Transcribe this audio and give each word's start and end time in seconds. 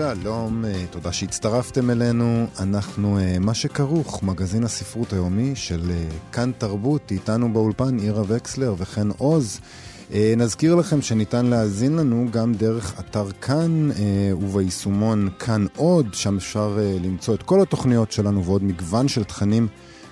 שלום, 0.00 0.64
אה, 0.64 0.84
תודה 0.90 1.12
שהצטרפתם 1.12 1.90
אלינו. 1.90 2.46
אנחנו 2.58 3.18
אה, 3.18 3.38
מה 3.40 3.54
שכרוך, 3.54 4.22
מגזין 4.22 4.64
הספרות 4.64 5.12
היומי 5.12 5.56
של 5.56 5.90
אה, 5.90 6.04
כאן 6.32 6.50
תרבות, 6.58 7.10
איתנו 7.10 7.52
באולפן 7.52 7.98
עירה 7.98 8.22
וקסלר 8.26 8.74
וכן 8.78 9.08
עוז. 9.18 9.60
נזכיר 10.36 10.74
לכם 10.74 11.02
שניתן 11.02 11.46
להאזין 11.46 11.96
לנו 11.96 12.26
גם 12.30 12.54
דרך 12.54 13.00
אתר 13.00 13.30
כאן 13.40 13.90
וביישומון 14.40 15.28
כאן 15.38 15.66
עוד, 15.76 16.14
שם 16.14 16.36
אפשר 16.36 16.78
למצוא 17.02 17.34
את 17.34 17.42
כל 17.42 17.62
התוכניות 17.62 18.12
שלנו 18.12 18.44
ועוד 18.44 18.64
מגוון 18.64 19.08
של 19.08 19.24
תכנים 19.24 19.68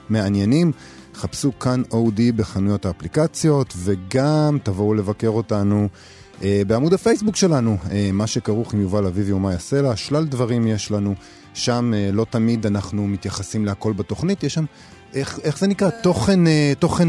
מעניינים. 0.09 0.73
חפשו 1.15 1.59
כאן 1.59 1.83
אודי 1.91 2.33
בחנויות 2.33 2.87
האפליקציות 2.87 3.75
וגם 3.77 4.59
תבואו 4.63 4.95
לבקר 4.95 5.29
אותנו. 5.29 5.89
אה, 6.43 6.63
בעמוד 6.67 6.93
הפייסבוק 6.93 7.37
שלנו, 7.37 7.77
אה, 7.91 8.11
מה 8.13 8.27
שכרוך 8.27 8.75
עם 8.75 8.81
יובל 8.81 9.07
אביבי 9.07 9.33
ומאי 9.33 9.55
הסלע, 9.55 9.97
שלל 9.97 10.25
דברים 10.25 10.67
יש 10.67 10.91
לנו. 10.91 11.15
שם 11.55 11.93
אה, 11.97 12.11
לא 12.13 12.27
תמיד 12.31 12.67
אנחנו 12.67 13.07
מתייחסים 13.07 13.65
להכל 13.65 13.93
בתוכנית, 13.93 14.43
יש 14.43 14.55
שם, 14.55 14.65
איך, 15.15 15.39
איך 15.43 15.59
זה 15.59 15.67
נקרא? 15.67 15.91
תוכן, 16.03 16.41
תוכן, 16.79 17.09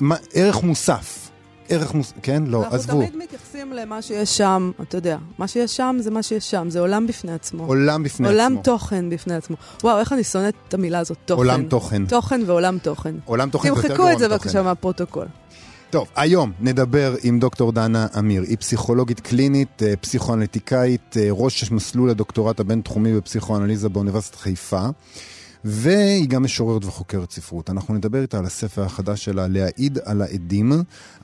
מה, 0.00 0.16
ערך 0.34 0.62
מוסף. 0.62 1.30
ערך 1.68 1.94
מוס... 1.94 2.12
כן? 2.22 2.42
לא, 2.46 2.62
אנחנו 2.62 2.76
עזבו. 2.76 2.92
אנחנו 2.92 3.06
תמיד 3.06 3.22
מתייחסים 3.22 3.72
למה 3.72 4.02
שיש 4.02 4.36
שם, 4.36 4.70
אתה 4.82 4.96
יודע, 4.96 5.18
מה 5.38 5.48
שיש 5.48 5.76
שם 5.76 5.96
זה 6.00 6.10
מה 6.10 6.22
שיש 6.22 6.50
שם, 6.50 6.70
זה 6.70 6.80
עולם 6.80 7.06
בפני 7.06 7.32
עצמו. 7.32 7.66
עולם 7.66 8.02
בפני 8.02 8.28
עולם 8.28 8.40
עצמו. 8.40 8.54
עולם 8.54 8.62
תוכן 8.62 9.10
בפני 9.10 9.34
עצמו. 9.34 9.56
וואו, 9.84 9.98
איך 9.98 10.12
אני 10.12 10.24
שונאת 10.24 10.54
את 10.68 10.74
המילה 10.74 10.98
הזאת, 10.98 11.16
תוכן. 11.24 11.38
עולם 11.38 11.64
תוכן. 11.64 12.06
תוכן 12.06 12.40
ועולם 12.46 12.78
תוכן. 12.78 13.14
עולם 13.24 13.50
תוכן 13.50 13.68
יותר 13.68 13.80
גרוע 13.80 13.92
מתוכן. 13.94 14.08
תמחקו 14.08 14.12
את 14.12 14.18
זה 14.18 14.28
בבקשה 14.28 14.62
מהפרוטוקול. 14.62 15.26
טוב, 15.94 16.08
היום 16.16 16.52
נדבר 16.60 17.14
עם 17.22 17.38
דוקטור 17.38 17.72
דנה 17.72 18.06
אמיר. 18.18 18.42
היא 18.42 18.56
פסיכולוגית 18.56 19.20
קלינית, 19.20 19.82
אה, 19.82 19.96
פסיכואנליטיקאית, 19.96 21.16
אה, 21.16 21.28
ראש 21.30 21.72
מסלול 21.72 22.10
הדוקטורט 22.10 22.60
הבינתחומי 22.60 23.16
בפסיכואנליזה 23.16 23.88
באוניברסיטת 23.88 24.36
חיפה. 24.36 24.88
והיא 25.64 26.28
גם 26.28 26.42
משוררת 26.42 26.84
וחוקרת 26.84 27.30
ספרות. 27.30 27.70
אנחנו 27.70 27.94
נדבר 27.94 28.22
איתה 28.22 28.38
על 28.38 28.44
הספר 28.44 28.82
החדש 28.82 29.24
שלה, 29.24 29.48
להעיד 29.48 29.98
על 30.04 30.22
העדים, 30.22 30.72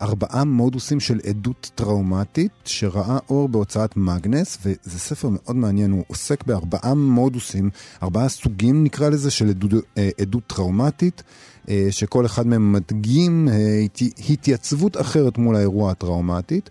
ארבעה 0.03 0.45
מודוסים 0.45 1.01
של 1.01 1.21
עדות 1.29 1.71
טראומטית, 1.75 2.53
שראה 2.65 3.19
אור 3.31 3.49
בהוצאת 3.49 3.97
מגנס, 3.97 4.59
וזה 4.65 4.99
ספר 4.99 5.29
מאוד 5.29 5.57
מעניין, 5.57 5.91
הוא 5.91 6.05
עוסק 6.09 6.45
בארבעה 6.45 6.95
מודוסים, 6.95 7.71
ארבעה 8.03 8.29
סוגים 8.29 8.85
נקרא 8.85 9.09
לזה, 9.09 9.31
של 9.31 9.49
עדות, 9.49 9.73
אה, 9.99 10.11
עדות 10.21 10.43
טראומטית. 10.47 11.23
אה, 11.69 11.87
שכל 11.91 12.27
אחד 12.27 12.47
מהם 12.47 12.73
מדגים 12.73 13.49
אה, 13.49 13.85
התייצבות 14.31 15.01
אחרת 15.01 15.39
מול 15.39 15.57
האירוע 15.57 15.91
הטראומטית. 15.91 16.71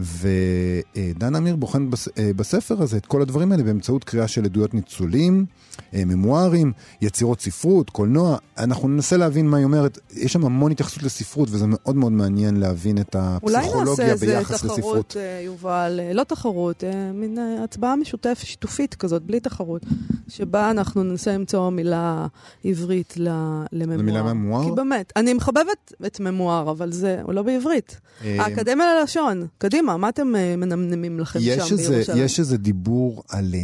ודן 0.00 1.34
אמיר 1.34 1.56
בוחן 1.56 1.88
אה, 2.18 2.30
בספר 2.36 2.82
הזה 2.82 2.96
את 2.96 3.06
כל 3.06 3.22
הדברים 3.22 3.52
האלה 3.52 3.62
באמצעות 3.62 4.04
קריאה 4.04 4.28
של 4.28 4.44
עדויות 4.44 4.74
ניצולים, 4.74 5.46
אה, 5.94 6.02
ממוארים, 6.06 6.72
יצירות 7.00 7.40
ספרות, 7.40 7.90
קולנוע. 7.90 8.36
אנחנו 8.58 8.88
ננסה 8.88 9.16
להבין 9.16 9.48
מה 9.48 9.56
היא 9.56 9.64
אומרת. 9.64 9.98
יש 10.12 10.32
שם 10.32 10.44
המון 10.44 10.72
התייחסות 10.72 11.02
לספרות, 11.02 11.48
וזה 11.50 11.64
מאוד 11.68 11.96
מאוד 11.96 12.12
מעניין 12.12 12.56
להבין 12.56 12.98
את 12.98 13.16
הפסיכולוגיה 13.18 14.16
ביחס 14.16 14.24
לספרות. 14.24 14.26
אולי 14.26 14.38
נעשה 14.40 14.54
איזה 14.54 14.68
תחרות, 14.68 15.16
אה, 15.16 15.40
יובל, 15.44 16.00
לא 16.14 16.24
תחרות, 16.24 16.84
מין 17.14 17.38
הצבעה 17.64 17.96
משותפת, 17.96 18.46
שיתופית 18.46 18.94
כזאת, 18.94 19.22
בלי 19.22 19.40
תחרות, 19.40 19.82
שבה 20.28 20.70
אנחנו 20.70 21.02
ננסה 21.02 21.32
למצוא 21.34 21.70
מילה 21.70 22.26
עברית 22.64 23.14
לממואר. 23.16 23.98
למילה 23.98 24.22
ממואר? 24.22 24.64
כי 24.64 24.70
באמת, 24.70 25.12
אני 25.16 25.34
מחבבת 25.34 25.92
את 26.06 26.20
ממואר, 26.20 26.70
אבל 26.70 26.92
זה 26.92 27.22
לא 27.28 27.42
בעברית. 27.42 28.00
האקדמיה 28.24 28.86
ללשון, 28.94 29.46
קדימה. 29.58 29.89
מה, 29.90 29.96
מה 29.96 30.08
אתם 30.08 30.36
אה, 30.36 30.56
מנמנמים 30.56 31.20
לכם 31.20 31.40
שם 31.40 31.46
איזה, 31.72 31.90
בירושלים? 31.90 32.24
יש 32.24 32.40
איזה 32.40 32.56
דיבור 32.56 33.22
על, 33.28 33.54
אה, 33.54 33.60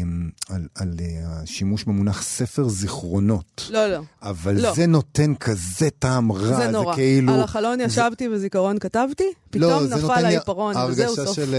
על, 0.49 0.55
על, 0.57 0.67
על 0.75 0.95
אה, 1.01 1.43
השימוש 1.43 1.85
במונח 1.85 2.23
ספר 2.23 2.69
זיכרונות. 2.69 3.69
לא, 3.71 3.87
לא. 3.87 4.01
אבל 4.23 4.61
לא. 4.61 4.75
זה 4.75 4.87
נותן 4.87 5.35
כזה 5.35 5.89
טעם 5.99 6.33
רע, 6.33 6.57
זה 6.57 6.71
נורא. 6.71 6.95
זה 6.95 6.97
כאילו... 6.97 7.35
על 7.35 7.41
החלון 7.41 7.81
ישבתי 7.81 8.29
זה... 8.29 8.35
וזיכרון 8.35 8.79
כתבתי, 8.79 9.25
פתאום 9.51 9.71
לא, 9.71 9.97
נפל 9.97 10.25
העיפרון, 10.25 10.75
וזהו 10.89 11.09
סוף. 11.09 11.19
הרגשה 11.19 11.35
של, 11.35 11.55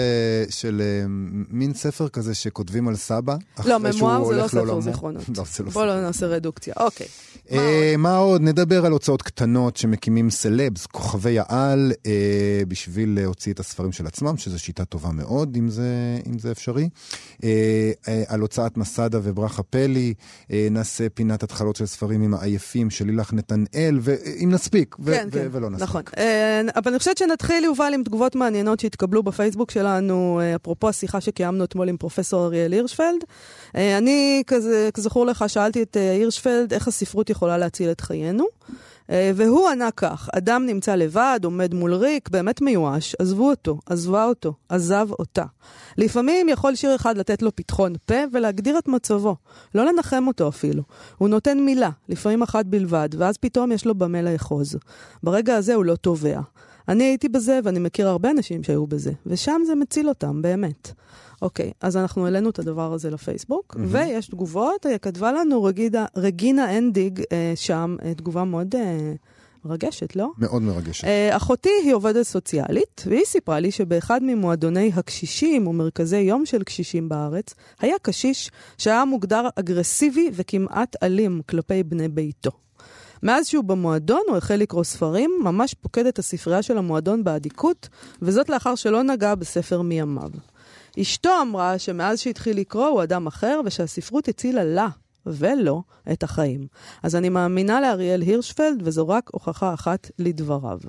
של 0.50 0.82
מין 1.50 1.74
ספר 1.74 2.10
כזה 2.10 2.36
שכותבים 2.36 2.88
על 2.88 2.96
סבא, 2.96 3.36
לא, 3.66 3.78
ממואר 3.78 4.26
זה 4.26 4.36
לא 4.36 4.48
ספר 4.48 4.82
זיכרונות. 4.82 5.24
לא, 5.38 5.44
זה 5.54 5.64
לא 5.64 5.70
בוא 5.70 5.86
לא 5.86 6.02
נעשה 6.02 6.26
רדוקציה, 6.26 6.74
אוקיי. 6.80 7.08
מה 7.98 8.18
עוד? 8.18 8.42
נדבר 8.42 8.86
על 8.86 8.92
הוצאות 8.92 9.22
קטנות 9.22 9.78
שמקימים 9.78 10.30
סלבס, 10.30 10.86
כוכבי 10.86 11.38
העל, 11.40 11.94
בשביל 12.68 13.20
להוציא 13.22 13.54
את 13.54 13.60
הספרים 13.60 13.92
של 13.92 14.08
עצמם, 14.08 14.38
שזה 14.38 14.57
שיטה 14.58 14.86
טובה 14.86 15.12
מאוד, 15.12 15.56
אם 15.58 15.70
זה, 15.70 16.20
אם 16.28 16.40
זה 16.40 16.52
אפשרי. 16.52 16.90
אה, 17.44 17.92
אה, 18.08 18.24
על 18.28 18.40
הוצאת 18.40 18.78
מסדה 18.78 19.20
וברכה 19.24 19.64
פלי, 19.64 20.14
אה, 20.52 20.68
נעשה 20.72 21.10
פינת 21.10 21.44
התחלות 21.44 21.76
של 21.76 21.86
ספרים 21.86 22.22
עם 22.22 22.34
העייפים 22.34 22.90
של 22.90 23.06
לילך 23.06 23.34
נתנאל, 23.34 24.00
ואם 24.02 24.50
נספיק, 24.52 24.96
ו- 25.00 25.12
כן, 25.12 25.28
ו- 25.32 25.32
כן, 25.32 25.48
ולא 25.52 25.70
נספיק. 25.70 25.90
נכון. 25.90 26.02
אה, 26.18 26.62
אבל 26.76 26.92
אני 26.92 27.00
חושבת 27.00 27.18
שנתחיל, 27.18 27.64
יובל, 27.64 27.92
עם 27.94 28.04
תגובות 28.04 28.36
מעניינות 28.36 28.80
שהתקבלו 28.80 29.24
בפייסבוק 29.24 29.72
שלנו, 29.72 30.42
אפרופו 30.56 30.90
השיחה 30.90 31.22
שקיימנו 31.22 31.64
אתמול 31.64 31.90
עם 31.90 31.98
פרופסור 31.98 32.46
אריאל 32.46 32.72
הירשפלד. 32.72 33.24
אה, 33.76 33.98
אני, 33.98 34.44
כזכור 34.94 35.26
לך, 35.26 35.46
שאלתי 35.48 35.82
את 35.82 35.96
הירשפלד 35.96 36.74
איך 36.74 36.88
הספרות 36.88 37.30
יכולה 37.30 37.58
להציל 37.58 37.92
את 37.92 38.02
חיינו. 38.02 38.46
אה, 39.12 39.32
והוא 39.36 39.70
ענה 39.70 39.92
כך, 39.92 40.30
אדם 40.38 40.66
נמצא 40.66 40.96
לבד, 40.96 41.40
עומד 41.44 41.74
מול 41.74 41.94
ריק, 41.94 42.30
באמת 42.30 42.62
מיואש, 42.62 43.16
עזבו 43.20 43.50
אותו, 43.50 43.80
עזבה 43.86 44.26
אותו, 44.26 44.54
עזב 44.70 45.08
אותה. 45.12 45.44
לפעמים 45.98 46.50
יכול 46.50 46.76
שיר 46.76 46.96
אחד 46.96 47.18
לתת 47.18 47.42
לו 47.42 47.56
פתחון 47.56 47.94
פה 48.06 48.16
ולהגדיר 48.34 48.78
את 48.78 48.88
מצבו, 48.88 49.36
לא 49.76 49.86
לנחם 49.86 50.24
אותו 50.28 50.48
אפילו. 50.48 50.84
הוא 51.18 51.30
נותן 51.30 51.60
מילה, 51.60 51.90
לפעמים 52.10 52.42
אחת 52.42 52.66
בלבד, 52.66 53.10
ואז 53.18 53.38
פתאום 53.38 53.72
יש 53.72 53.86
לו 53.86 53.96
במה 53.96 54.22
לאחוז. 54.22 54.78
ברגע 55.24 55.56
הזה 55.56 55.76
הוא 55.76 55.86
לא 55.86 55.96
תובע. 55.96 56.40
אני 56.90 57.04
הייתי 57.04 57.30
בזה 57.30 57.60
ואני 57.64 57.80
מכיר 57.80 58.08
הרבה 58.08 58.32
אנשים 58.32 58.64
שהיו 58.64 58.88
בזה, 58.88 59.12
ושם 59.26 59.62
זה 59.66 59.76
מציל 59.76 60.10
אותם, 60.10 60.42
באמת. 60.42 60.92
אוקיי, 61.42 61.72
אז 61.82 61.98
אנחנו 61.98 62.26
העלינו 62.26 62.50
את 62.50 62.60
הדבר 62.60 62.94
הזה 62.94 63.10
לפייסבוק, 63.10 63.76
mm-hmm. 63.76 63.80
ויש 63.88 64.28
תגובות, 64.28 64.86
כתבה 65.02 65.32
לנו 65.32 65.64
רגידה, 65.64 66.06
רגינה 66.16 66.78
אנדיג 66.78 67.22
אה, 67.32 67.54
שם, 67.56 67.96
אה, 68.06 68.14
תגובה 68.14 68.44
מאוד 68.44 68.76
אה, 68.76 69.14
מרגשת, 69.66 70.16
לא? 70.16 70.30
מאוד 70.38 70.62
מרגשת. 70.62 71.04
אה, 71.04 71.38
אחותי 71.38 71.70
היא 71.84 71.94
עובדת 71.94 72.24
סוציאלית, 72.24 73.04
והיא 73.08 73.26
סיפרה 73.26 73.60
לי 73.60 73.72
שבאחד 73.72 74.20
ממועדוני 74.24 74.92
הקשישים 74.96 75.68
ומרכזי 75.68 76.18
יום 76.18 76.46
של 76.46 76.64
קשישים 76.64 77.10
בארץ, 77.10 77.54
היה 77.80 77.96
קשיש 78.02 78.52
שהיה 78.78 79.06
מוגדר 79.06 79.48
אגרסיבי 79.56 80.30
וכמעט 80.34 80.96
אלים 81.04 81.42
כלפי 81.50 81.84
בני 81.84 82.08
ביתו. 82.08 82.52
מאז 83.24 83.48
שהוא 83.48 83.64
במועדון 83.64 84.22
הוא 84.28 84.38
החל 84.38 84.56
לקרוא 84.56 84.84
ספרים, 84.84 85.32
ממש 85.44 85.74
פוקד 85.74 86.06
את 86.06 86.20
הספרייה 86.20 86.62
של 86.62 86.78
המועדון 86.78 87.24
באדיקות, 87.24 87.90
וזאת 88.22 88.50
לאחר 88.50 88.76
שלא 88.76 89.04
נגע 89.04 89.36
בספר 89.36 89.82
מימיו. 89.82 90.30
אשתו 91.02 91.30
אמרה 91.42 91.80
שמאז 91.80 92.20
שהתחיל 92.20 92.58
לקרוא 92.58 92.88
הוא 92.88 93.04
אדם 93.04 93.28
אחר, 93.28 93.62
ושהספרות 93.66 94.28
הצילה 94.28 94.64
לה, 94.64 94.88
ולא, 95.26 95.82
את 96.12 96.24
החיים. 96.24 96.68
אז 97.04 97.16
אני 97.16 97.30
מאמינה 97.30 97.82
לאריאל 97.82 98.22
הירשפלד, 98.22 98.82
וזו 98.84 99.08
רק 99.08 99.30
הוכחה 99.34 99.74
אחת 99.74 100.12
לדבריו. 100.20 100.80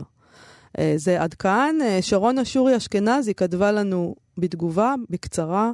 אה, 0.78 0.94
זה 0.96 1.22
עד 1.22 1.34
כאן. 1.34 1.76
אה, 1.82 1.98
שרון 2.02 2.38
אשורי 2.38 2.76
אשכנזי 2.76 3.34
כתבה 3.34 3.72
לנו 3.72 4.14
בתגובה, 4.38 4.94
בקצרה, 5.10 5.70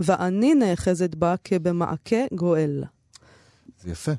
ואני 0.00 0.54
נאחזת 0.54 1.14
בה 1.14 1.34
כבמעקה 1.44 2.16
גואל. 2.34 2.84
זה 3.82 3.90
יפה. 3.90 4.12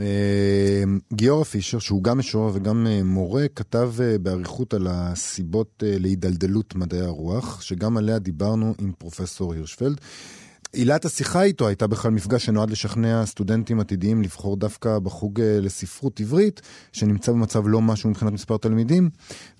אה, 0.00 0.84
גיורא 1.12 1.44
פישר, 1.44 1.78
שהוא 1.78 2.02
גם 2.02 2.18
משורר 2.18 2.50
וגם 2.54 2.86
אה, 2.86 3.02
מורה, 3.02 3.46
כתב 3.56 3.92
אה, 4.00 4.18
באריכות 4.18 4.74
על 4.74 4.86
הסיבות 4.90 5.82
להידלדלות 5.86 6.74
מדעי 6.74 7.00
הרוח, 7.00 7.60
שגם 7.60 7.96
עליה 7.96 8.18
דיברנו 8.18 8.74
עם 8.78 8.92
פרופסור 8.98 9.52
הירשפלד. 9.52 10.00
עילת 10.72 11.04
השיחה 11.04 11.42
איתו 11.42 11.68
הייתה 11.68 11.86
בכלל 11.86 12.10
מפגש 12.10 12.44
שנועד 12.44 12.70
לשכנע 12.70 13.26
סטודנטים 13.26 13.80
עתידיים 13.80 14.22
לבחור 14.22 14.56
דווקא 14.56 14.98
בחוג 14.98 15.40
לספרות 15.40 16.20
עברית, 16.20 16.60
שנמצא 16.92 17.32
במצב 17.32 17.62
לא 17.66 17.80
משהו 17.80 18.10
מבחינת 18.10 18.32
מספר 18.32 18.56
תלמידים, 18.56 19.10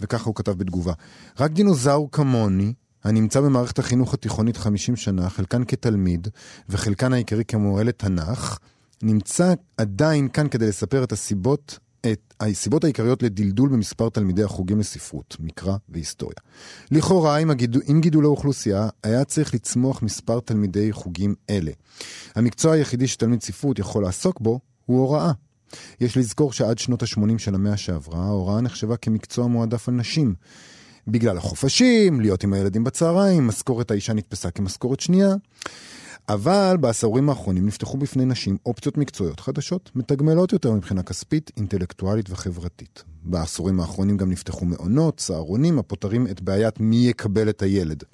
וככה 0.00 0.24
הוא 0.24 0.34
כתב 0.34 0.52
בתגובה. 0.52 0.92
רק 1.40 1.50
דינוזאור 1.50 2.08
כמוני 2.12 2.72
הנמצא 3.04 3.40
במערכת 3.40 3.78
החינוך 3.78 4.14
התיכונית 4.14 4.56
50 4.56 4.96
שנה, 4.96 5.30
חלקן 5.30 5.64
כתלמיד 5.64 6.28
וחלקן 6.68 7.12
העיקרי 7.12 7.44
כמורה 7.44 7.82
לתנ"ך, 7.82 8.58
נמצא 9.02 9.54
עדיין 9.76 10.28
כאן 10.28 10.48
כדי 10.48 10.68
לספר 10.68 11.04
את 11.04 11.12
הסיבות 11.12 11.78
את 12.12 12.34
הסיבות 12.40 12.84
העיקריות 12.84 13.22
לדלדול 13.22 13.68
במספר 13.68 14.08
תלמידי 14.08 14.42
החוגים 14.42 14.78
לספרות, 14.80 15.36
מקרא 15.40 15.76
והיסטוריה. 15.88 16.36
לכאורה, 16.90 17.36
עם, 17.36 17.50
הגידול, 17.50 17.82
עם 17.86 18.00
גידול 18.00 18.24
האוכלוסייה, 18.24 18.88
היה 19.02 19.24
צריך 19.24 19.54
לצמוח 19.54 20.02
מספר 20.02 20.40
תלמידי 20.40 20.92
חוגים 20.92 21.34
אלה. 21.50 21.70
המקצוע 22.34 22.72
היחידי 22.72 23.06
שתלמיד 23.06 23.42
ספרות 23.42 23.78
יכול 23.78 24.02
לעסוק 24.02 24.40
בו 24.40 24.60
הוא 24.86 24.98
הוראה. 24.98 25.32
יש 26.00 26.16
לזכור 26.16 26.52
שעד 26.52 26.78
שנות 26.78 27.02
ה-80 27.02 27.38
של 27.38 27.54
המאה 27.54 27.76
שעברה, 27.76 28.24
ההוראה 28.24 28.60
נחשבה 28.60 28.96
כמקצוע 28.96 29.46
מועדף 29.46 29.88
על 29.88 29.94
נשים. 29.94 30.34
בגלל 31.08 31.36
החופשים, 31.36 32.20
להיות 32.20 32.44
עם 32.44 32.52
הילדים 32.52 32.84
בצהריים, 32.84 33.46
משכורת 33.46 33.90
האישה 33.90 34.12
נתפסה 34.12 34.50
כמשכורת 34.50 35.00
שנייה. 35.00 35.34
אבל 36.28 36.76
בעשורים 36.80 37.28
האחרונים 37.28 37.66
נפתחו 37.66 37.96
בפני 37.96 38.24
נשים 38.24 38.56
אופציות 38.66 38.96
מקצועיות 38.96 39.40
חדשות, 39.40 39.90
מתגמלות 39.94 40.52
יותר 40.52 40.72
מבחינה 40.72 41.02
כספית, 41.02 41.50
אינטלקטואלית 41.56 42.30
וחברתית. 42.30 43.04
בעשורים 43.22 43.80
האחרונים 43.80 44.16
גם 44.16 44.30
נפתחו 44.30 44.64
מעונות, 44.64 45.16
צהרונים, 45.16 45.78
הפותרים 45.78 46.26
את 46.26 46.40
בעיית 46.40 46.80
מי 46.80 46.96
יקבל 46.96 47.48
את 47.48 47.62
הילד. 47.62 48.04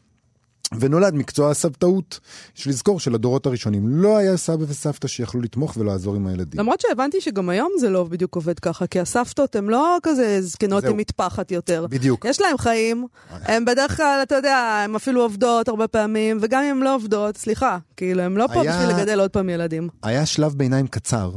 ונולד 0.81 1.15
מקצוע 1.15 1.51
הסבתאות. 1.51 2.21
יש 2.57 2.67
לזכור 2.67 3.01
שלדורות 3.01 3.47
הראשונים 3.47 3.89
לא 3.89 4.17
היה 4.17 4.37
סבא 4.37 4.65
וסבתא 4.69 5.09
שיכלו 5.09 5.41
לתמוך 5.41 5.77
ולעזור 5.77 6.17
עם 6.17 6.27
הילדים. 6.27 6.61
למרות 6.61 6.81
שהבנתי 6.81 7.21
שגם 7.21 7.49
היום 7.49 7.73
זה 7.79 7.91
לא 7.91 8.05
בדיוק 8.05 8.35
עובד 8.35 8.59
ככה, 8.59 8.87
כי 8.87 9.01
הסבתות 9.01 9.57
הן 9.57 9.65
לא 9.65 9.97
כזה 10.03 10.43
זקנות 10.43 10.85
עם 10.85 10.97
מטפחת 10.97 11.51
יותר. 11.51 11.87
בדיוק. 11.91 12.25
יש 12.25 12.41
להן 12.41 12.57
חיים, 12.59 13.07
הן 13.31 13.65
בדרך 13.65 13.97
כלל, 13.97 14.21
אתה 14.23 14.35
יודע, 14.35 14.83
הן 14.85 14.95
אפילו 14.95 15.23
עובדות 15.23 15.69
הרבה 15.69 15.89
פעמים, 15.89 16.39
וגם 16.41 16.63
אם 16.63 16.77
הן 16.77 16.83
לא 16.83 16.95
עובדות, 16.95 17.37
סליחה, 17.37 17.79
כאילו, 17.97 18.23
הן 18.23 18.35
לא 18.35 18.47
פה 18.55 18.61
היה... 18.61 18.73
בשביל 18.73 18.97
לגדל 18.97 19.21
עוד 19.21 19.31
פעם 19.31 19.49
ילדים. 19.49 19.89
היה 20.03 20.27
שלב 20.27 20.55
ביניים 20.55 20.87
קצר. 20.87 21.31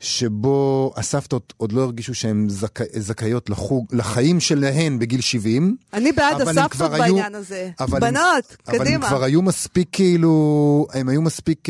שבו 0.00 0.92
הסבתות 0.96 1.54
עוד 1.56 1.72
לא 1.72 1.82
הרגישו 1.82 2.14
שהן 2.14 2.48
זכא, 2.48 2.84
זכאיות 2.98 3.50
לחוג, 3.50 3.86
לחיים 3.92 4.40
שלהן 4.40 4.98
בגיל 4.98 5.20
70. 5.20 5.76
אני 5.92 6.12
בעד 6.12 6.40
הסבתות 6.40 6.90
בעניין 6.90 7.34
היו, 7.34 7.36
הזה. 7.36 7.70
אבל 7.80 8.00
בנות, 8.00 8.56
הם, 8.66 8.78
קדימה. 8.78 8.84
אבל 8.84 8.94
הם 8.94 9.00
כבר 9.00 9.24
היו 9.24 9.42
מספיק 9.42 9.88
כאילו, 9.92 10.86
הם 10.92 11.08
היו 11.08 11.22
מספיק 11.22 11.68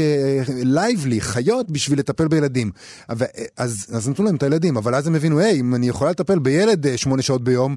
lively, 0.49 1.19
uh, 1.19 1.23
חיות 1.23 1.71
בשביל 1.71 1.99
לטפל 1.99 2.29
בילדים. 2.29 2.71
אז, 3.09 3.25
אז, 3.91 4.09
נתנו 4.09 4.25
להם 4.25 4.37
את 4.37 4.43
הילדים, 4.43 4.77
אבל 4.77 4.95
אז 4.95 5.07
הם 5.07 5.15
הבינו, 5.15 5.39
היי, 5.39 5.61
אם 5.61 5.75
אני 5.75 5.89
יכולה 5.89 6.11
לטפל 6.11 6.39
בילד 6.39 6.87
uh, 6.87 6.89
שמונה 6.97 7.23
שעות 7.23 7.45
ביום, 7.45 7.77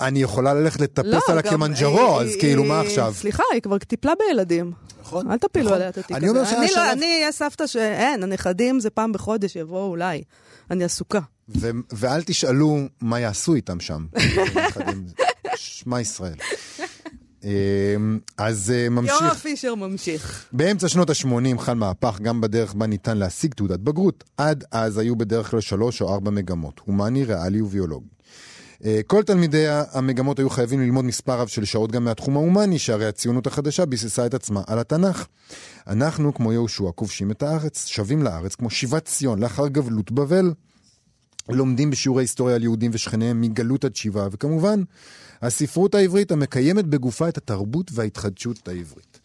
אני 0.00 0.22
יכולה 0.22 0.54
ללכת 0.54 0.80
לטפס 0.80 1.06
לא, 1.06 1.20
על 1.28 1.38
הקילימנג'רו, 1.38 2.20
אז 2.20 2.30
כאילו, 2.40 2.64
מה 2.64 2.80
עכשיו? 2.80 3.14
סליחה, 3.16 3.42
היא 3.52 3.62
כבר 3.62 3.78
טיפלה 3.78 4.12
בילדים. 4.18 4.72
נכון. 5.00 5.30
אל 5.30 5.38
תפילו 5.38 5.64
נכון. 5.64 5.76
עליה 5.76 5.88
את 5.88 5.98
התיק 5.98 6.16
הזה. 6.16 6.18
אני 6.18 6.28
אומר 6.28 6.44
שהיה 6.44 6.68
שלב... 6.68 6.82
אני 6.92 7.06
אהיה 7.06 7.32
סבתא 7.32 7.66
שאין, 7.66 8.22
הנכדים 8.22 8.80
זה 8.80 8.90
פעם 8.90 9.12
בחודש 9.12 9.56
יבואו 9.56 9.86
אולי. 9.86 10.22
אני 10.70 10.84
עסוקה. 10.84 11.20
ו- 11.48 11.70
ואל 11.92 12.22
תשאלו 12.22 12.78
מה 13.00 13.20
יעשו 13.20 13.54
איתם 13.54 13.80
שם. 13.80 14.06
שמע 15.56 16.00
ישראל. 16.00 16.34
אמ, 17.44 18.18
אז 18.38 18.72
אה, 18.76 18.88
ממשיך. 18.88 19.20
יורם 19.20 19.34
פישר 19.34 19.74
ממשיך. 19.74 20.46
באמצע 20.52 20.88
שנות 20.88 21.10
ה-80 21.10 21.58
חל 21.58 21.74
מהפך 21.74 22.18
גם 22.22 22.40
בדרך 22.40 22.74
בה 22.74 22.86
ניתן 22.86 23.18
להשיג 23.18 23.54
תעודת 23.54 23.80
בגרות. 23.80 24.24
עד 24.36 24.64
אז 24.72 24.98
היו 24.98 25.16
בדרך 25.16 25.50
כלל 25.50 25.60
שלוש 25.60 26.02
או 26.02 26.14
ארבע 26.14 26.30
מגמות, 26.30 26.80
הומני, 26.84 27.24
ריאלי 27.24 27.60
וביולוגי. 27.60 28.08
אה, 28.84 29.00
כל 29.06 29.22
תלמידי 29.22 29.64
המגמות 29.68 30.38
היו 30.38 30.50
חייבים 30.50 30.80
ללמוד 30.80 31.04
מספר 31.04 31.40
רב 31.40 31.48
של 31.48 31.64
שעות 31.64 31.92
גם 31.92 32.04
מהתחום 32.04 32.36
ההומני, 32.36 32.78
שהרי 32.78 33.06
הציונות 33.06 33.46
החדשה 33.46 33.86
ביססה 33.86 34.26
את 34.26 34.34
עצמה 34.34 34.62
על 34.66 34.78
התנ"ך. 34.78 35.26
אנחנו, 35.86 36.34
כמו 36.34 36.52
יהושע, 36.52 36.90
כובשים 36.94 37.30
את 37.30 37.42
הארץ, 37.42 37.86
שבים 37.86 38.22
לארץ 38.22 38.54
כמו 38.54 38.70
שיבת 38.70 39.04
ציון 39.04 39.38
לאחר 39.38 39.68
גבלות 39.68 40.12
בבל. 40.12 40.52
לומדים 41.48 41.90
בשיעורי 41.90 42.22
היסטוריה 42.22 42.56
על 42.56 42.62
יהודים 42.62 42.90
ושכניהם 42.94 43.40
מגלות 43.40 43.84
עד 43.84 43.96
שיבה, 43.96 44.28
וכמובן, 44.30 44.82
הספרות 45.42 45.94
העברית 45.94 46.32
המקיימת 46.32 46.86
בגופה 46.86 47.28
את 47.28 47.36
התרבות 47.36 47.90
וההתחדשות 47.94 48.68
העברית. 48.68 49.20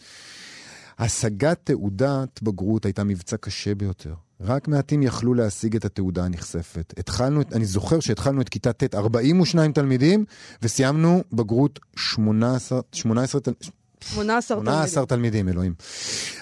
השגת 0.99 1.59
תעודת 1.63 2.41
בגרות 2.41 2.85
הייתה 2.85 3.03
מבצע 3.03 3.37
קשה 3.37 3.75
ביותר. 3.75 4.13
רק 4.41 4.67
מעטים 4.67 5.03
יכלו 5.03 5.33
להשיג 5.33 5.75
את 5.75 5.85
התעודה 5.85 6.25
הנכספת. 6.25 6.93
התחלנו, 6.97 7.41
אני 7.53 7.65
זוכר 7.65 7.99
שהתחלנו 7.99 8.41
את 8.41 8.49
כיתה 8.49 8.73
ט' 8.73 8.95
42 8.95 9.71
תלמידים, 9.71 10.25
וסיימנו 10.61 11.23
בגרות 11.33 11.79
18, 11.95 12.81
18, 12.91 13.41
18 14.13 14.57
תלמידים. 14.57 14.73
18 14.73 15.05
תלמידים, 15.05 15.49
אלוהים. 15.49 15.73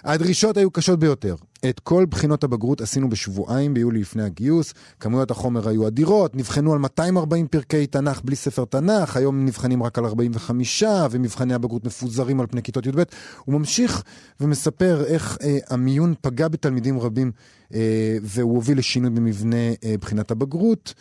הדרישות 0.03 0.57
היו 0.57 0.71
קשות 0.71 0.99
ביותר. 0.99 1.35
את 1.69 1.79
כל 1.79 2.05
בחינות 2.09 2.43
הבגרות 2.43 2.81
עשינו 2.81 3.09
בשבועיים 3.09 3.73
ביולי 3.73 3.99
לפני 3.99 4.23
הגיוס, 4.23 4.73
כמויות 4.99 5.31
החומר 5.31 5.69
היו 5.69 5.87
אדירות, 5.87 6.35
נבחנו 6.35 6.73
על 6.73 6.79
240 6.79 7.47
פרקי 7.47 7.87
תנ"ך 7.87 8.21
בלי 8.23 8.35
ספר 8.35 8.65
תנ"ך, 8.65 9.17
היום 9.17 9.45
נבחנים 9.45 9.83
רק 9.83 9.97
על 9.97 10.05
45, 10.05 10.83
ומבחני 11.11 11.53
הבגרות 11.53 11.85
מפוזרים 11.85 12.39
על 12.39 12.47
פני 12.47 12.63
כיתות 12.63 12.85
י"ב. 12.85 13.03
הוא 13.45 13.59
ממשיך 13.59 14.03
ומספר 14.39 15.03
איך 15.05 15.37
אה, 15.43 15.57
המיון 15.69 16.13
פגע 16.21 16.47
בתלמידים 16.47 16.99
רבים, 16.99 17.31
אה, 17.73 18.17
והוא 18.21 18.55
הוביל 18.55 18.77
לשינוי 18.77 19.09
במבנה 19.09 19.69
אה, 19.83 19.95
בחינת 20.01 20.31
הבגרות. 20.31 20.93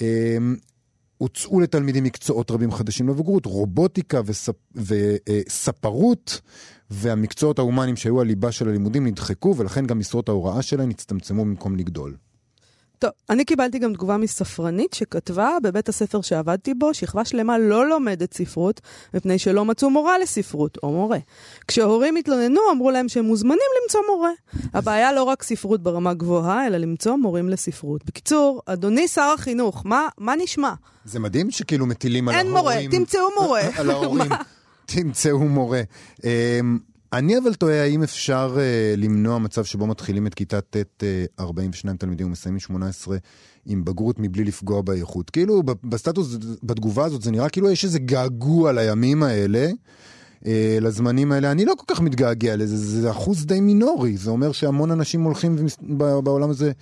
אה, 0.00 0.36
הוצאו 1.18 1.60
לתלמידים 1.60 2.04
מקצועות 2.04 2.50
רבים 2.50 2.72
חדשים 2.72 3.08
לבגרות, 3.08 3.46
רובוטיקה 3.46 4.20
וספ... 4.26 4.54
וספרות, 4.74 6.40
והמקצועות 6.90 7.58
ההומניים 7.58 7.96
שהיו 7.96 8.20
הליבה 8.20 8.52
של 8.52 8.68
הלימודים 8.68 9.06
נדחקו, 9.06 9.54
ולכן 9.56 9.86
גם 9.86 9.98
משרות 9.98 10.28
ההוראה 10.28 10.62
שלהם 10.62 10.90
הצטמצמו 10.90 11.44
במקום 11.44 11.76
לגדול. 11.76 12.16
טוב, 12.98 13.10
אני 13.30 13.44
קיבלתי 13.44 13.78
גם 13.78 13.92
תגובה 13.92 14.16
מספרנית 14.16 14.94
שכתבה 14.94 15.56
בבית 15.62 15.88
הספר 15.88 16.20
שעבדתי 16.20 16.74
בו, 16.74 16.94
שכבה 16.94 17.24
שלמה 17.24 17.58
לא 17.58 17.88
לומדת 17.88 18.34
ספרות, 18.34 18.80
מפני 19.14 19.38
שלא 19.38 19.64
מצאו 19.64 19.90
מורה 19.90 20.18
לספרות, 20.18 20.78
או 20.82 20.92
מורה. 20.92 21.18
כשהורים 21.68 22.16
התלוננו, 22.16 22.60
אמרו 22.72 22.90
להם 22.90 23.08
שהם 23.08 23.24
מוזמנים 23.24 23.58
למצוא 23.82 24.00
מורה. 24.10 24.30
הבעיה 24.74 25.12
לא 25.12 25.22
רק 25.22 25.42
ספרות 25.42 25.82
ברמה 25.82 26.14
גבוהה, 26.14 26.66
אלא 26.66 26.78
למצוא 26.78 27.16
מורים 27.16 27.48
לספרות. 27.48 28.04
בקיצור, 28.04 28.62
אדוני 28.66 29.08
שר 29.08 29.32
החינוך, 29.34 29.82
מה, 29.86 30.08
מה 30.18 30.36
נשמע? 30.36 30.72
זה 31.04 31.18
מדהים 31.18 31.50
שכאילו 31.50 31.86
מטילים 31.86 32.28
על 32.28 32.34
ההורים... 32.34 32.56
אין 32.56 32.56
מורה, 32.56 32.76
תמצאו 32.90 33.28
מורה. 33.40 33.62
על 33.76 33.90
ההורים, 33.90 34.30
תמצאו 34.86 35.38
מורה. 35.38 35.82
אני 37.12 37.38
אבל 37.38 37.54
תוהה 37.54 37.82
האם 37.82 38.02
אפשר 38.02 38.56
uh, 38.56 38.96
למנוע 38.96 39.38
מצב 39.38 39.64
שבו 39.64 39.86
מתחילים 39.86 40.26
את 40.26 40.34
כיתה 40.34 40.60
ט' 40.60 40.76
uh, 40.76 41.40
42 41.40 41.96
תלמידים 41.96 42.26
ומסיימים 42.26 42.60
18 42.60 43.16
עם 43.66 43.84
בגרות 43.84 44.16
מבלי 44.18 44.44
לפגוע 44.44 44.82
באיכות. 44.82 45.30
כאילו 45.30 45.62
בסטטוס, 45.62 46.36
בתגובה 46.62 47.04
הזאת 47.04 47.22
זה 47.22 47.30
נראה 47.30 47.48
כאילו 47.48 47.70
יש 47.70 47.84
איזה 47.84 47.98
געגוע 47.98 48.72
לימים 48.72 49.22
האלה. 49.22 49.70
uh, 50.42 50.46
לזמנים 50.80 51.32
האלה, 51.32 51.50
אני 51.50 51.64
לא 51.64 51.74
כל 51.78 51.94
כך 51.94 52.00
מתגעגע 52.00 52.56
לזה, 52.56 52.76
זה 52.76 53.10
אחוז 53.10 53.46
די 53.46 53.60
מינורי, 53.60 54.16
זה 54.16 54.30
אומר 54.30 54.52
שהמון 54.52 54.90
אנשים 54.90 55.22
הולכים 55.22 55.56
בעולם 56.22 56.50
הזה 56.50 56.72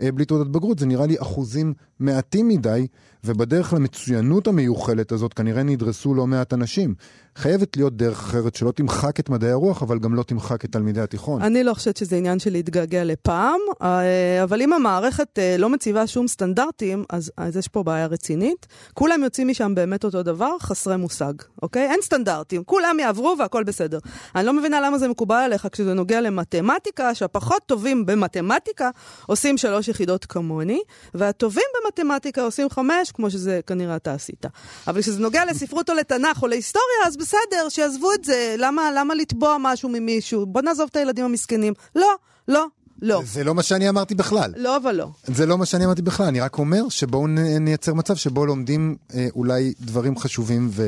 בלי 0.00 0.24
תעודת 0.24 0.46
בגרות, 0.46 0.78
זה 0.78 0.86
נראה 0.86 1.06
לי 1.06 1.16
אחוזים 1.18 1.74
מעטים 2.00 2.48
מדי, 2.48 2.86
ובדרך 3.24 3.72
למצוינות 3.72 4.48
המיוחלת 4.48 5.12
הזאת 5.12 5.34
כנראה 5.34 5.62
נדרסו 5.62 6.14
לא 6.14 6.26
מעט 6.26 6.52
אנשים. 6.52 6.94
חייבת 7.36 7.76
להיות 7.76 7.96
דרך 7.96 8.18
אחרת 8.18 8.54
שלא 8.54 8.70
תמחק 8.70 9.20
את 9.20 9.28
מדעי 9.28 9.50
הרוח, 9.50 9.82
אבל 9.82 9.98
גם 9.98 10.14
לא 10.14 10.22
תמחק 10.22 10.64
את 10.64 10.72
תלמידי 10.72 11.00
התיכון. 11.00 11.42
אני 11.42 11.64
לא 11.64 11.74
חושבת 11.74 11.96
שזה 11.96 12.16
עניין 12.16 12.38
של 12.38 12.52
להתגעגע 12.52 13.04
לפעם, 13.04 13.60
אה, 13.82 14.42
אבל 14.42 14.62
אם 14.62 14.72
המערכת 14.72 15.38
אה, 15.38 15.56
לא 15.58 15.70
מציבה 15.70 16.06
שום 16.06 16.28
סטנדרטים, 16.28 17.04
אז, 17.10 17.32
אז 17.36 17.56
יש 17.56 17.68
פה 17.68 17.82
בעיה 17.82 18.06
רצינית. 18.06 18.66
כולם 18.94 19.22
יוצאים 19.22 19.48
משם 19.48 19.74
באמת 19.74 20.04
אותו 20.04 20.22
דבר, 20.22 20.58
חסרי 20.60 20.96
מושג, 20.96 21.32
אוקיי? 21.62 21.90
אין 21.90 22.00
סטנדרטים, 22.02 22.64
כולם 22.64 22.96
יעברו 23.00 23.34
והכל 23.38 23.64
בסדר. 23.64 23.98
אני 24.34 24.46
לא 24.46 24.52
מבינה 24.52 24.80
למה 24.80 24.98
זה 24.98 25.08
מקובל 25.08 25.36
עליך 25.36 25.68
כשזה 25.72 25.94
נוגע 25.94 26.20
למתמטיקה, 26.20 27.14
שהפחות 27.14 27.62
טובים 27.66 28.06
במתמטיקה 28.06 28.90
עושים 29.26 29.58
שלוש 29.58 29.83
יחידות 29.88 30.24
כמוני, 30.24 30.80
והטובים 31.14 31.64
במתמטיקה 31.74 32.42
עושים 32.42 32.70
חמש, 32.70 33.12
כמו 33.12 33.30
שזה 33.30 33.60
כנראה 33.66 33.96
אתה 33.96 34.14
עשית. 34.14 34.46
אבל 34.86 35.00
כשזה 35.00 35.20
נוגע 35.20 35.44
לספרות 35.44 35.90
או 35.90 35.94
לתנ"ך 35.94 36.42
או 36.42 36.46
להיסטוריה, 36.48 37.06
אז 37.06 37.16
בסדר, 37.16 37.68
שיעזבו 37.68 38.12
את 38.12 38.24
זה. 38.24 38.54
למה, 38.58 38.90
למה 38.96 39.14
לתבוע 39.14 39.56
משהו 39.60 39.88
ממישהו? 39.88 40.46
בוא 40.46 40.62
נעזוב 40.62 40.88
את 40.90 40.96
הילדים 40.96 41.24
המסכנים. 41.24 41.72
לא, 41.96 42.14
לא, 42.48 42.66
לא. 43.02 43.22
זה 43.24 43.44
לא 43.44 43.54
מה 43.54 43.62
שאני 43.62 43.88
אמרתי 43.88 44.14
בכלל. 44.14 44.52
לא 44.56 44.78
ולא. 44.84 45.08
זה 45.24 45.46
לא 45.46 45.58
מה 45.58 45.66
שאני 45.66 45.84
אמרתי 45.84 46.02
בכלל, 46.02 46.26
אני 46.26 46.40
רק 46.40 46.58
אומר 46.58 46.88
שבואו 46.88 47.26
נייצר 47.60 47.94
מצב 47.94 48.16
שבו 48.16 48.46
לומדים 48.46 48.96
אה, 49.14 49.26
אולי 49.34 49.72
דברים 49.80 50.18
חשובים 50.18 50.68
ו... 50.70 50.82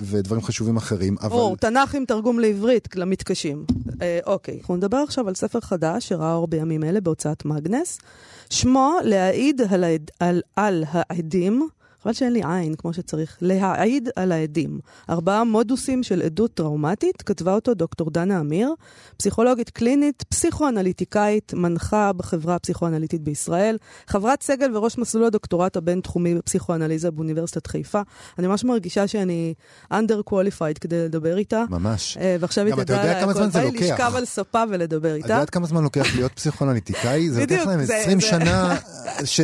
ודברים 0.00 0.42
חשובים 0.42 0.76
אחרים, 0.76 1.16
אבל... 1.22 1.32
או, 1.32 1.56
תנ"ך 1.56 1.94
עם 1.94 2.04
תרגום 2.04 2.40
לעברית 2.40 2.88
למתקשים. 2.96 3.64
אה, 4.02 4.18
אוקיי, 4.26 4.58
אנחנו 4.60 4.76
נדבר 4.76 4.96
עכשיו 4.96 5.28
על 5.28 5.34
ספר 5.34 5.60
חדש 5.60 6.08
שראה 6.08 6.34
אור 6.34 6.46
בימים 6.46 6.84
אלה 6.84 7.00
בהוצאת 7.00 7.44
מגנס. 7.44 7.98
שמו 8.52 8.96
להעיד 9.04 9.60
על, 9.70 9.84
על, 10.20 10.42
על 10.56 10.84
העדים 10.88 11.68
חבל 12.02 12.12
שאין 12.12 12.32
לי 12.32 12.40
עין 12.44 12.74
כמו 12.74 12.92
שצריך, 12.92 13.38
להעיד 13.40 14.08
על 14.16 14.32
העדים. 14.32 14.80
ארבעה 15.10 15.44
מודוסים 15.44 16.02
של 16.02 16.22
עדות 16.22 16.54
טראומטית, 16.54 17.22
כתבה 17.22 17.54
אותו 17.54 17.74
דוקטור 17.74 18.10
דנה 18.10 18.40
אמיר, 18.40 18.74
פסיכולוגית 19.16 19.70
קלינית, 19.70 20.22
פסיכואנליטיקאית, 20.28 21.54
מנחה 21.54 22.12
בחברה 22.12 22.54
הפסיכואנליטית 22.54 23.22
בישראל, 23.22 23.76
חברת 24.06 24.42
סגל 24.42 24.76
וראש 24.76 24.98
מסלול 24.98 25.24
הדוקטורט 25.24 25.76
הבינתחומי 25.76 26.34
בפסיכואנליזה 26.34 27.10
באוניברסיטת 27.10 27.66
חיפה. 27.66 28.00
אני 28.38 28.46
ממש 28.46 28.64
מרגישה 28.64 29.06
שאני 29.06 29.54
under 29.92 30.30
qualified 30.30 30.78
כדי 30.80 31.04
לדבר 31.04 31.36
איתה. 31.36 31.64
ממש. 31.70 32.18
אה, 32.20 32.36
ועכשיו 32.40 32.66
היא 32.66 32.74
תדע. 32.74 33.26
בא 33.52 33.60
לי 33.60 33.70
לשכב 33.70 34.12
על 34.16 34.24
ספה 34.24 34.62
ולדבר 34.70 35.14
איתה. 35.14 35.26
את 35.26 35.30
יודעת 35.30 35.50
כמה 35.50 35.66
זמן 35.66 35.82
לוקח 35.82 36.14
להיות 36.14 36.32
פסיכואנליטיקאי? 36.32 37.30
זה 37.30 37.40
לוקח 37.40 37.66
להם 37.66 37.80
20 37.80 38.20
שנה 38.20 38.76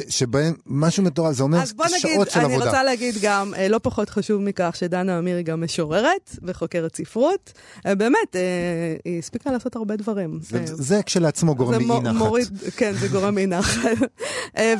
שבהם 0.08 0.54
משהו 0.66 1.02
מטורף, 1.02 1.32
זה 1.32 1.42
אומר 1.42 1.64
שעות 1.98 2.30
של 2.30 2.40
עבודה. 2.40 2.47
אני 2.56 2.66
רוצה 2.66 2.82
להגיד 2.82 3.14
גם, 3.22 3.54
אה, 3.54 3.68
לא 3.68 3.80
פחות 3.82 4.10
חשוב 4.10 4.42
מכך, 4.42 4.76
שדנה 4.78 5.18
אמיר 5.18 5.36
היא 5.36 5.44
גם 5.44 5.64
משוררת 5.64 6.30
וחוקרת 6.42 6.96
ספרות. 6.96 7.52
אה, 7.86 7.94
באמת, 7.94 8.36
היא 9.04 9.18
הספיקה 9.18 9.52
לעשות 9.52 9.76
הרבה 9.76 9.96
דברים. 9.96 10.38
זה 10.64 11.02
כשלעצמו 11.02 11.54
גורם 11.54 11.74
לי 11.74 11.94
אי 11.94 12.00
נחת. 12.00 12.74
כן, 12.76 12.92
זה 12.92 13.08
גורם 13.08 13.38
לי 13.38 13.46
נחת. 13.46 13.90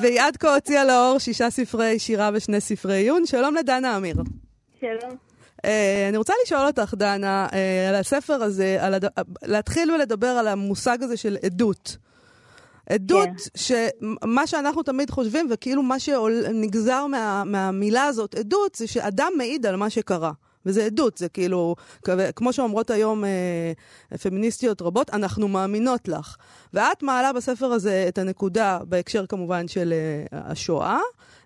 והיא 0.02 0.20
עד 0.20 0.36
כה 0.36 0.54
הוציאה 0.54 0.84
לאור 0.84 1.18
שישה 1.18 1.50
ספרי 1.50 1.98
שירה 1.98 2.30
ושני 2.34 2.60
ספרי 2.60 2.94
עיון. 2.94 3.26
שלום 3.26 3.54
לדנה 3.54 3.96
אמיר. 3.96 4.16
שלום. 4.80 5.16
Uh, 5.58 5.60
אני 6.08 6.16
רוצה 6.16 6.32
לשאול 6.44 6.66
אותך, 6.66 6.94
דנה, 6.96 7.46
uh, 7.50 7.54
על 7.88 7.94
הספר 7.94 8.32
הזה, 8.32 8.76
על 8.80 8.94
הד... 8.94 9.04
להתחיל 9.42 9.90
ולדבר 9.90 10.26
על 10.26 10.48
המושג 10.48 10.98
הזה 11.02 11.16
של 11.16 11.36
עדות. 11.42 11.96
עדות, 12.90 13.28
כן. 13.28 13.58
שמה 13.58 14.46
שאנחנו 14.46 14.82
תמיד 14.82 15.10
חושבים, 15.10 15.48
וכאילו 15.50 15.82
מה 15.82 15.98
שנגזר 15.98 17.06
מה, 17.06 17.44
מהמילה 17.44 18.04
הזאת, 18.04 18.34
עדות, 18.34 18.74
זה 18.74 18.86
שאדם 18.86 19.32
מעיד 19.36 19.66
על 19.66 19.76
מה 19.76 19.90
שקרה. 19.90 20.32
וזה 20.66 20.84
עדות, 20.84 21.18
זה 21.18 21.28
כאילו, 21.28 21.74
כמו 22.36 22.52
שאומרות 22.52 22.90
היום 22.90 23.24
אה, 23.24 24.18
פמיניסטיות 24.22 24.82
רבות, 24.82 25.10
אנחנו 25.10 25.48
מאמינות 25.48 26.08
לך. 26.08 26.36
ואת 26.74 27.02
מעלה 27.02 27.32
בספר 27.32 27.66
הזה 27.66 28.04
את 28.08 28.18
הנקודה, 28.18 28.78
בהקשר 28.88 29.26
כמובן 29.26 29.68
של 29.68 29.92
אה, 29.92 30.40
השואה, 30.40 30.98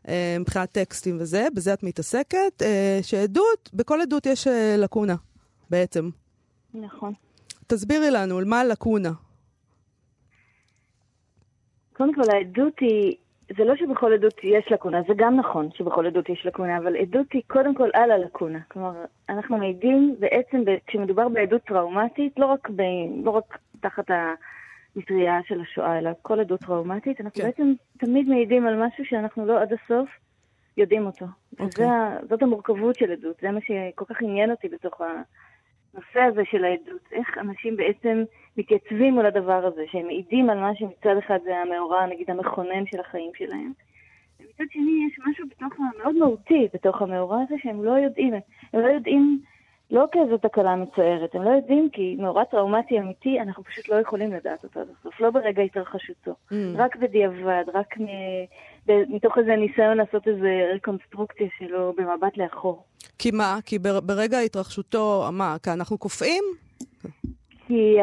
אה, 0.09 0.37
מבחינת 0.41 0.73
טקסטים 0.73 1.17
וזה, 1.21 1.47
בזה 1.55 1.73
את 1.73 1.83
מתעסקת, 1.83 2.63
אה, 2.63 3.01
שעדות, 3.03 3.71
בכל 3.75 4.01
עדות 4.01 4.27
יש 4.27 4.47
אה, 4.47 4.77
לקונה, 4.79 5.17
בעצם. 5.71 6.11
נכון. 6.75 7.13
תסבירי 7.67 8.11
לנו, 8.11 8.39
על 8.39 8.45
מה 8.45 8.61
הלקונה? 8.61 9.13
קודם 12.03 12.15
כל, 12.15 12.31
העדות 12.33 12.81
היא, 12.81 13.17
זה 13.57 13.65
לא 13.65 13.77
שבכל 13.77 14.13
עדות 14.13 14.35
יש 14.45 14.73
לקונה, 14.73 15.03
זה 15.09 15.15
גם 15.17 15.37
נכון 15.37 15.69
שבכל 15.75 16.07
עדות 16.07 16.29
יש 16.29 16.47
לקונה, 16.47 16.79
אבל 16.79 16.97
עדות 16.97 17.27
היא 17.33 17.43
קודם 17.47 17.75
כל 17.75 17.89
על 17.95 18.11
הלקונה. 18.11 18.59
כלומר, 18.69 19.05
אנחנו 19.29 19.59
מעידים 19.59 20.17
בעצם, 20.19 20.63
כשמדובר 20.87 21.29
בעדות 21.29 21.63
טראומטית, 21.63 22.39
לא 22.39 22.47
רק, 22.47 22.71
ב, 22.77 22.83
לא 23.25 23.31
רק 23.31 23.59
תחת 23.81 24.05
המטריה 24.11 25.41
של 25.47 25.61
השואה, 25.61 25.99
אלא 25.99 26.11
כל 26.23 26.41
עדות 26.41 26.61
טראומטית, 26.61 27.21
אנחנו 27.21 27.41
כן. 27.41 27.47
בעצם 27.47 27.73
תמיד 27.99 28.29
מעידים 28.29 28.67
על 28.67 28.87
משהו 28.87 29.05
שאנחנו 29.05 29.47
לא 29.47 29.61
עד 29.61 29.73
הסוף 29.73 30.09
יודעים 30.77 31.07
אותו. 31.07 31.27
Okay. 31.27 31.63
אוקיי. 31.63 31.87
וזאת 32.23 32.43
המורכבות 32.43 32.95
של 32.95 33.13
עדות, 33.13 33.37
זה 33.43 33.51
מה 33.51 33.61
שכל 33.61 34.05
כך 34.05 34.23
עניין 34.23 34.51
אותי 34.51 34.69
בתוך 34.69 35.01
הנושא 35.01 36.21
הזה 36.21 36.43
של 36.51 36.65
העדות. 36.65 37.03
איך 37.13 37.39
אנשים 37.39 37.77
בעצם... 37.77 38.25
מתייצבים 38.57 39.19
על 39.19 39.27
הדבר 39.27 39.67
הזה, 39.67 39.83
שהם 39.91 40.07
מעידים 40.07 40.51
על 40.51 40.59
מה 40.59 40.71
שמצד 40.75 41.17
אחד 41.19 41.39
זה 41.45 41.57
המאורע, 41.57 42.07
נגיד, 42.07 42.31
המכונן 42.31 42.87
של 42.87 43.01
החיים 43.01 43.31
שלהם. 43.39 43.73
ומצד 44.41 44.65
שני 44.73 45.07
יש 45.09 45.19
משהו 45.29 45.47
בתוך, 45.51 45.81
מאוד 45.99 46.17
מהותי 46.17 46.69
בתוך 46.75 47.03
המאורע 47.03 47.39
הזה 47.43 47.55
שהם 47.63 47.85
לא 47.85 47.91
יודעים. 47.91 48.35
הם 48.73 48.81
לא 48.81 48.87
יודעים 48.87 49.41
לא 49.93 50.05
כאיזו 50.13 50.39
תקלה 50.39 50.77
מצערת, 50.77 51.35
הם 51.35 51.43
לא 51.43 51.51
יודעים 51.51 51.89
כי 51.93 52.17
מאורע 52.19 52.45
טראומטי 52.45 52.99
אמיתי, 52.99 53.41
אנחנו 53.41 53.65
פשוט 53.65 53.89
לא 53.89 53.95
יכולים 53.95 54.33
לדעת 54.33 54.65
אותו 54.65 54.81
עד 54.81 54.87
הסוף, 55.01 55.21
לא 55.21 55.31
ברגע 55.31 55.63
התרחשותו. 55.63 56.31
Mm. 56.31 56.55
רק 56.77 56.97
בדיעבד, 56.97 57.65
רק 57.75 57.99
מ... 58.01 58.07
מתוך 58.89 59.39
איזה 59.39 59.57
ניסיון 59.57 59.97
לעשות 59.97 60.29
איזה 60.29 60.71
רקונסטרוקציה 60.75 61.47
שלו 61.59 61.93
במבט 61.97 62.37
לאחור. 62.37 62.85
כי 63.19 63.31
מה? 63.31 63.59
כי 63.65 63.79
ברגע 63.79 64.39
התרחשותו, 64.39 65.29
מה, 65.33 65.57
כי 65.63 65.71
אנחנו 65.71 65.99
קופאים? 65.99 66.45
כי... 67.73 67.97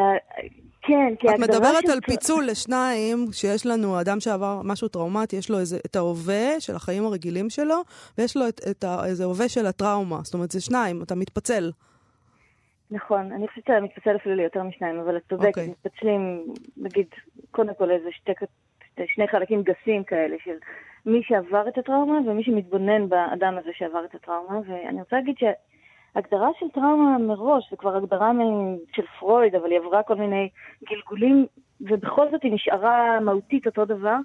כן, 0.82 1.16
כי 1.20 1.28
של... 1.28 1.34
את 1.34 1.40
מדברת 1.40 1.90
על 1.94 2.00
פיצול 2.02 2.46
לשניים, 2.46 3.18
שיש 3.32 3.66
לנו 3.66 4.02
אדם 4.02 4.20
שעבר 4.20 4.62
משהו 4.64 4.88
טראומטי, 4.88 5.36
יש 5.36 5.50
לו 5.50 5.60
איזה, 5.60 5.78
את 5.86 5.96
ההווה 5.96 6.60
של 6.60 6.76
החיים 6.76 7.06
הרגילים 7.06 7.50
שלו, 7.50 7.76
ויש 8.18 8.38
לו 8.38 8.48
את, 8.48 8.62
את 8.72 8.84
ה, 8.84 9.06
איזה 9.06 9.24
הווה 9.24 9.50
של 9.50 9.66
הטראומה. 9.66 10.20
זאת 10.24 10.34
אומרת, 10.34 10.52
זה 10.52 10.62
שניים, 10.62 11.02
אתה 11.04 11.16
מתפצל. 11.16 11.72
נכון, 12.92 13.32
אני 13.32 13.48
חושבת 13.48 13.64
שאתה 13.66 13.80
מתפצל 13.82 14.16
אפילו 14.16 14.36
ליותר 14.36 14.64
משניים, 14.64 15.00
אבל 15.00 15.18
את 15.18 15.22
צודקת, 15.30 15.46
okay. 15.46 15.48
אוקיי. 15.48 15.68
מתפצלים, 15.68 16.46
נגיד, 16.78 17.08
קודם 17.52 17.74
כל 17.78 17.92
איזה 17.92 18.10
שתי, 18.12 18.32
שני 19.06 19.28
חלקים 19.28 19.64
גסים 19.64 20.04
כאלה 20.04 20.36
של 20.44 20.56
מי 21.06 21.22
שעבר 21.24 21.68
את 21.68 21.78
הטראומה 21.78 22.20
ומי 22.32 22.44
שמתבונן 22.44 23.10
באדם 23.10 23.58
הזה 23.58 23.70
שעבר 23.74 24.06
את 24.06 24.16
הטראומה, 24.16 24.60
ואני 24.68 25.00
רוצה 25.00 25.16
להגיד 25.16 25.36
ש... 25.38 25.44
הגדרה 26.16 26.50
של 26.60 26.66
טראומה 26.74 27.18
מראש, 27.18 27.70
זה 27.72 27.78
כבר 27.78 27.96
הגדרה 27.96 28.32
של 28.96 29.04
פרויד, 29.20 29.56
אבל 29.56 29.72
היא 29.72 29.80
עברה 29.80 30.04
כל 30.04 30.16
מיני 30.16 30.50
גלגולים, 30.90 31.46
ובכל 31.82 32.32
זאת 32.32 32.44
היא 32.44 32.54
נשארה 32.54 33.20
מהותית 33.20 33.66
אותו 33.66 33.86
דבר. 33.86 34.16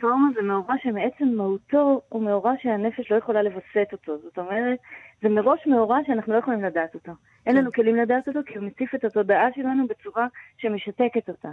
טראומה 0.00 0.28
זה 0.34 0.42
מאורע 0.42 0.74
שמעצם 0.82 1.28
מהותו 1.36 2.00
הוא 2.08 2.22
מאורע 2.22 2.52
שהנפש 2.62 3.10
לא 3.10 3.16
יכולה 3.16 3.42
לווסת 3.42 3.88
אותו. 3.92 4.18
זאת 4.18 4.38
אומרת, 4.38 4.78
זה 5.22 5.28
מראש 5.28 5.66
מאורע 5.66 5.98
שאנחנו 6.06 6.32
לא 6.32 6.38
יכולים 6.38 6.62
לדעת 6.64 6.94
אותו. 6.94 7.12
אין 7.46 7.56
לנו 7.56 7.72
כלים 7.72 7.96
לדעת 7.96 8.28
אותו 8.28 8.40
כי 8.46 8.58
הוא 8.58 8.66
מציף 8.66 8.94
את 8.94 9.04
התודעה 9.04 9.46
שלנו 9.54 9.86
בצורה 9.86 10.26
שמשתקת 10.58 11.28
אותה, 11.28 11.50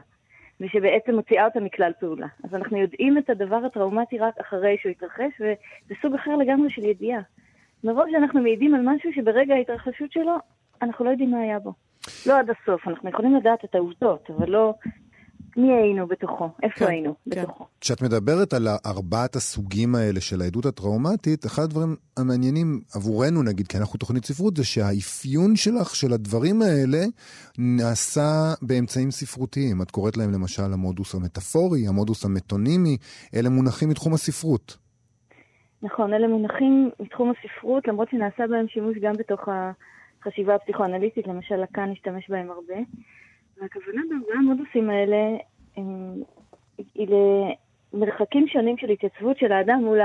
ושבעצם 0.60 1.16
מוציאה 1.16 1.46
אותה 1.46 1.60
מכלל 1.60 1.92
פעולה. 2.00 2.28
אז 2.44 2.56
אנחנו 2.56 2.78
יודעים 2.78 3.18
את 3.18 3.30
הדבר 3.30 3.56
הטראומטי 3.66 4.20
רק 4.20 4.40
אחרי 4.40 4.78
שהוא 4.82 4.92
התרחש, 4.92 5.42
וזה 5.42 5.94
סוג 6.02 6.14
אחר 6.14 6.36
לגמרי 6.36 6.70
של 6.70 6.84
ידיעה. 6.84 7.22
מרוב 7.84 8.06
שאנחנו 8.12 8.42
מעידים 8.42 8.76
על 8.76 8.82
משהו 8.86 9.10
שברגע 9.16 9.54
ההתרחשות 9.54 10.12
שלו, 10.12 10.36
אנחנו 10.82 11.06
לא 11.06 11.10
יודעים 11.10 11.32
מה 11.32 11.40
היה 11.40 11.60
בו. 11.60 11.74
לא 12.26 12.40
עד 12.40 12.50
הסוף, 12.50 12.88
אנחנו 12.88 13.10
יכולים 13.10 13.36
לדעת 13.36 13.66
את 13.66 13.76
העובדות, 13.76 14.30
אבל 14.38 14.50
לא 14.50 14.74
מי 15.58 15.74
היינו 15.74 16.08
בתוכו, 16.08 16.50
איפה 16.64 16.76
כן, 16.80 16.88
היינו 16.88 17.16
כן. 17.32 17.44
בתוכו. 17.44 17.66
כשאת 17.82 18.02
מדברת 18.02 18.54
על 18.54 18.68
ארבעת 18.86 19.36
הסוגים 19.36 19.96
האלה 19.96 20.22
של 20.22 20.42
העדות 20.42 20.66
הטראומטית, 20.66 21.46
אחד 21.46 21.64
הדברים 21.64 21.96
המעניינים 22.18 22.82
עבורנו, 22.96 23.44
נגיד, 23.44 23.68
כי 23.68 23.78
אנחנו 23.78 23.98
תוכנית 24.00 24.26
ספרות, 24.26 24.58
זה 24.58 24.64
שהאפיון 24.64 25.56
שלך, 25.56 25.96
של 25.96 26.14
הדברים 26.14 26.62
האלה, 26.62 27.06
נעשה 27.58 28.54
באמצעים 28.62 29.12
ספרותיים. 29.12 29.82
את 29.82 29.92
קוראת 29.92 30.18
להם 30.18 30.32
למשל 30.32 30.74
המודוס 30.74 31.16
המטאפורי, 31.16 31.88
המודוס 31.88 32.26
המטונימי, 32.26 32.98
אלה 33.36 33.50
מונחים 33.50 33.90
מתחום 33.90 34.14
הספרות. 34.14 34.78
נכון, 35.84 36.14
אלה 36.14 36.28
מונחים 36.28 36.90
מתחום 37.00 37.32
הספרות, 37.32 37.88
למרות 37.88 38.10
שנעשה 38.10 38.48
בהם 38.48 38.68
שימוש 38.68 38.98
גם 38.98 39.14
בתוך 39.14 39.50
החשיבה 40.22 40.56
הפסיכואנליטית, 40.56 41.28
למשל 41.28 41.56
לקאן 41.56 41.92
השתמש 41.92 42.30
בהם 42.30 42.52
הרבה. 42.52 42.76
והכוונה 43.62 44.02
בארבעה 44.10 44.38
המודוסים 44.38 44.90
האלה 44.90 45.38
הם, 45.78 46.16
היא 46.96 47.08
למרחקים 47.94 48.48
שונים 48.48 48.78
של 48.78 48.90
התייצבות 48.90 49.38
של 49.38 49.52
האדם 49.52 49.80
מול 49.84 50.00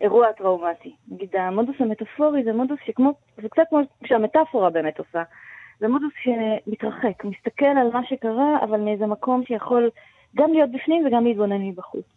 האירוע 0.00 0.28
הטראומטי. 0.28 0.94
נגיד, 1.08 1.36
המודוס 1.36 1.76
המטאפורי 1.78 2.44
זה 2.44 2.52
מודוס 2.52 2.78
שכמו, 2.86 3.12
זה 3.42 3.48
קצת 3.48 3.62
כמו 3.68 3.80
שהמטאפורה 4.04 4.70
באמת 4.70 4.98
עושה. 4.98 5.22
זה 5.80 5.88
מודוס 5.88 6.12
שמתרחק, 6.22 7.24
מסתכל 7.24 7.64
על 7.64 7.90
מה 7.92 8.04
שקרה, 8.04 8.58
אבל 8.62 8.80
מאיזה 8.80 9.06
מקום 9.06 9.44
שיכול 9.44 9.90
גם 10.36 10.52
להיות 10.52 10.70
בפנים 10.70 11.06
וגם 11.06 11.24
להתבונן 11.24 11.62
מבחוץ. 11.68 12.15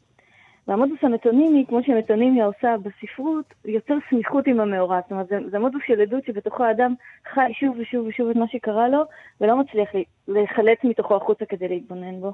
והמודוס 0.69 0.99
המטונימי, 1.01 1.65
כמו 1.67 1.83
שמטונימיה 1.83 2.45
עושה 2.45 2.75
בספרות, 2.77 3.45
יוצר 3.65 3.93
סמיכות 4.09 4.47
עם 4.47 4.59
המאורע. 4.59 4.99
זאת 5.01 5.11
אומרת, 5.11 5.27
זה, 5.27 5.37
זה 5.51 5.59
מודוס 5.59 5.81
של 5.87 6.01
עדות 6.01 6.25
שבתוכו 6.25 6.63
האדם 6.63 6.93
חי 7.33 7.51
שוב 7.53 7.75
ושוב 7.79 8.07
ושוב 8.07 8.29
את 8.29 8.35
מה 8.35 8.47
שקרה 8.47 8.89
לו, 8.89 9.03
ולא 9.41 9.57
מצליח 9.57 9.89
להיחלץ 10.27 10.77
מתוכו 10.83 11.15
החוצה 11.15 11.45
כדי 11.45 11.67
להתבונן 11.67 12.19
בו. 12.21 12.33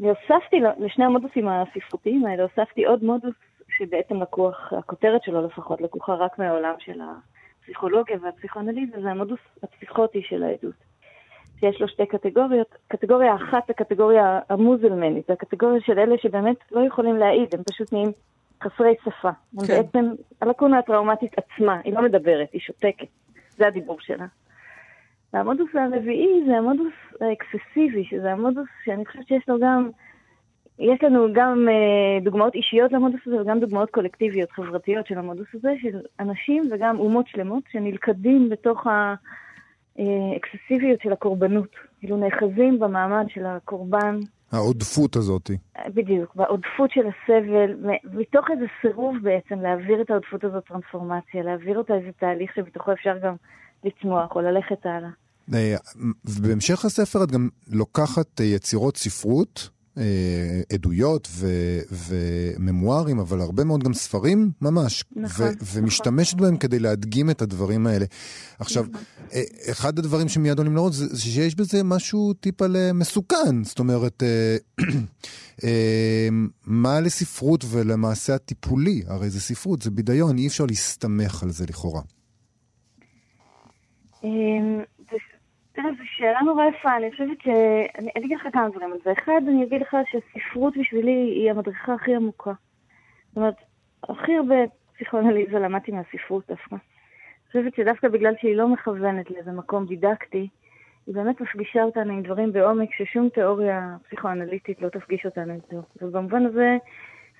והוספתי 0.00 0.60
לשני 0.78 1.04
המודוסים 1.04 1.48
הספרותיים 1.48 2.26
האלה, 2.26 2.42
הוספתי 2.42 2.84
עוד 2.84 3.04
מודוס 3.04 3.34
שבעצם 3.78 4.22
לקוח, 4.22 4.72
הכותרת 4.72 5.22
שלו 5.22 5.46
לפחות, 5.46 5.80
לקוחה 5.80 6.14
רק 6.14 6.38
מהעולם 6.38 6.74
של 6.78 7.00
הפסיכולוגיה 7.60 8.16
והפסיכואנליזה, 8.22 9.02
זה 9.02 9.10
המודוס 9.10 9.40
הפסיכוטי 9.62 10.22
של 10.22 10.42
העדות. 10.42 10.85
שיש 11.60 11.80
לו 11.80 11.88
שתי 11.88 12.06
קטגוריות. 12.06 12.74
קטגוריה 12.88 13.34
אחת 13.34 13.66
זה 13.68 13.74
קטגוריה 13.74 14.40
המוזלמנית, 14.48 15.26
זה 15.26 15.32
הקטגוריה 15.32 15.80
של 15.80 15.98
אלה 15.98 16.14
שבאמת 16.18 16.56
לא 16.72 16.80
יכולים 16.86 17.16
להעיד, 17.16 17.54
הם 17.54 17.62
פשוט 17.70 17.92
נהיים 17.92 18.12
חסרי 18.62 18.94
שפה. 19.04 19.30
כן. 19.30 19.66
בעצם 19.66 20.10
הלקונה 20.40 20.78
הטראומטית 20.78 21.32
עצמה, 21.36 21.80
היא 21.84 21.94
לא 21.94 22.02
מדברת, 22.02 22.48
היא 22.52 22.60
שותקת. 22.60 23.06
זה 23.56 23.66
הדיבור 23.66 23.96
שלה. 24.00 24.26
והמודוס 25.32 25.68
הרביעי 25.74 26.44
זה 26.46 26.56
המודוס 26.56 26.92
האקססיבי, 27.20 28.04
שזה 28.04 28.32
המודוס 28.32 28.68
שאני 28.84 29.06
חושבת 29.06 29.28
שיש 29.28 29.48
לו 29.48 29.58
גם 29.60 29.90
יש 30.78 31.02
לנו 31.02 31.26
גם 31.32 31.68
uh, 31.68 32.24
דוגמאות 32.24 32.54
אישיות 32.54 32.92
למודוס 32.92 33.20
הזה 33.26 33.40
וגם 33.40 33.60
דוגמאות 33.60 33.90
קולקטיביות, 33.90 34.50
חברתיות 34.50 35.06
של 35.06 35.18
המודוס 35.18 35.46
הזה, 35.54 35.72
של 35.82 36.00
אנשים 36.20 36.68
וגם 36.70 36.98
אומות 36.98 37.28
שלמות 37.28 37.62
שנלכדים 37.72 38.48
בתוך 38.48 38.86
האקססיביות 39.98 41.00
של 41.02 41.12
הקורבנות. 41.12 41.68
כאילו 41.98 42.16
נאחזים 42.16 42.78
במעמד 42.78 43.26
של 43.28 43.46
הקורבן. 43.46 44.20
העודפות 44.52 45.16
הזאת. 45.16 45.50
בדיוק, 45.94 46.34
בעודפות 46.34 46.90
של 46.90 47.00
הסבל, 47.06 47.76
מתוך 48.12 48.46
איזה 48.50 48.64
סירוב 48.82 49.16
בעצם 49.22 49.60
להעביר 49.60 50.02
את 50.02 50.10
העודפות 50.10 50.44
הזאת 50.44 50.64
טרנספורמציה, 50.64 51.42
להעביר 51.42 51.78
אותה 51.78 51.94
איזה 51.94 52.10
תהליך 52.18 52.50
שבתוכו 52.56 52.92
אפשר 52.92 53.18
גם 53.22 53.34
לצמוח 53.84 54.36
או 54.36 54.40
ללכת 54.40 54.86
הלאה. 54.86 55.10
אה, 55.54 55.76
בהמשך 56.42 56.84
הספר 56.84 57.24
את 57.24 57.30
גם 57.30 57.48
לוקחת 57.72 58.40
יצירות 58.40 58.96
ספרות 58.96 59.68
אה, 59.68 59.75
עדויות 60.72 61.28
ו- 61.30 61.80
וממוארים, 61.90 63.18
אבל 63.18 63.40
הרבה 63.40 63.64
מאוד 63.64 63.82
גם 63.82 63.94
ספרים 63.94 64.50
ממש. 64.60 65.04
נכון, 65.16 65.46
ו- 65.46 65.50
נכון. 65.50 65.82
ומשתמשת 65.82 66.36
בהם 66.36 66.56
כדי 66.56 66.78
להדגים 66.78 67.30
את 67.30 67.42
הדברים 67.42 67.86
האלה. 67.86 68.06
עכשיו, 68.58 68.84
נכון. 68.90 69.02
אה, 69.32 69.42
אחד 69.70 69.98
הדברים 69.98 70.28
שמיד 70.28 70.58
עולים 70.58 70.74
לראות 70.74 70.92
זה 70.92 71.20
שיש 71.20 71.54
בזה 71.54 71.82
משהו 71.82 72.32
טיפה 72.32 72.66
מסוכן. 72.94 73.64
זאת 73.64 73.78
אומרת, 73.78 74.22
אה, 74.22 74.56
אה, 75.64 76.28
מה 76.66 77.00
לספרות 77.00 77.64
ולמעשה 77.70 78.34
הטיפולי? 78.34 79.02
הרי 79.06 79.30
זה 79.30 79.40
ספרות, 79.40 79.82
זה 79.82 79.90
בידיון, 79.90 80.38
אי 80.38 80.46
אפשר 80.46 80.66
להסתמך 80.66 81.42
על 81.42 81.50
זה 81.50 81.64
לכאורה. 81.68 82.02
תראה, 85.76 85.90
זו 85.98 86.02
שאלה 86.04 86.40
נורא 86.40 86.64
יפה, 86.64 86.96
אני 86.96 87.10
חושבת 87.10 87.40
ש... 87.40 87.48
אני 87.98 88.10
אגיד 88.16 88.38
לך 88.38 88.48
כמה 88.52 88.68
דברים 88.68 88.92
על 88.92 88.98
זה. 89.04 89.12
אחד, 89.12 89.40
אני 89.48 89.64
אגיד 89.64 89.80
לך 89.80 89.96
שספרות 90.10 90.76
בשבילי 90.76 91.10
היא 91.10 91.50
המדריכה 91.50 91.94
הכי 91.94 92.14
עמוקה. 92.14 92.52
זאת 93.28 93.36
אומרת, 93.36 93.54
הכי 94.08 94.36
הרבה 94.36 94.54
פסיכואנליזה 94.94 95.58
למדתי 95.58 95.92
מהספרות 95.92 96.44
דווקא. 96.48 96.74
אני 96.74 97.46
חושבת 97.46 97.74
שדווקא 97.74 98.08
בגלל 98.08 98.34
שהיא 98.40 98.56
לא 98.56 98.68
מכוונת 98.68 99.30
לאיזה 99.30 99.52
מקום 99.52 99.86
דידקטי, 99.86 100.48
היא 101.06 101.14
באמת 101.14 101.40
מפגישה 101.40 101.82
אותנו 101.82 102.12
עם 102.12 102.22
דברים 102.22 102.52
בעומק 102.52 102.88
ששום 102.92 103.28
תיאוריה 103.28 103.96
פסיכואנליטית 104.06 104.82
לא 104.82 104.88
תפגיש 104.88 105.26
אותנו 105.26 105.54
איתו. 105.54 105.82
ובמובן 106.02 106.46
הזה, 106.46 106.76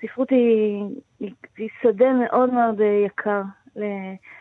ספרות 0.01 0.29
היא, 0.29 0.83
היא, 1.19 1.31
היא 1.57 1.69
שדה 1.81 2.13
מאוד 2.13 2.53
מאוד 2.53 2.81
יקר, 3.05 3.41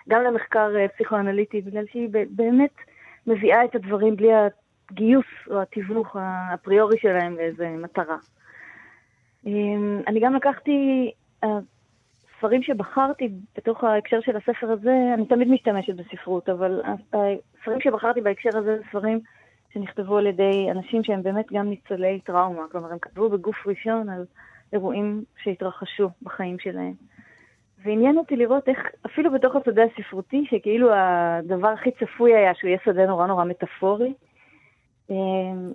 גם 0.08 0.22
למחקר 0.22 0.76
אה, 0.76 0.88
פסיכואנליטי, 0.88 1.60
בגלל 1.60 1.84
שהיא 1.92 2.08
באמת... 2.30 2.74
מביאה 3.26 3.64
את 3.64 3.74
הדברים 3.74 4.16
בלי 4.16 4.28
הגיוס 4.90 5.26
או 5.50 5.62
התיווך 5.62 6.16
האפריורי 6.20 6.98
שלהם 6.98 7.36
לאיזה 7.36 7.68
מטרה. 7.68 8.16
אמ, 9.46 10.00
אני 10.06 10.20
גם 10.20 10.34
לקחתי, 10.34 11.10
הספרים 11.42 12.62
שבחרתי 12.62 13.28
בתוך 13.56 13.84
ההקשר 13.84 14.20
של 14.20 14.36
הספר 14.36 14.70
הזה, 14.70 14.94
אני 15.14 15.26
תמיד 15.26 15.48
משתמשת 15.48 15.94
בספרות, 15.94 16.48
אבל 16.48 16.82
הספרים 17.12 17.80
שבחרתי 17.80 18.20
בהקשר 18.20 18.58
הזה 18.58 18.76
זה 18.76 18.82
ספרים 18.90 19.20
שנכתבו 19.72 20.16
על 20.16 20.26
ידי 20.26 20.68
אנשים 20.70 21.04
שהם 21.04 21.22
באמת 21.22 21.46
גם 21.52 21.68
ניצולי 21.68 22.20
טראומה, 22.20 22.62
כלומר 22.72 22.92
הם 22.92 22.98
כתבו 22.98 23.28
בגוף 23.28 23.66
ראשון 23.66 24.08
על 24.08 24.24
אירועים 24.72 25.24
שהתרחשו 25.42 26.10
בחיים 26.22 26.58
שלהם. 26.58 26.94
ועניין 27.84 28.18
אותי 28.18 28.36
לראות 28.36 28.68
איך, 28.68 28.78
אפילו 29.06 29.32
בתוך 29.32 29.56
השדה 29.56 29.82
הספרותי, 29.84 30.44
שכאילו 30.50 30.88
הדבר 30.94 31.68
הכי 31.68 31.90
צפוי 31.90 32.34
היה 32.34 32.54
שהוא 32.54 32.68
יהיה 32.68 32.78
שדה 32.84 33.06
נורא 33.06 33.26
נורא 33.26 33.44
מטאפורי, 33.44 34.12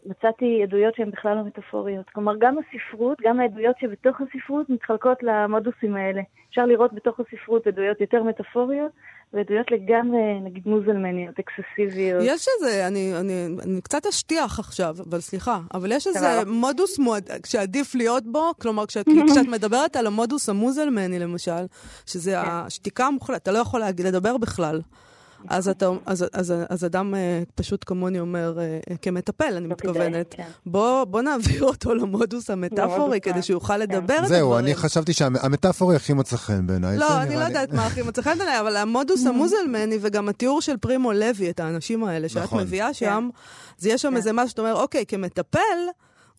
מצאתי 0.05 0.63
עדויות 0.63 0.95
שהן 0.95 1.11
בכלל 1.11 1.35
לא 1.35 1.43
מטאפוריות. 1.43 2.09
כלומר, 2.09 2.33
גם 2.39 2.55
הספרות, 2.57 3.17
גם 3.21 3.39
העדויות 3.39 3.75
שבתוך 3.79 4.17
הספרות 4.21 4.69
מתחלקות 4.69 5.17
למודוסים 5.23 5.95
האלה. 5.95 6.21
אפשר 6.49 6.65
לראות 6.65 6.93
בתוך 6.93 7.19
הספרות 7.19 7.67
עדויות 7.67 8.01
יותר 8.01 8.23
מטאפוריות, 8.23 8.91
ועדויות 9.33 9.71
לגמרי, 9.71 10.39
נגיד 10.43 10.63
מוזלמניות, 10.65 11.35
אקססיביות. 11.39 12.23
יש 12.25 12.45
איזה, 12.55 12.87
אני, 12.87 13.13
אני, 13.19 13.47
אני 13.63 13.81
קצת 13.81 14.05
אשטיח 14.05 14.59
עכשיו, 14.59 14.95
אבל 15.09 15.19
סליחה, 15.19 15.59
אבל 15.73 15.91
יש 15.91 16.07
איזה 16.07 16.45
מודוס 16.47 16.99
מועד, 16.99 17.29
שעדיף 17.45 17.95
להיות 17.95 18.23
בו, 18.25 18.51
כלומר, 18.61 18.85
כשאת, 18.85 19.05
כשאת 19.05 19.47
מדברת 19.55 19.95
על 19.95 20.07
המודוס 20.07 20.49
המוזלמני, 20.49 21.19
למשל, 21.19 21.65
שזה 22.05 22.31
כן. 22.31 22.49
השתיקה 22.51 23.05
המוחלטת, 23.05 23.43
אתה 23.43 23.51
לא 23.51 23.57
יכול 23.57 23.81
לדבר 24.03 24.37
בכלל. 24.37 24.81
אז, 25.47 25.69
אתה, 25.69 25.89
אז, 26.05 26.25
אז, 26.33 26.53
אז 26.69 26.85
אדם 26.85 27.13
uh, 27.13 27.51
פשוט 27.55 27.83
כמוני 27.87 28.19
אומר, 28.19 28.57
uh, 28.57 28.97
כמטפל, 29.01 29.53
אני 29.57 29.67
מתכוונת, 29.67 30.35
כן. 30.37 30.47
בוא, 30.65 31.03
בוא 31.03 31.21
נעביר 31.21 31.63
אותו 31.63 31.95
למודוס 31.95 32.49
המטאפורי 32.49 33.21
כדי 33.21 33.41
שיוכל 33.41 33.73
כן. 33.73 33.79
לדבר 33.79 33.97
את 33.97 34.09
הדברים. 34.09 34.27
זהו, 34.27 34.57
אני 34.57 34.75
חשבתי 34.75 35.13
שהמטאפורי 35.13 35.95
הכי 35.95 36.13
מצא 36.13 36.37
חן 36.37 36.67
בעיניי. 36.67 36.97
לא, 36.97 37.21
אני 37.21 37.35
לא 37.35 37.43
יודעת 37.43 37.73
מה 37.73 37.85
הכי 37.85 38.01
מצא 38.01 38.21
חן 38.21 38.37
בעיניי, 38.37 38.59
אבל 38.59 38.77
המודוס 38.77 39.25
המוזלמני 39.29 39.97
וגם 40.01 40.29
התיאור 40.29 40.61
של 40.61 40.77
פרימו 40.77 41.11
לוי, 41.11 41.49
את 41.49 41.59
האנשים 41.59 42.03
האלה 42.03 42.29
שאת 42.29 42.43
נכון. 42.43 42.61
מביאה 42.61 42.87
כן. 42.87 42.93
שם, 42.93 43.29
אז 43.79 43.85
יש 43.85 44.01
שם 44.01 44.15
איזה 44.15 44.33
משהו 44.33 44.49
שאתה 44.49 44.61
אומר, 44.61 44.75
אוקיי, 44.75 45.05
כמטפל, 45.05 45.59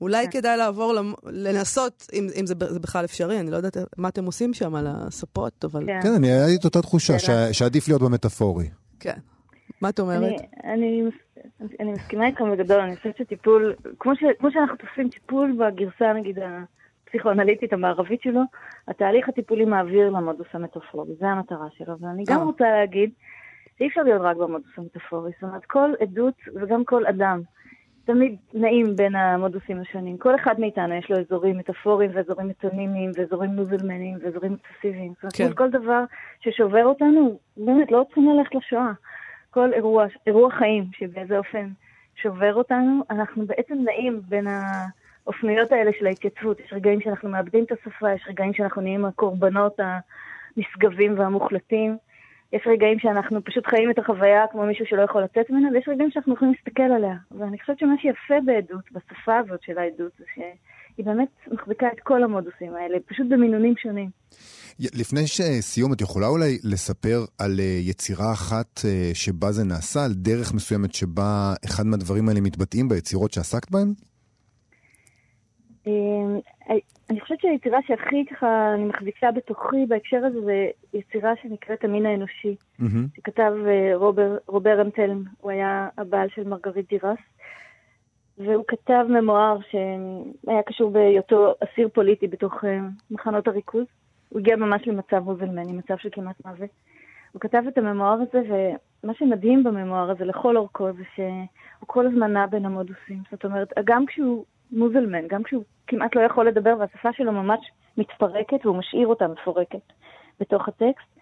אולי 0.00 0.26
כדאי 0.30 0.56
לעבור, 0.56 0.94
לנסות, 1.26 2.08
אם, 2.12 2.28
אם 2.40 2.46
זה, 2.46 2.54
זה 2.70 2.78
בכלל 2.78 3.04
אפשרי, 3.04 3.40
אני 3.40 3.50
לא 3.50 3.56
יודעת 3.56 3.76
מה 3.96 4.08
אתם 4.08 4.24
עושים 4.24 4.54
שם 4.54 4.74
על 4.74 4.86
הספות, 4.90 5.64
אבל... 5.64 5.86
כן, 6.02 6.12
אני, 6.12 6.32
היה 6.32 6.46
לי 6.46 6.54
את 6.54 6.64
אותה 6.64 6.82
תחושה, 6.82 7.18
שעדיף 7.52 7.88
להיות 7.88 8.02
במטאפורי. 8.02 8.68
כן. 9.02 9.18
מה 9.80 9.88
את 9.88 10.00
אומרת? 10.00 10.22
אני, 10.22 10.36
אני, 10.64 11.02
אני 11.80 11.92
מסכימה 11.92 12.26
איתכם 12.26 12.50
בגדול, 12.50 12.80
אני 12.80 12.96
חושבת 12.96 13.16
שטיפול, 13.16 13.74
כמו, 13.98 14.16
ש, 14.16 14.24
כמו 14.38 14.50
שאנחנו 14.50 14.76
תופסים 14.76 15.08
טיפול 15.08 15.56
בגרסה, 15.58 16.12
נגיד, 16.12 16.38
הפסיכואנליטית 17.06 17.72
המערבית 17.72 18.22
שלו, 18.22 18.40
התהליך 18.88 19.28
הטיפולי 19.28 19.64
מעביר 19.64 20.10
למודוס 20.10 20.46
המטאפורי, 20.52 21.14
זה 21.20 21.26
המטרה 21.26 21.66
שלו. 21.78 21.98
ואני 22.00 22.24
גם 22.26 22.38
אה. 22.38 22.44
רוצה 22.44 22.64
להגיד 22.64 23.10
שאי 23.78 23.88
אפשר 23.88 24.02
להיות 24.02 24.22
רק 24.22 24.36
במודוס 24.36 24.72
המטאפורי, 24.76 25.30
זאת 25.34 25.42
אומרת, 25.42 25.64
כל 25.64 25.92
עדות 26.00 26.34
וגם 26.54 26.84
כל 26.84 27.06
אדם 27.06 27.40
תמיד 28.04 28.36
נעים 28.54 28.96
בין 28.96 29.16
המודוסים 29.16 29.80
השונים. 29.80 30.18
כל 30.18 30.34
אחד 30.34 30.60
מאיתנו 30.60 30.94
יש 30.94 31.10
לו 31.10 31.16
אזורים 31.20 31.58
מטאפוריים 31.58 32.10
ואזורים 32.14 32.48
מטונימיים 32.48 33.10
ואזורים 33.14 33.50
נוזלמניים 33.50 34.18
ואזורים 34.22 34.56
אקססיביים. 34.62 35.12
זאת 35.22 35.22
אומרת, 35.22 35.36
כן. 35.36 35.54
כל 35.54 35.70
דבר 35.70 36.04
ששובר 36.40 36.84
אותנו, 36.84 37.38
באמת 37.56 37.90
לא 37.90 38.04
צריכים 38.06 38.28
ללכת 38.28 38.54
לשואה. 38.54 38.92
כל 39.50 39.72
אירוע, 39.72 40.06
אירוע 40.26 40.50
חיים 40.50 40.84
שבאיזה 40.92 41.38
אופן 41.38 41.68
שובר 42.14 42.54
אותנו, 42.54 43.02
אנחנו 43.10 43.46
בעצם 43.46 43.74
נעים 43.84 44.20
בין 44.28 44.46
האופנויות 44.46 45.72
האלה 45.72 45.90
של 45.98 46.06
ההתייצבות. 46.06 46.60
יש 46.60 46.72
רגעים 46.72 47.00
שאנחנו 47.00 47.28
מאבדים 47.28 47.64
את 47.64 47.72
השפה, 47.72 48.12
יש 48.12 48.24
רגעים 48.28 48.54
שאנחנו 48.54 48.82
נהיים 48.82 49.04
הקורבנות 49.04 49.80
הנשגבים 50.56 51.18
והמוחלטים. 51.18 51.96
יש 52.52 52.62
רגעים 52.66 52.98
שאנחנו 52.98 53.44
פשוט 53.44 53.66
חיים 53.66 53.90
את 53.90 53.98
החוויה 53.98 54.44
כמו 54.52 54.66
מישהו 54.66 54.86
שלא 54.86 55.02
יכול 55.02 55.22
לצאת 55.22 55.50
ממנה, 55.50 55.68
ויש 55.72 55.88
רגעים 55.88 56.10
שאנחנו 56.10 56.34
יכולים 56.34 56.54
להסתכל 56.54 56.82
עליה. 56.82 57.16
ואני 57.30 57.58
חושבת 57.60 57.78
שמה 57.78 57.94
שיפה 58.02 58.34
בעדות, 58.46 58.84
בשפה 58.92 59.38
הזאת 59.38 59.60
של 59.62 59.78
העדות, 59.78 60.12
זה 60.18 60.24
שהיא 60.34 61.06
באמת 61.06 61.28
מחזיקה 61.52 61.86
את 61.94 62.00
כל 62.00 62.22
המודוסים 62.22 62.74
האלה, 62.74 62.98
פשוט 63.06 63.26
במינונים 63.30 63.74
שונים. 63.76 64.10
לפני 64.80 65.26
סיום, 65.60 65.92
את 65.92 66.00
יכולה 66.00 66.26
אולי 66.26 66.58
לספר 66.64 67.18
על 67.38 67.60
אה, 67.60 67.78
יצירה 67.80 68.32
אחת 68.32 68.80
אה, 68.84 69.10
שבה 69.14 69.52
זה 69.52 69.64
נעשה, 69.64 70.04
על 70.04 70.12
דרך 70.14 70.54
מסוימת 70.54 70.94
שבה 70.94 71.54
אחד 71.64 71.86
מהדברים 71.86 72.28
האלה 72.28 72.40
מתבטאים 72.40 72.88
ביצירות 72.88 73.32
שעסקת 73.32 73.70
בהן? 73.70 73.94
אני 77.10 77.20
חושבת 77.20 77.40
שהיצירה 77.40 77.78
שהכי 77.86 78.24
ככה 78.30 78.74
אני 78.74 78.84
מחזיקה 78.84 79.30
בתוכי 79.32 79.86
בהקשר 79.88 80.16
הזה 80.24 80.40
זה 80.44 80.66
יצירה 80.94 81.32
שנקראת 81.42 81.84
המין 81.84 82.06
האנושי, 82.06 82.56
mm-hmm. 82.80 83.16
שכתב 83.16 83.52
אה, 83.66 83.96
רובר, 83.96 84.36
רובר 84.46 84.82
אמטלם, 84.82 85.22
הוא 85.40 85.50
היה 85.50 85.88
הבעל 85.98 86.28
של 86.34 86.48
מרגרית 86.48 86.88
דירס, 86.88 87.18
והוא 88.38 88.64
כתב 88.68 89.04
ממואר 89.08 89.58
שהיה 89.70 90.62
קשור 90.62 90.90
בהיותו 90.90 91.54
אסיר 91.64 91.88
פוליטי 91.88 92.28
בתוך 92.28 92.64
אה, 92.64 92.78
מחנות 93.10 93.48
הריכוז. 93.48 93.86
הוא 94.28 94.40
הגיע 94.40 94.56
ממש 94.56 94.82
למצב 94.86 95.18
מוזלמני, 95.18 95.72
מצב 95.72 95.96
של 95.98 96.08
כמעט 96.12 96.36
מוות. 96.46 96.70
הוא 97.32 97.40
כתב 97.40 97.62
את 97.68 97.78
הממואר 97.78 98.18
הזה, 98.20 98.42
ומה 99.04 99.14
שמדהים 99.14 99.64
בממואר 99.64 100.10
הזה 100.10 100.24
לכל 100.24 100.56
אורכו 100.56 100.92
זה 100.92 101.02
שהוא 101.14 101.86
כל 101.86 102.06
הזמן 102.06 102.32
נע 102.32 102.46
בין 102.46 102.64
המודוסים. 102.64 103.22
זאת 103.30 103.44
אומרת, 103.44 103.72
גם 103.84 104.06
כשהוא 104.06 104.44
מוזלמן, 104.72 105.28
גם 105.28 105.42
כשהוא 105.42 105.64
כמעט 105.87 106.16
לא 106.16 106.20
יכול 106.20 106.48
לדבר 106.48 106.74
והשפה 106.78 107.12
שלו 107.12 107.32
ממש 107.32 107.61
מתפרקת 107.96 108.66
והוא 108.66 108.76
משאיר 108.76 109.06
אותה 109.06 109.28
מפורקת 109.28 109.92
בתוך 110.40 110.68
הטקסט. 110.68 111.12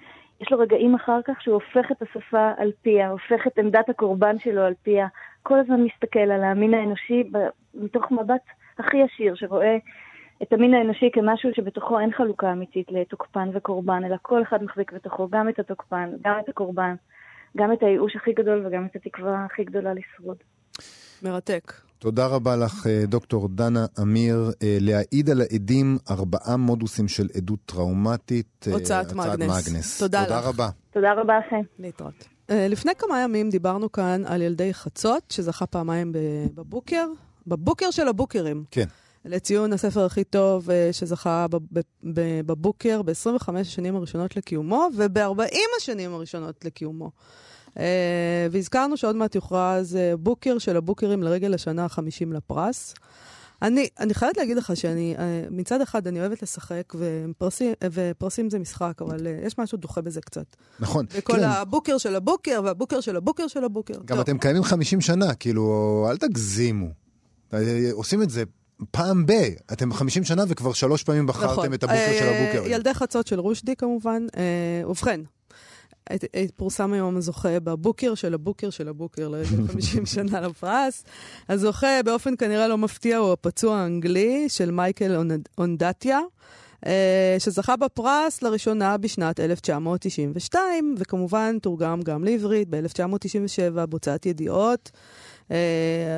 יש 0.41 0.53
לו 0.53 0.59
רגעים 0.59 0.95
אחר 0.95 1.21
כך 1.25 1.43
שהוא 1.43 1.55
הופך 1.55 1.91
את 1.93 2.03
השפה 2.03 2.51
על 2.57 2.73
פיה, 2.83 3.11
הופך 3.11 3.47
את 3.47 3.59
עמדת 3.59 3.89
הקורבן 3.89 4.39
שלו 4.39 4.63
על 4.63 4.75
פיה, 4.83 5.07
כל 5.43 5.59
הזמן 5.59 5.81
מסתכל 5.83 6.19
על 6.19 6.45
המין 6.45 6.75
האנושי 6.75 7.31
מתוך 7.75 8.11
מבט 8.11 8.43
הכי 8.79 8.97
ישיר, 8.97 9.35
שרואה 9.35 9.77
את 10.43 10.53
המין 10.53 10.75
האנושי 10.75 11.11
כמשהו 11.13 11.51
שבתוכו 11.55 12.01
אין 12.01 12.13
חלוקה 12.13 12.53
אמיתית 12.53 12.93
לתוקפן 12.93 13.49
וקורבן, 13.53 14.05
אלא 14.05 14.17
כל 14.23 14.43
אחד 14.43 14.63
מחזיק 14.63 14.93
בתוכו 14.93 15.29
גם 15.29 15.49
את 15.49 15.59
התוקפן, 15.59 16.11
גם 16.25 16.39
את 16.45 16.49
הקורבן, 16.49 16.95
גם 17.57 17.73
את 17.73 17.83
הייאוש 17.83 18.17
הכי 18.17 18.33
גדול 18.33 18.67
וגם 18.67 18.87
את 18.87 18.97
התקווה 18.97 19.45
הכי 19.45 19.65
גדולה 19.65 19.95
לשרוד. 19.95 20.37
מרתק. 21.23 21.90
תודה 22.01 22.27
רבה 22.27 22.57
לך, 22.57 22.87
אה, 22.87 23.05
דוקטור 23.07 23.49
דנה 23.49 23.87
אמיר. 24.01 24.51
אה, 24.63 24.79
להעיד 24.81 25.31
על 25.31 25.41
העדים 25.41 25.99
ארבעה 26.11 26.57
מודוסים 26.57 27.09
של 27.09 27.29
עדות 27.37 27.59
טראומטית. 27.67 28.67
הוצאת 28.73 29.13
מאגנס. 29.13 29.49
מאגנס. 29.49 29.99
תודה, 29.99 30.25
תודה 30.25 30.39
לך. 30.39 30.47
רבה. 30.47 30.69
תודה 30.91 31.13
רבה 31.13 31.39
לכם. 31.39 31.61
להתראות. 31.79 32.29
לפני 32.49 32.93
כמה 32.99 33.21
ימים 33.21 33.51
דיברנו 33.51 33.93
כאן 33.93 34.23
על 34.27 34.43
ילדי 34.43 34.75
חצות, 34.75 35.23
שזכה 35.29 35.67
פעמיים 35.67 36.13
בבוקר, 36.55 37.07
בבוקר 37.47 37.91
של 37.91 38.09
הבוקרים. 38.09 38.65
כן. 38.71 38.87
לציון 39.25 39.73
הספר 39.73 40.05
הכי 40.05 40.25
טוב 40.25 40.69
שזכה 40.93 41.47
בבוקר 42.47 43.03
ב-25 43.03 43.53
השנים 43.61 43.97
הראשונות 43.97 44.37
לקיומו 44.37 44.89
וב-40 44.97 45.55
השנים 45.79 46.15
הראשונות 46.15 46.65
לקיומו. 46.65 47.11
Uh, 47.75 47.81
והזכרנו 48.51 48.97
שעוד 48.97 49.17
מעט 49.17 49.35
יוכרז 49.35 49.99
בוקר 50.19 50.59
של 50.59 50.77
הבוקרים 50.77 51.23
לרגל 51.23 51.55
השנה 51.55 51.85
ה-50 51.85 52.35
לפרס. 52.35 52.95
אני, 53.63 53.89
אני 54.01 54.15
חייבת 54.15 54.37
להגיד 54.37 54.57
לך 54.57 54.73
שאני, 54.77 55.15
uh, 55.17 55.21
מצד 55.51 55.81
אחד 55.81 56.07
אני 56.07 56.21
אוהבת 56.21 56.43
לשחק, 56.43 56.93
ופרסים, 56.95 57.73
ופרסים 57.93 58.51
זה 58.51 58.59
משחק, 58.59 59.03
אבל 59.03 59.19
uh, 59.19 59.47
יש 59.47 59.59
משהו 59.59 59.79
דוחה 59.79 60.01
בזה 60.01 60.21
קצת. 60.21 60.57
נכון. 60.81 61.07
וכל 61.13 61.33
כן. 61.33 61.45
הבוקר 61.45 61.99
של 61.99 62.17
הבוקר, 62.17 62.61
והבוקר 62.65 63.01
של 63.01 63.17
הבוקר 63.17 63.49
של 63.49 63.65
הבוקר. 63.65 63.95
גם 63.95 64.17
טוב. 64.17 64.21
אתם 64.21 64.39
קיימים 64.39 64.63
50 64.63 65.01
שנה, 65.01 65.35
כאילו, 65.35 66.07
אל 66.11 66.17
תגזימו. 66.17 66.89
עושים 67.93 68.23
את 68.23 68.31
זה 68.31 68.45
פעם 68.91 69.27
ב... 69.27 69.33
אתם 69.73 69.93
50 69.93 70.25
שנה 70.25 70.45
וכבר 70.49 70.73
שלוש 70.73 71.03
פעמים 71.03 71.27
בחרתם 71.27 71.53
נכון. 71.53 71.75
את 71.75 71.85
הבוקר 71.85 72.13
של 72.19 72.29
הבוקר. 72.29 72.63
ילדי 72.67 72.95
חצות 72.95 73.27
של 73.27 73.41
רושדי 73.41 73.77
כמובן. 73.77 74.27
ובכן, 74.87 75.21
פורסם 76.57 76.93
היום 76.93 77.17
הזוכה 77.17 77.61
בבוקר 77.61 78.15
של 78.15 78.35
הבוקר 78.35 78.71
של 78.71 78.89
הבוקר 78.89 79.29
לרגל 79.29 79.69
50 79.69 80.07
שנה 80.15 80.41
לפרס. 80.41 81.05
הזוכה 81.49 82.03
באופן 82.05 82.37
כנראה 82.37 82.69
לא 82.69 82.79
מפתיע 82.79 83.17
הוא 83.17 83.33
הפצוע 83.33 83.77
האנגלי 83.77 84.49
של 84.49 84.71
מייקל 84.71 85.17
אונדטיה. 85.59 86.21
שזכה 87.39 87.77
בפרס 87.77 88.43
לראשונה 88.43 88.97
בשנת 88.97 89.41
1992, 89.41 90.95
וכמובן 90.99 91.59
תורגם 91.59 92.03
גם 92.03 92.25
לעברית 92.25 92.69
ב-1997 92.71 93.87
בהוצאת 93.87 94.27
ידיעות. 94.27 94.91
Uh, 95.49 95.53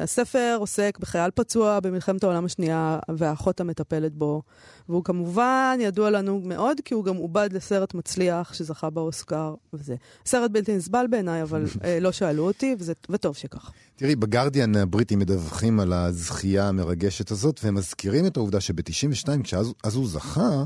הספר 0.03 0.57
עוסק 0.59 0.99
בחייל 1.01 1.31
פצוע 1.35 1.81
במלחמת 1.81 2.25
העולם 2.25 2.45
השנייה 2.45 2.99
והאחות 3.09 3.61
המטפלת 3.61 4.15
בו. 4.15 4.43
והוא 4.89 5.05
כמובן 5.05 5.79
ידוע 5.81 6.11
לנו 6.11 6.41
מאוד, 6.45 6.81
כי 6.85 6.95
הוא 6.95 7.05
גם 7.05 7.17
עובד 7.17 7.49
לסרט 7.53 7.95
מצליח 7.95 8.55
שזכה 8.55 8.91
באוסקר 8.91 9.55
וזה. 9.73 9.95
סרט 10.27 10.51
בלתי 10.51 10.77
נסבל 10.77 11.07
בעיניי, 11.11 11.43
אבל 11.43 11.65
uh, 11.67 11.79
לא 12.01 12.13
שאלו 12.13 12.47
אותי, 12.47 12.77
וזה, 12.79 12.93
וטוב 13.11 13.37
שכך. 13.37 13.71
תראי, 13.97 14.17
בגרדיאן 14.17 14.77
הבריטים 14.77 15.19
מדווחים 15.19 15.81
על 15.81 15.93
הזכייה 15.93 16.69
המרגשת 16.69 17.31
הזאת, 17.31 17.61
והם 17.65 17.75
מזכירים 17.75 18.27
את 18.27 18.37
העובדה 18.37 18.61
שב-92, 18.61 19.43
כשאז 19.43 19.95
הוא 19.95 20.09
זכה, 20.09 20.65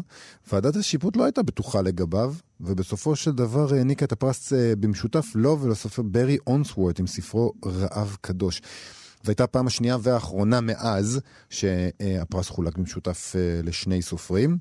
ועדת 0.53 0.77
השיפוט 0.77 1.17
לא 1.17 1.25
הייתה 1.25 1.43
בטוחה 1.43 1.83
לגביו, 1.83 2.35
ובסופו 2.61 3.17
של 3.17 3.33
דבר 3.33 3.75
העניקה 3.75 4.05
את 4.05 4.13
הפרס 4.13 4.53
במשותף 4.81 5.27
לו 5.35 5.61
ולסופר 5.61 6.03
ברי 6.03 6.39
אונסוורט 6.47 7.01
עם 7.01 7.07
ספרו 7.07 7.53
רעב 7.67 8.17
קדוש. 8.21 8.61
זו 9.27 9.31
הייתה 9.31 9.45
הפעם 9.45 9.67
השנייה 9.67 9.97
והאחרונה 10.01 10.61
מאז 10.61 11.21
שהפרס 11.51 12.49
חולק 12.49 12.79
במשותף 12.79 13.35
לשני 13.63 14.03
סופרים. 14.03 14.59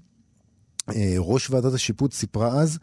ראש 1.18 1.50
ועדת 1.50 1.74
השיפוט 1.74 2.14
סיפרה 2.14 2.60
אז 2.62 2.80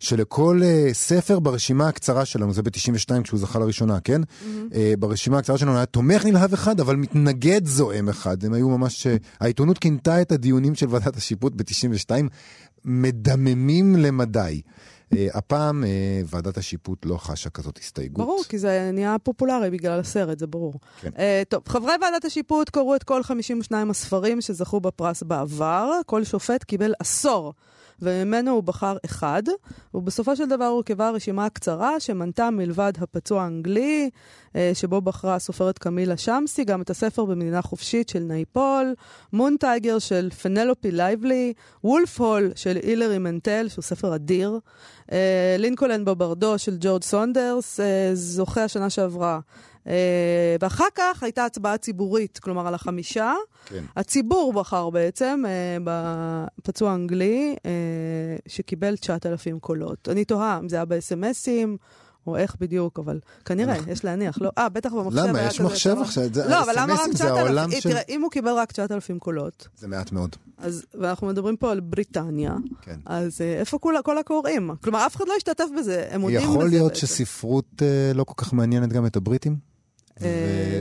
שלכל 0.00 0.60
uh, 0.62 0.94
ספר 0.94 1.38
ברשימה 1.38 1.88
הקצרה 1.88 2.24
שלנו, 2.24 2.52
זה 2.52 2.62
ב-92 2.62 3.22
כשהוא 3.22 3.40
זכה 3.40 3.58
לראשונה, 3.58 4.00
כן? 4.00 4.20
Mm-hmm. 4.22 4.72
Uh, 4.72 4.76
ברשימה 4.98 5.38
הקצרה 5.38 5.58
שלנו 5.58 5.76
היה 5.76 5.86
תומך 5.86 6.24
נלהב 6.24 6.52
אחד, 6.52 6.80
אבל 6.80 6.96
מתנגד 6.96 7.66
זועם 7.66 8.08
אחד. 8.08 8.44
הם 8.44 8.52
היו 8.52 8.68
ממש... 8.68 9.06
Uh, 9.06 9.10
העיתונות 9.40 9.78
כינתה 9.78 10.22
את 10.22 10.32
הדיונים 10.32 10.74
של 10.74 10.86
ועדת 10.90 11.16
השיפוט 11.16 11.52
ב-92 11.56 12.10
מדממים 12.84 13.96
למדי. 13.96 14.60
Uh, 15.14 15.16
הפעם 15.34 15.84
uh, 15.84 15.86
ועדת 16.26 16.56
השיפוט 16.56 17.06
לא 17.06 17.16
חשה 17.16 17.50
כזאת 17.50 17.78
הסתייגות. 17.78 18.26
ברור, 18.26 18.42
כי 18.48 18.58
זה 18.58 18.90
נהיה 18.92 19.16
פופולרי 19.22 19.70
בגלל 19.70 20.00
הסרט, 20.00 20.38
זה 20.38 20.46
ברור. 20.46 20.74
כן. 21.00 21.08
Uh, 21.08 21.20
טוב, 21.48 21.62
חברי 21.68 21.92
ועדת 22.02 22.24
השיפוט 22.24 22.70
קראו 22.70 22.96
את 22.96 23.02
כל 23.02 23.22
52 23.22 23.90
הספרים 23.90 24.40
שזכו 24.40 24.80
בפרס 24.80 25.22
בעבר. 25.22 25.92
כל 26.06 26.24
שופט 26.24 26.64
קיבל 26.64 26.94
עשור. 26.98 27.52
וממנו 28.02 28.50
הוא 28.50 28.62
בחר 28.62 28.96
אחד, 29.04 29.42
ובסופו 29.94 30.36
של 30.36 30.48
דבר 30.48 30.64
הורכבה 30.64 31.10
רשימה 31.10 31.48
קצרה 31.48 32.00
שמנתה 32.00 32.50
מלבד 32.50 32.92
הפצוע 33.00 33.42
האנגלי, 33.42 34.10
שבו 34.74 35.00
בחרה 35.00 35.34
הסופרת 35.34 35.78
קמילה 35.78 36.16
שמסי, 36.16 36.64
גם 36.64 36.82
את 36.82 36.90
הספר 36.90 37.24
במדינה 37.24 37.62
חופשית 37.62 38.08
של 38.08 38.18
נייפול, 38.18 38.94
מון 39.32 39.56
טייגר 39.60 39.98
של 39.98 40.30
פנלופה 40.42 40.90
לייבלי, 40.90 41.52
וולף 41.84 42.20
הול 42.20 42.52
של 42.54 42.78
הילרי 42.82 43.18
מנטל, 43.18 43.66
שהוא 43.68 43.82
ספר 43.82 44.14
אדיר, 44.14 44.58
לינקולן 45.58 46.04
בברדו 46.04 46.58
של 46.58 46.76
ג'ורג' 46.80 47.02
סונדרס, 47.02 47.80
זוכה 48.14 48.64
השנה 48.64 48.90
שעברה. 48.90 49.40
Uh, 49.84 49.90
ואחר 50.60 50.84
כך 50.94 51.22
הייתה 51.22 51.44
הצבעה 51.44 51.78
ציבורית, 51.78 52.38
כלומר 52.38 52.66
על 52.66 52.74
החמישה. 52.74 53.34
כן. 53.66 53.84
הציבור 53.96 54.52
בחר 54.52 54.90
בעצם 54.90 55.42
בפצוע 55.84 56.94
האנגלי, 56.94 57.56
uh, 57.58 57.62
שקיבל 58.46 58.96
9,000 58.96 59.58
קולות. 59.58 60.08
אני 60.08 60.24
תוהה 60.24 60.58
אם 60.58 60.68
זה 60.68 60.76
היה 60.76 60.84
בסמסים. 60.84 61.76
או 62.26 62.36
איך 62.36 62.56
בדיוק, 62.60 62.98
אבל 62.98 63.20
כנראה, 63.44 63.76
יש 63.88 64.04
להניח. 64.04 64.38
לא, 64.40 64.50
אה, 64.58 64.68
בטח 64.68 64.92
במחשב 64.92 65.16
למה? 65.18 65.42
יש 65.42 65.60
מחשב 65.60 65.96
עכשיו? 66.00 66.24
לא, 66.48 66.62
אבל 66.62 66.72
למה 66.76 66.94
רק 66.94 67.10
9,000? 67.12 67.80
תראה, 67.82 68.00
אם 68.08 68.22
הוא 68.22 68.30
קיבל 68.30 68.52
רק 68.52 68.72
9,000 68.72 69.18
קולות... 69.18 69.68
זה 69.78 69.88
מעט 69.88 70.12
מאוד. 70.12 70.36
אז, 70.58 70.84
ואנחנו 71.00 71.26
מדברים 71.26 71.56
פה 71.56 71.72
על 71.72 71.80
בריטניה, 71.80 72.56
כן. 72.82 72.96
אז 73.06 73.40
איפה 73.40 73.78
כל, 73.78 73.94
כל 74.04 74.18
הקוראים? 74.18 74.70
כלומר, 74.80 75.06
אף 75.06 75.16
אחד 75.16 75.24
לא 75.28 75.34
השתתף 75.36 75.66
בזה, 75.78 76.06
הם 76.10 76.20
מודים 76.20 76.36
בזה 76.36 76.46
יכול 76.46 76.68
להיות 76.68 76.96
שספרות 76.96 77.82
לא 78.14 78.24
כל 78.24 78.34
כך 78.36 78.52
מעניינת 78.52 78.92
גם 78.92 79.06
את 79.06 79.16
הבריטים? 79.16 79.69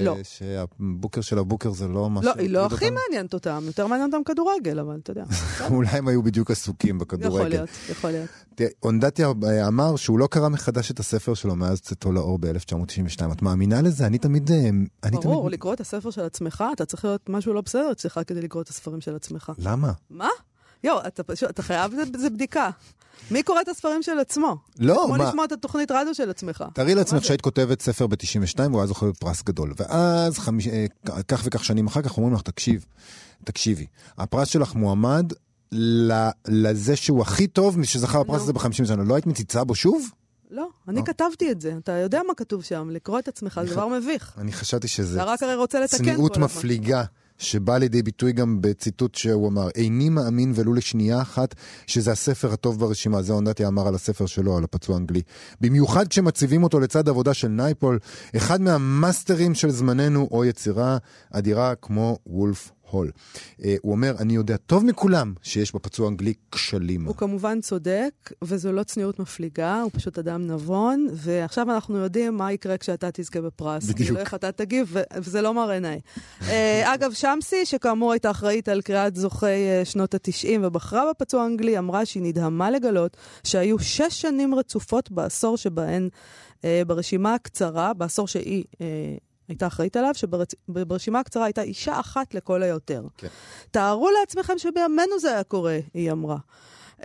לא. 0.02 0.15
ושהבוקר 0.21 1.21
של 1.21 1.38
הבוקר 1.38 1.71
זה 1.71 1.88
לא 1.88 2.10
מה 2.10 2.21
לא, 2.23 2.32
היא 2.38 2.49
לא 2.49 2.65
הכי 2.65 2.89
מעניינת 2.89 3.34
אותם, 3.34 3.63
יותר 3.65 3.88
מעניין 3.88 4.13
אותם 4.13 4.23
כדורגל, 4.23 4.80
אבל 4.80 4.99
אתה 5.04 5.12
יודע. 5.12 5.23
אולי 5.71 5.89
הם 5.89 6.08
היו 6.08 6.23
בדיוק 6.23 6.52
עסוקים 6.52 6.97
בכדורגל. 6.97 7.36
יכול 7.36 7.47
להיות, 7.47 7.69
יכול 7.89 8.12
להיות. 8.12 8.30
אונדטיה 8.84 9.28
אמר 9.67 9.95
שהוא 9.95 10.19
לא 10.19 10.28
קרא 10.28 10.49
מחדש 10.49 10.91
את 10.91 10.99
הספר 10.99 11.34
שלו 11.34 11.56
מאז 11.56 11.82
צאתו 11.82 12.12
לאור 12.12 12.39
ב-1992. 12.39 13.32
את 13.32 13.41
מאמינה 13.41 13.82
לזה? 13.82 14.06
אני 14.06 14.17
תמיד... 14.17 14.52
ברור, 15.12 15.49
לקרוא 15.49 15.73
את 15.73 15.82
הספר 15.82 16.12
של 16.12 16.21
עצמך, 16.21 16.63
אתה 16.73 16.86
צריך 16.86 17.06
להיות 17.06 17.30
משהו 17.30 17.54
לא 17.54 17.62
בסדר 17.62 17.91
אצלך 17.91 18.19
כדי 18.28 18.41
לקרוא 18.41 18.62
את 18.63 18.69
הספרים 18.69 19.02
של 19.02 19.15
עצמך. 19.15 19.52
למה? 19.58 19.91
מה? 20.10 20.30
יואו, 20.84 21.08
אתה 21.08 21.24
פשוט, 21.24 21.50
אתה 21.50 21.63
חייב, 21.63 21.92
זה 22.18 22.30
בדיקה. 22.30 22.70
מי 23.32 23.44
קורא 23.44 23.62
את 23.62 23.68
הספרים 23.68 24.04
של 24.04 24.20
עצמו? 24.20 24.58
לא, 24.80 25.04
כמו 25.06 25.15
מה? 25.18 25.30
לשמוע 25.30 25.46
את 25.46 25.52
התוכנית 25.52 25.92
רדיו 25.92 26.15
של 26.15 26.30
עצמך. 26.30 26.63
תארי 26.74 26.96
לעצמך 26.96 27.26
שהיית 27.26 27.42
כותבת 27.42 27.82
ספר 27.82 28.08
ב-92 28.08 28.60
והוא 28.60 28.80
היה 28.80 28.88
זוכה 28.88 29.06
בפרס 29.06 29.44
גדול. 29.44 29.74
ואז 29.78 30.39
חמיש... 30.39 30.68
כך 31.28 31.42
וכך 31.44 31.65
שנים 31.65 31.88
אחר 31.88 32.02
כך 32.02 32.18
אומרים 32.18 32.34
לך, 32.34 32.42
תקשיב, 32.42 32.86
תקשיבי, 33.44 33.86
הפרס 34.18 34.48
שלך 34.48 34.76
מועמד 34.76 35.34
לזה 36.48 36.96
שהוא 36.96 37.22
הכי 37.22 37.48
טוב 37.48 37.80
משזכה 37.80 38.24
בפרס 38.24 38.42
הזה 38.42 38.54
ב-50 38.54 38.72
שנה. 38.72 39.04
לא 39.04 39.15
היית 39.15 39.26
מציצה 39.26 39.63
בו 39.63 39.76
שוב? 39.76 40.10
לא, 40.52 40.68
אני 40.88 41.06
כתבתי 41.06 41.52
את 41.52 41.62
זה. 41.62 41.74
אתה 41.84 41.92
יודע 41.92 42.22
מה 42.28 42.34
כתוב 42.34 42.63
שם, 42.63 42.89
לקרוא 42.89 43.20
את 43.20 43.28
עצמך 43.28 43.62
זה 43.65 43.74
דבר 43.74 43.88
מביך. 43.88 44.34
אני 44.38 44.52
חשבתי 44.52 44.88
שזה 44.88 45.22
צניעות 45.88 46.38
מפליגה. 46.38 47.04
שבא 47.39 47.78
לידי 47.78 48.04
ביטוי 48.04 48.32
גם 48.32 48.62
בציטוט 48.62 49.15
שהוא 49.15 49.47
אמר, 49.47 49.69
איני 49.75 50.10
מאמין 50.10 50.52
ולו 50.56 50.73
לשנייה 50.73 51.21
אחת 51.21 51.56
שזה 51.88 52.12
הספר 52.12 52.54
הטוב 52.54 52.80
ברשימה. 52.80 53.21
זה 53.21 53.34
אונדטי 53.34 53.65
אמר 53.65 53.88
על 53.88 53.95
הספר 53.95 54.25
שלו, 54.25 54.58
על 54.58 54.63
הפצוע 54.63 54.95
האנגלי. 54.95 55.21
במיוחד 55.62 56.08
כשמציבים 56.08 56.63
אותו 56.63 56.80
לצד 56.80 57.10
עבודה 57.10 57.34
של 57.34 57.47
נייפול, 57.47 57.99
אחד 58.38 58.62
מהמאסטרים 58.62 59.56
של 59.56 59.69
זמננו, 59.69 60.28
או 60.32 60.45
יצירה 60.45 60.97
אדירה 61.32 61.75
כמו 61.75 62.17
וולף 62.25 62.71
הול. 62.89 63.12
Uh, 63.60 63.63
הוא 63.82 63.91
אומר, 63.91 64.15
אני 64.19 64.36
יודע 64.36 64.58
טוב 64.58 64.86
מכולם 64.86 65.34
שיש 65.41 65.75
בפצוע 65.75 66.06
האנגלי 66.06 66.34
כשלים. 66.52 67.06
הוא 67.06 67.15
כמובן 67.15 67.62
צודק, 67.62 68.12
וזו 68.43 68.71
לא 68.71 68.84
צניעות 68.84 69.19
מפליגה, 69.19 69.82
הוא 69.82 69.91
פשוט 69.93 70.19
אדם 70.19 70.47
נבון, 70.47 71.08
ועכשיו 71.13 71.71
אנחנו 71.71 71.97
יודעים 71.97 72.38
מה 72.38 72.54
יקרה 72.54 72.78
כשאתה 72.78 73.10
תזכה 73.13 73.41
בפרס. 73.41 73.84
בדיוק. 73.84 73.97
כאילו 73.97 74.17
איך 74.17 74.34
אתה 74.34 74.52
תגיב, 74.52 74.95
וזה 75.15 75.41
לא 75.41 75.54
מראה 75.54 75.80
uh, 76.41 76.45
אגב, 76.95 77.13
שמסי, 77.13 77.65
שכאמור 77.65 78.12
הייתה 78.12 78.32
אחראית 78.32 78.69
על 78.69 78.82
קריאת 78.82 79.15
זוכי 79.15 79.45
uh, 79.45 79.86
שנות 79.86 80.13
ה-90 80.13 80.60
ובחרה 80.62 81.10
בפצוע 81.10 81.43
האנגלי, 81.43 81.78
אמרה 81.78 82.06
שהיא 82.06 82.23
נדהמה 82.23 82.71
לגלות 82.71 83.17
שהיו 83.43 83.80
שש 83.80 84.21
שנים 84.21 84.56
רצופות 84.56 85.12
בעשור 85.12 85.58
שבהן, 85.58 86.10
uh, 86.58 86.63
ברשימה 86.88 87.34
הקצרה, 87.34 87.93
בעשור 87.93 88.28
שהיא... 88.28 88.63
Uh, 88.73 89.29
הייתה 89.50 89.68
אחראית 89.68 89.98
עליו, 89.98 90.12
שברשימה 90.14 91.20
הקצרה 91.20 91.46
הייתה 91.46 91.62
אישה 91.62 92.00
אחת 92.00 92.34
לכל 92.34 92.64
היותר. 92.64 93.04
כן. 93.18 93.28
תארו 93.72 94.10
לעצמכם 94.20 94.54
שבימינו 94.58 95.20
זה 95.20 95.32
היה 95.32 95.44
קורה, 95.44 95.80
היא 95.94 96.12
אמרה. 96.12 96.38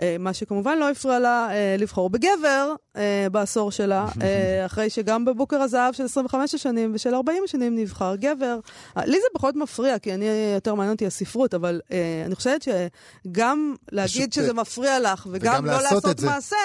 אה, 0.01 0.15
מה 0.19 0.33
שכמובן 0.33 0.77
לא 0.77 0.89
הפריע 0.89 1.19
לה 1.19 1.47
אה, 1.51 1.75
לבחור 1.79 2.09
בגבר 2.09 2.73
אה, 2.95 3.27
בעשור 3.31 3.71
שלה, 3.71 4.07
אחרי 4.65 4.89
שגם 4.89 5.25
בבוקר 5.25 5.61
הזהב 5.61 5.93
של 5.93 6.03
25 6.03 6.55
השנים 6.55 6.91
ושל 6.95 7.15
40 7.15 7.43
השנים 7.43 7.75
נבחר 7.75 8.15
גבר. 8.15 8.59
לי 8.97 9.17
זה 9.19 9.27
פחות 9.33 9.55
מפריע, 9.55 9.99
כי 9.99 10.13
אני, 10.13 10.25
יותר 10.55 10.75
מעניין 10.75 10.93
אותי 10.93 11.05
הספרות, 11.05 11.53
אבל 11.53 11.81
אני 12.25 12.35
חושבת 12.35 12.61
שגם 12.61 13.75
להגיד 13.91 14.33
שזה 14.33 14.53
מפריע 14.53 14.99
לך 14.99 15.27
וגם 15.31 15.65
לא 15.65 15.81
לעשות 15.81 16.19
מעשה, 16.21 16.55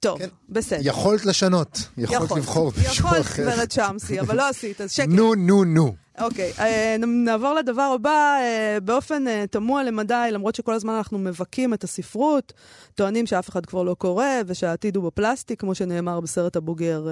טוב, 0.00 0.18
כן. 0.18 0.28
בסדר. 0.48 0.80
יכולת 0.82 1.24
לשנות, 1.24 1.88
יכולת 1.98 2.30
לבחור 2.30 2.72
מישהו 2.88 3.08
אחר. 3.08 3.20
יכולת, 3.20 3.46
גברת 3.46 3.72
שמסי, 3.72 4.20
אבל 4.20 4.36
לא 4.36 4.48
עשית, 4.48 4.80
אז 4.80 4.92
שקט. 4.92 5.08
נו, 5.08 5.34
נו, 5.34 5.64
נו. 5.64 5.94
אוקיי, 6.20 6.52
אה, 6.58 6.96
נעבור 6.98 7.54
לדבר 7.54 7.82
הבא. 7.82 8.38
אה, 8.40 8.78
באופן 8.80 9.28
אה, 9.28 9.44
תמוה 9.50 9.82
למדי, 9.82 10.28
למרות 10.32 10.54
שכל 10.54 10.74
הזמן 10.74 10.92
אנחנו 10.92 11.18
מבכים 11.18 11.74
את 11.74 11.84
הספרות, 11.84 12.52
טוענים 12.94 13.26
שאף 13.26 13.48
אחד 13.48 13.66
כבר 13.66 13.82
לא 13.82 13.94
קורא 13.94 14.26
ושהעתיד 14.46 14.96
הוא 14.96 15.04
בפלסטיק, 15.04 15.60
כמו 15.60 15.74
שנאמר 15.74 16.20
בסרט 16.20 16.56
הבוגר. 16.56 17.06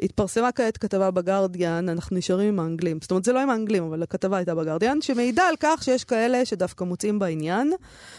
התפרסמה 0.00 0.52
כעת 0.52 0.76
כתבה 0.76 1.10
בגרדיאן, 1.10 1.88
אנחנו 1.88 2.16
נשארים 2.16 2.48
עם 2.48 2.60
האנגלים. 2.60 2.98
זאת 3.02 3.10
אומרת, 3.10 3.24
זה 3.24 3.32
לא 3.32 3.40
עם 3.40 3.50
האנגלים, 3.50 3.84
אבל 3.84 4.02
הכתבה 4.02 4.36
הייתה 4.36 4.54
בגרדיאן, 4.54 5.00
שמעידה 5.00 5.48
על 5.48 5.54
כך 5.60 5.82
שיש 5.82 6.04
כאלה 6.04 6.44
שדווקא 6.44 6.84
מוצאים 6.84 7.18
בעניין, 7.18 7.72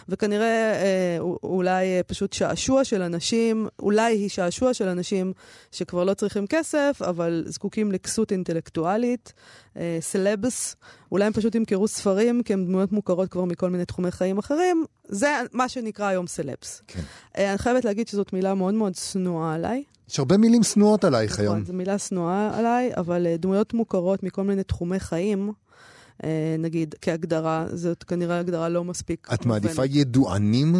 וכנראה 0.10 0.74
אולי 1.44 1.86
פשוט 2.08 2.34
שעשוע 2.34 2.84
של 2.84 3.02
אנשים, 3.02 3.68
אולי 3.80 4.16
היא 4.16 4.30
שעשוע 4.30 4.74
של 4.74 4.88
אנשים 4.88 5.34
שכבר 5.72 6.04
לא 6.04 6.14
צריכים 6.14 6.48
כסף, 6.48 7.02
אבל 7.02 7.44
זקוקים 7.48 7.92
לכסות 7.92 8.32
אינטלקטואלית. 8.32 9.34
סלבס, 10.00 10.76
אולי 11.12 11.26
הם 11.26 11.34
פשוט 11.34 11.56
ימכרו 11.56 11.88
ספרים, 11.88 12.44
כי 12.44 12.54
הם 12.54 12.66
דמויות 12.66 12.92
מוכרות 12.92 13.30
כבר 13.30 13.46
מכל 13.46 13.70
מיני 13.70 13.86
תחומי 13.86 14.12
חיים 14.12 14.38
אחרים. 14.38 14.86
זה 15.08 15.36
מה 15.54 15.70
שנקרא 15.70 16.06
היום 16.06 16.28
סלבס. 16.28 16.82
כן. 16.88 17.02
אה, 17.38 17.50
אני 17.50 17.58
חייבת 17.58 17.86
להגיד 17.86 18.08
שזאת 18.08 18.34
מילה 18.34 18.54
מאוד 18.54 18.74
מאוד 18.74 18.96
שנואה 18.96 19.54
עליי. 19.54 19.84
יש 20.10 20.20
הרבה 20.20 20.38
מילים 20.38 20.64
שנואות 20.64 21.04
עלייך 21.04 21.34
נכון, 21.34 21.46
היום. 21.46 21.66
זו 21.66 21.74
מילה 21.74 21.98
שנואה 21.98 22.58
עליי, 22.58 22.92
אבל 22.98 23.28
אה, 23.28 23.38
דמויות 23.38 23.74
מוכרות 23.74 24.24
מכל 24.24 24.44
מיני 24.44 24.64
תחומי 24.64 25.00
חיים, 25.00 25.52
אה, 26.24 26.56
נגיד, 26.60 26.96
כהגדרה, 27.02 27.66
זאת 27.74 28.04
כנראה 28.04 28.40
הגדרה 28.40 28.70
לא 28.70 28.84
מספיק. 28.84 29.28
את 29.34 29.46
מעדיפה 29.46 29.86
ידוענים? 29.86 30.76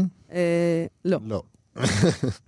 לא. 1.06 1.20
לא. 1.26 1.44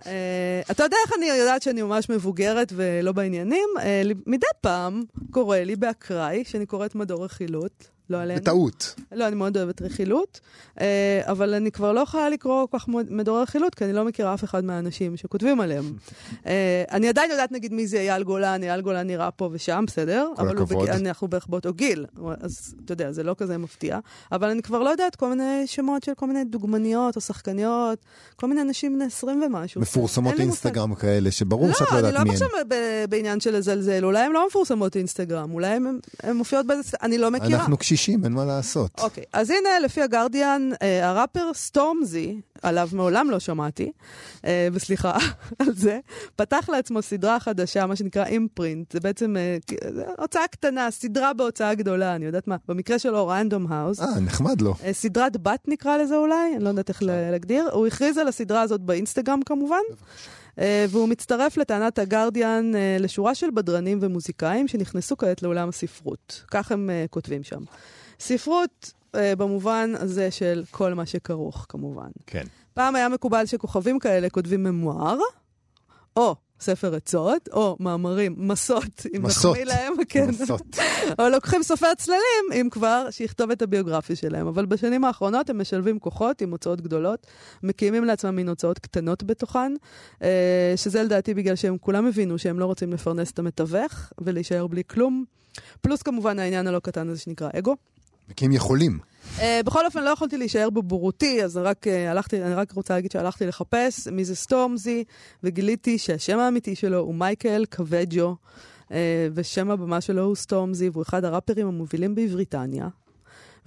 אה, 0.06 0.60
אתה 0.70 0.82
יודע 0.82 0.96
איך 1.06 1.14
אני 1.18 1.26
יודעת 1.26 1.62
שאני 1.62 1.82
ממש 1.82 2.10
מבוגרת 2.10 2.72
ולא 2.76 3.12
בעניינים? 3.12 3.68
אה, 3.80 4.02
מדי 4.26 4.46
פעם 4.60 5.04
קורה 5.30 5.64
לי 5.64 5.76
באקראי, 5.76 6.44
שאני 6.44 6.66
קוראת 6.66 6.94
מדור 6.94 7.24
רכילות. 7.24 7.97
לא 8.10 8.20
עלינו. 8.22 8.40
בטעות. 8.40 8.94
לא, 9.12 9.28
אני 9.28 9.36
מאוד 9.36 9.56
אוהבת 9.56 9.82
רכילות, 9.82 10.40
אה, 10.80 11.20
אבל 11.22 11.54
אני 11.54 11.70
כבר 11.70 11.92
לא 11.92 12.00
יכולה 12.00 12.30
לקרוא 12.30 12.66
כל 12.70 12.78
כך 12.78 12.88
מדור 12.88 13.42
רכילות, 13.42 13.74
כי 13.74 13.84
אני 13.84 13.92
לא 13.92 14.04
מכירה 14.04 14.34
אף 14.34 14.44
אחד 14.44 14.64
מהאנשים 14.64 15.16
שכותבים 15.16 15.60
עליהם. 15.60 15.92
אה, 16.46 16.84
אני 16.90 17.08
עדיין 17.08 17.30
יודעת, 17.30 17.52
נגיד, 17.52 17.72
מי 17.72 17.86
זה 17.86 17.98
אייל 17.98 18.22
גולן, 18.22 18.62
אייל 18.62 18.80
גולן 18.80 19.06
נראה 19.06 19.30
פה 19.30 19.48
ושם, 19.52 19.84
בסדר? 19.86 20.28
כל 20.36 20.48
הכבוד. 20.48 20.88
אבל 20.88 21.06
אנחנו 21.06 21.28
בערך 21.28 21.46
באותו 21.46 21.72
גיל, 21.72 22.06
אז 22.40 22.74
אתה 22.84 22.92
יודע, 22.92 23.12
זה 23.12 23.22
לא 23.22 23.34
כזה 23.38 23.58
מפתיע. 23.58 23.98
אבל 24.32 24.50
אני 24.50 24.62
כבר 24.62 24.82
לא 24.82 24.90
יודעת 24.90 25.16
כל 25.16 25.28
מיני 25.28 25.66
שמות 25.66 26.02
של 26.02 26.12
כל 26.14 26.26
מיני 26.26 26.44
דוגמניות 26.44 27.16
או 27.16 27.20
שחקניות, 27.20 27.98
כל 28.36 28.46
מיני 28.46 28.60
אנשים 28.60 28.94
בני 28.94 29.04
20 29.04 29.42
ומשהו. 29.42 29.80
מפורסמות 29.80 30.40
אינסטגרם 30.40 30.94
כאלה, 30.94 31.30
שברור 31.30 31.72
שאת 31.72 31.92
לא 31.92 31.96
יודעת 31.96 32.02
מי 32.02 32.08
הן. 32.08 32.14
לא, 32.14 32.20
אני 32.20 32.40
לא 32.40 32.46
עכשיו 32.46 32.48
בעניין 33.08 33.40
של 33.40 33.56
לזלזל, 33.56 34.04
אולי 34.04 34.20
הן 34.20 34.32
לא 34.32 34.46
מפורסמות 34.46 34.96
אינסטגרם, 34.96 35.52
אולי 35.52 35.68
הן 35.68 35.98
מופיעות 36.34 36.66
באיזה... 36.66 36.96
אני 37.02 37.18
לא 37.18 37.30
מכירה. 37.30 37.60
אנחנו 37.60 37.76
קשישים, 37.98 38.24
אין 38.24 38.32
מה 38.32 38.44
לעשות. 38.44 38.90
אוקיי, 39.00 39.22
okay. 39.22 39.26
אז 39.32 39.50
הנה, 39.50 39.68
לפי 39.84 40.02
הגרדיאן, 40.02 40.70
אה, 40.82 41.08
הראפר 41.08 41.50
סטורמזי, 41.54 42.40
עליו 42.62 42.88
מעולם 42.92 43.30
לא 43.30 43.38
שמעתי, 43.38 43.92
אה, 44.44 44.68
וסליחה 44.72 45.12
על 45.58 45.74
זה, 45.74 45.98
פתח 46.36 46.68
לעצמו 46.68 47.02
סדרה 47.02 47.40
חדשה, 47.40 47.86
מה 47.86 47.96
שנקרא 47.96 48.24
imprint. 48.24 48.92
זה 48.92 49.00
בעצם 49.00 49.36
אה, 49.36 49.56
הוצאה 50.18 50.46
קטנה, 50.50 50.90
סדרה 50.90 51.32
בהוצאה 51.32 51.74
גדולה, 51.74 52.14
אני 52.14 52.24
יודעת 52.24 52.48
מה, 52.48 52.56
במקרה 52.68 52.98
שלו 52.98 53.28
רנדום 53.28 53.72
האוס. 53.72 54.00
אה, 54.00 54.20
נחמד 54.20 54.60
לו. 54.60 54.74
סדרת 54.92 55.36
בת 55.36 55.68
נקרא 55.68 55.96
לזה 55.96 56.16
אולי, 56.16 56.56
אני 56.56 56.64
לא 56.64 56.68
יודעת 56.68 56.88
איך 56.88 57.02
להגדיר. 57.02 57.68
הוא 57.72 57.86
הכריז 57.86 58.18
על 58.18 58.28
הסדרה 58.28 58.60
הזאת 58.60 58.80
באינסטגרם 58.80 59.40
כמובן. 59.46 59.76
Uh, 59.90 59.94
והוא 60.88 61.08
מצטרף 61.08 61.56
לטענת 61.56 61.98
הגרדיאן 61.98 62.72
uh, 62.74 63.02
לשורה 63.02 63.34
של 63.34 63.50
בדרנים 63.54 63.98
ומוזיקאים 64.02 64.68
שנכנסו 64.68 65.16
כעת 65.16 65.42
לעולם 65.42 65.68
הספרות. 65.68 66.44
כך 66.50 66.72
הם 66.72 66.90
uh, 66.90 67.08
כותבים 67.08 67.42
שם. 67.42 67.60
ספרות 68.20 68.92
אה, 69.14 69.36
במובן 69.36 69.92
הזה 69.98 70.30
של 70.30 70.62
כל 70.70 70.94
מה 70.94 71.06
שכרוך, 71.06 71.66
כמובן. 71.68 72.08
כן. 72.26 72.44
פעם 72.74 72.96
היה 72.96 73.08
מקובל 73.08 73.46
שכוכבים 73.46 73.98
כאלה 73.98 74.30
כותבים 74.30 74.64
ממואר, 74.64 75.18
או 76.16 76.36
ספר 76.60 76.94
עצות, 76.94 77.48
או 77.52 77.76
מאמרים, 77.80 78.34
מסות, 78.38 79.06
אם 79.16 79.26
נחמיא 79.26 79.64
להם, 79.64 79.92
כן. 80.08 80.28
מסות. 80.28 80.78
או 81.18 81.28
לוקחים 81.28 81.62
סופר 81.62 81.94
צללים, 81.94 82.52
אם 82.52 82.68
כבר, 82.70 83.06
שיכתוב 83.10 83.50
את 83.50 83.62
הביוגרפיה 83.62 84.16
שלהם. 84.16 84.46
אבל 84.46 84.66
בשנים 84.66 85.04
האחרונות 85.04 85.50
הם 85.50 85.60
משלבים 85.60 85.98
כוחות 85.98 86.42
עם 86.42 86.50
הוצאות 86.50 86.80
גדולות, 86.80 87.26
מקימים 87.62 88.04
לעצמם 88.04 88.36
מין 88.36 88.48
הוצאות 88.48 88.78
קטנות 88.78 89.22
בתוכן, 89.22 89.72
אה, 90.22 90.72
שזה 90.76 91.02
לדעתי 91.02 91.34
בגלל 91.34 91.56
שהם 91.56 91.78
כולם 91.78 92.06
הבינו 92.06 92.38
שהם 92.38 92.58
לא 92.58 92.66
רוצים 92.66 92.92
לפרנס 92.92 93.30
את 93.30 93.38
המתווך 93.38 94.12
ולהישאר 94.18 94.66
בלי 94.66 94.82
כלום. 94.86 95.24
פלוס 95.80 96.02
כמובן 96.02 96.38
העניין 96.38 96.66
הלא 96.66 96.78
קטן 96.78 97.08
הזה 97.08 97.20
שנקרא 97.20 97.48
אגו. 97.58 97.76
כי 98.36 98.44
הם 98.44 98.52
יכולים. 98.52 98.98
Uh, 99.36 99.40
בכל 99.64 99.86
אופן, 99.86 100.04
לא 100.04 100.10
יכולתי 100.10 100.36
להישאר 100.36 100.70
בבורותי, 100.70 101.44
אז 101.44 101.56
רק, 101.56 101.86
uh, 101.86 101.90
הלכתי, 102.10 102.42
אני 102.42 102.54
רק 102.54 102.72
רוצה 102.72 102.94
להגיד 102.94 103.10
שהלכתי 103.10 103.46
לחפש 103.46 104.08
מי 104.08 104.24
זה 104.24 104.36
סטורמזי, 104.36 105.04
וגיליתי 105.42 105.98
שהשם 105.98 106.38
האמיתי 106.38 106.74
שלו 106.74 106.98
הוא 106.98 107.14
מייקל 107.14 107.64
קווג'ו, 107.76 108.36
uh, 108.88 108.92
ושם 109.34 109.70
הבמה 109.70 110.00
שלו 110.00 110.22
הוא 110.24 110.36
סטורמזי, 110.36 110.88
והוא 110.88 111.02
אחד 111.02 111.24
הראפרים 111.24 111.66
המובילים 111.66 112.14
בבריטניה. 112.14 112.88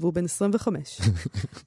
והוא 0.02 0.14
בן 0.14 0.26
25. 0.26 1.02
uh, 1.02 1.04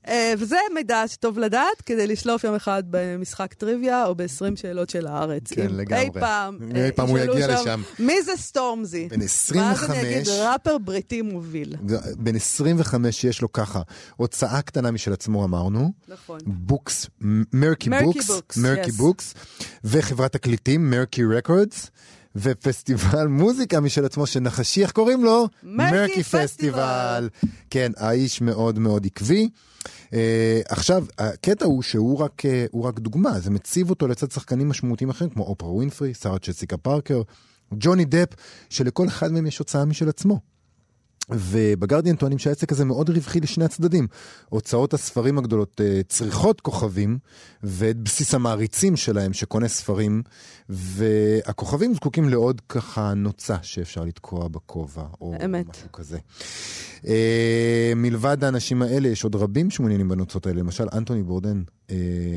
אה, 0.09 0.35
וזה 0.39 0.57
מידע 0.75 1.09
שטוב 1.09 1.39
לדעת 1.39 1.83
כדי 1.87 2.07
לשלוף 2.07 2.45
יום 2.45 2.55
אחד 2.55 2.83
במשחק 2.91 3.55
טריוויה 3.55 4.07
או 4.07 4.15
ב-20 4.15 4.57
שאלות 4.57 4.91
של 4.91 5.07
הארץ. 5.07 5.53
כן, 5.53 5.67
לגמרי. 5.71 6.05
אי 6.05 6.11
פעם, 6.21 6.59
אי 6.75 6.93
פעם 6.93 7.09
הוא 7.09 7.19
יגיע 7.19 7.49
שם, 7.49 7.63
לשם. 7.63 7.83
מי 7.99 8.23
זה 8.23 8.33
סטורמזי? 8.37 9.09
בן 9.09 9.23
25... 9.23 9.81
ואז 9.81 9.91
אני 9.91 10.15
אגיד, 10.15 10.29
ראפר 10.29 10.79
בריטי 10.79 11.23
מוביל. 11.23 11.77
בן 12.17 12.37
25 12.37 13.25
יש 13.25 13.43
לו 13.43 13.53
ככה, 13.53 13.83
הוצאה 14.17 14.63
קטנה 14.63 14.91
משל 14.91 15.13
עצמו 15.13 15.45
אמרנו. 15.45 15.93
נכון. 16.09 16.41
בוקס, 16.47 17.07
מרקי 17.53 17.91
Books. 17.91 18.57
מרקי 18.57 18.91
Books. 18.91 19.35
וחברת 19.85 20.33
תקליטים, 20.33 20.91
מרקי 20.91 21.25
Records. 21.25 21.91
ופסטיבל 22.37 23.27
מוזיקה 23.27 23.81
משל 23.81 24.05
עצמו, 24.05 24.27
שנחשי, 24.27 24.83
איך 24.83 24.93
קוראים 24.93 25.25
לו? 25.25 25.49
מרקי 25.63 26.23
Festival. 26.23 27.29
כן, 27.71 27.93
האיש 27.97 28.41
מאוד 28.41 28.79
מאוד 28.79 29.07
עקבי. 29.07 29.49
Uh, 29.85 30.17
עכשיו, 30.69 31.05
הקטע 31.19 31.65
הוא 31.65 31.83
שהוא 31.83 32.19
רק, 32.19 32.43
uh, 32.45 32.87
רק 32.87 32.99
דוגמה, 32.99 33.41
זה 33.41 33.51
מציב 33.51 33.91
אותו 33.91 34.09
לצד 34.09 34.31
שחקנים 34.31 34.69
משמעותיים 34.69 35.11
אחרים, 35.11 35.31
כמו 35.31 35.45
אופרה 35.45 35.71
ווינפרי, 35.71 36.15
שרה 36.15 36.39
ג'סיקה 36.39 36.77
פארקר, 36.77 37.23
ג'וני 37.75 38.05
דפ, 38.05 38.29
שלכל 38.71 39.09
אחד 39.09 39.33
מהם 39.33 39.47
יש 39.47 39.59
הוצאה 39.59 39.85
משל 39.85 40.09
עצמו. 40.09 40.54
ובגרדיאן 41.31 42.17
טוענים 42.17 42.39
שהעסק 42.39 42.73
הזה 42.73 42.85
מאוד 42.85 43.11
רווחי 43.11 43.41
לשני 43.41 43.65
הצדדים. 43.65 44.07
הוצאות 44.49 44.95
הספרים 44.95 45.39
הגדולות 45.39 45.81
uh, 45.81 46.09
צריכות 46.09 46.61
כוכבים, 46.61 47.19
ואת 47.63 47.97
בסיס 47.97 48.35
המעריצים 48.35 48.97
שלהם 48.97 49.33
שקונה 49.33 49.69
ספרים, 49.69 50.23
והכוכבים 50.69 51.95
זקוקים 51.95 52.29
לעוד 52.29 52.61
ככה 52.69 53.15
נוצה 53.15 53.57
שאפשר 53.63 54.05
לתקוע 54.05 54.49
בכובע, 54.49 55.05
או 55.21 55.35
אמת. 55.45 55.71
משהו 55.71 55.93
כזה. 55.93 56.19
Uh, 57.03 57.07
מלבד 57.97 58.45
האנשים 58.45 58.83
האלה, 58.83 59.09
יש 59.09 59.25
עוד 59.25 59.35
רבים 59.35 59.71
שמעוניינים 59.71 60.09
בנוצות 60.09 60.47
האלה, 60.47 60.61
למשל 60.61 60.87
אנטוני 60.93 61.23
בורדן, 61.23 61.63
uh, 61.89 61.91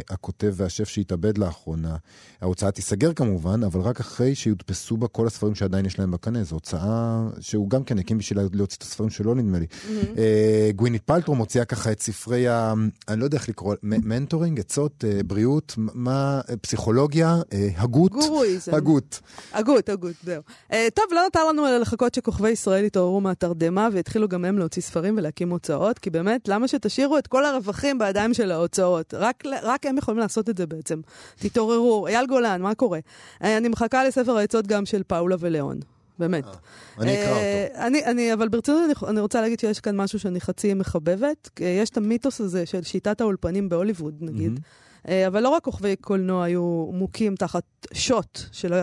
הכותב 0.10 0.54
והשף 0.58 0.88
שהתאבד 0.88 1.38
לאחרונה. 1.38 1.96
ההוצאה 2.42 2.72
תיסגר 2.72 3.14
כמובן, 3.14 3.64
אבל 3.64 3.82
רק 3.82 4.00
אחרי 4.00 4.36
שיודפסו 4.36 4.98
בה 4.98 5.08
כל 5.08 5.28
הספרים 5.28 5.56
שעדיין 5.56 5.86
יש 5.86 6.00
להם 6.00 6.12
בקנה. 6.12 6.44
זו 6.44 6.56
הוצאה 6.56 7.28
שהוא 7.40 7.70
גם 7.70 7.84
כן 7.84 8.00
הקים 8.00 8.18
בשביל 8.18 8.40
להוציא 8.54 8.77
את 8.78 8.84
הספרים 8.84 9.10
שלו, 9.10 9.34
נדמה 9.34 9.60
לי. 9.60 9.66
Mm-hmm. 9.70 10.16
Uh, 10.16 10.76
גווינית 10.76 11.04
פלטרו 11.04 11.36
מוציאה 11.36 11.66
ככה 11.66 11.92
את 11.92 12.02
ספרי 12.02 12.48
ה... 12.48 12.74
אני 13.08 13.20
לא 13.20 13.26
יודע 13.26 13.38
איך 13.38 13.50
לקרוא, 13.50 13.76
מנטורינג, 13.84 14.60
עצות, 14.60 15.04
uh, 15.04 15.24
בריאות, 15.24 15.74
מה, 15.78 16.42
פסיכולוגיה, 16.62 17.36
uh, 17.42 17.56
הגות. 17.78 18.12
גורואיזם. 18.12 18.76
הגות. 18.76 19.20
הגות, 19.54 19.90
הגות, 19.90 20.14
זהו. 20.24 20.42
Uh, 20.72 20.76
טוב, 20.94 21.06
לא 21.12 21.24
נותר 21.24 21.48
לנו 21.50 21.68
אלא 21.68 21.78
לחכות 21.78 22.14
שכוכבי 22.14 22.50
ישראל 22.50 22.84
יתעוררו 22.84 23.22
מהתרדמה 23.22 23.88
והתחילו 23.94 24.28
גם 24.28 24.46
הם 24.46 24.58
להוציא 24.58 24.82
ספרים 24.82 25.18
ולהקים 25.18 25.50
הוצאות, 25.50 26.00
כי 26.00 26.10
באמת, 26.10 26.48
למה 26.48 26.68
שתשאירו 26.68 27.18
את 27.18 27.28
כל 27.28 27.46
הרווחים 27.46 28.00
בידיים 28.00 28.34
של 28.34 28.52
ההוצאות? 28.52 29.14
רק, 29.14 29.44
רק 29.64 29.86
הם 29.86 29.98
יכולים 29.98 30.20
לעשות 30.20 30.50
את 30.50 30.58
זה 30.58 30.68
בעצם. 30.68 31.02
תתעוררו. 31.40 32.08
אייל 32.08 32.26
גולן, 32.26 32.62
מה 32.62 32.76
קורה? 32.76 33.00
Uh, 33.00 33.46
אני 33.46 33.68
מחכה 33.68 34.04
לספר 34.04 34.38
העצות 34.38 34.68
גם 34.68 34.86
של 34.86 35.04
פאולה 35.08 35.36
וליאון. 35.40 35.80
באמת. 36.20 36.46
אני 37.00 37.14
אקרא 37.14 37.32
אותו. 37.32 37.86
אני, 37.88 38.06
אני, 38.06 38.34
אבל 38.34 38.48
ברצינות 38.48 38.82
אני, 38.86 39.10
אני 39.10 39.20
רוצה 39.20 39.42
להגיד 39.42 39.60
שיש 39.60 39.80
כאן 39.80 39.96
משהו 39.96 40.20
שאני 40.20 40.42
חצי 40.42 40.74
מחבבת. 40.74 41.50
יש 41.60 41.90
את 41.90 41.98
המיתוס 41.98 42.42
הזה 42.42 42.66
של 42.66 42.84
שיטת 42.84 43.22
האולפנים 43.22 43.70
בהוליווד, 43.70 44.16
נגיד. 44.20 44.60
Mm-hmm. 44.60 45.10
אבל 45.28 45.44
לא 45.44 45.50
רק 45.50 45.64
כוכבי 45.64 45.96
קולנוע 45.96 46.44
היו 46.44 46.90
מוכים 46.94 47.36
תחת 47.36 47.64
שוט 47.94 48.40
של 48.52 48.74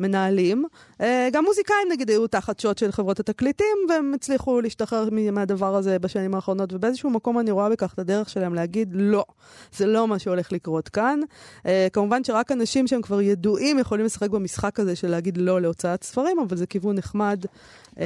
מנהלים. 0.00 0.64
אה, 1.00 1.28
גם 1.32 1.44
מוזיקאים 1.44 1.88
נגיד 1.90 2.10
היו 2.10 2.26
תחת 2.26 2.60
שוט 2.60 2.78
של 2.78 2.92
חברות 2.92 3.20
התקליטים, 3.20 3.76
והם 3.88 4.12
הצליחו 4.14 4.60
להשתחרר 4.60 5.08
מהדבר 5.32 5.76
הזה 5.76 5.98
בשנים 5.98 6.34
האחרונות, 6.34 6.72
ובאיזשהו 6.72 7.10
מקום 7.10 7.38
אני 7.38 7.50
רואה 7.50 7.68
בכך 7.68 7.94
את 7.94 7.98
הדרך 7.98 8.28
שלהם 8.28 8.54
להגיד, 8.54 8.88
לא, 8.92 9.24
זה 9.76 9.86
לא 9.86 10.08
מה 10.08 10.18
שהולך 10.18 10.52
לקרות 10.52 10.88
כאן. 10.88 11.20
אה, 11.66 11.88
כמובן 11.92 12.24
שרק 12.24 12.52
אנשים 12.52 12.86
שהם 12.86 13.02
כבר 13.02 13.20
ידועים 13.20 13.78
יכולים 13.78 14.06
לשחק 14.06 14.30
במשחק 14.30 14.80
הזה 14.80 14.96
של 14.96 15.08
להגיד 15.08 15.36
לא 15.36 15.60
להוצאת 15.60 16.04
ספרים, 16.04 16.38
אבל 16.38 16.56
זה 16.56 16.66
כיוון 16.66 16.96
נחמד. 16.96 17.44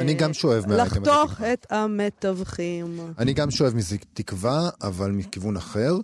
אני 0.00 0.14
גם 0.14 0.32
שואב 0.32 0.64
מהאייטם 0.66 0.84
הזה. 0.84 1.10
לחתוך 1.10 1.40
את 1.52 1.66
המתווכים. 1.70 3.00
אני 3.18 3.32
גם 3.32 3.50
שואב 3.50 3.74
מזה 3.74 3.96
תקווה, 4.14 4.70
אבל 4.82 5.10
מכיוון 5.10 5.56
אחר. 5.56 5.96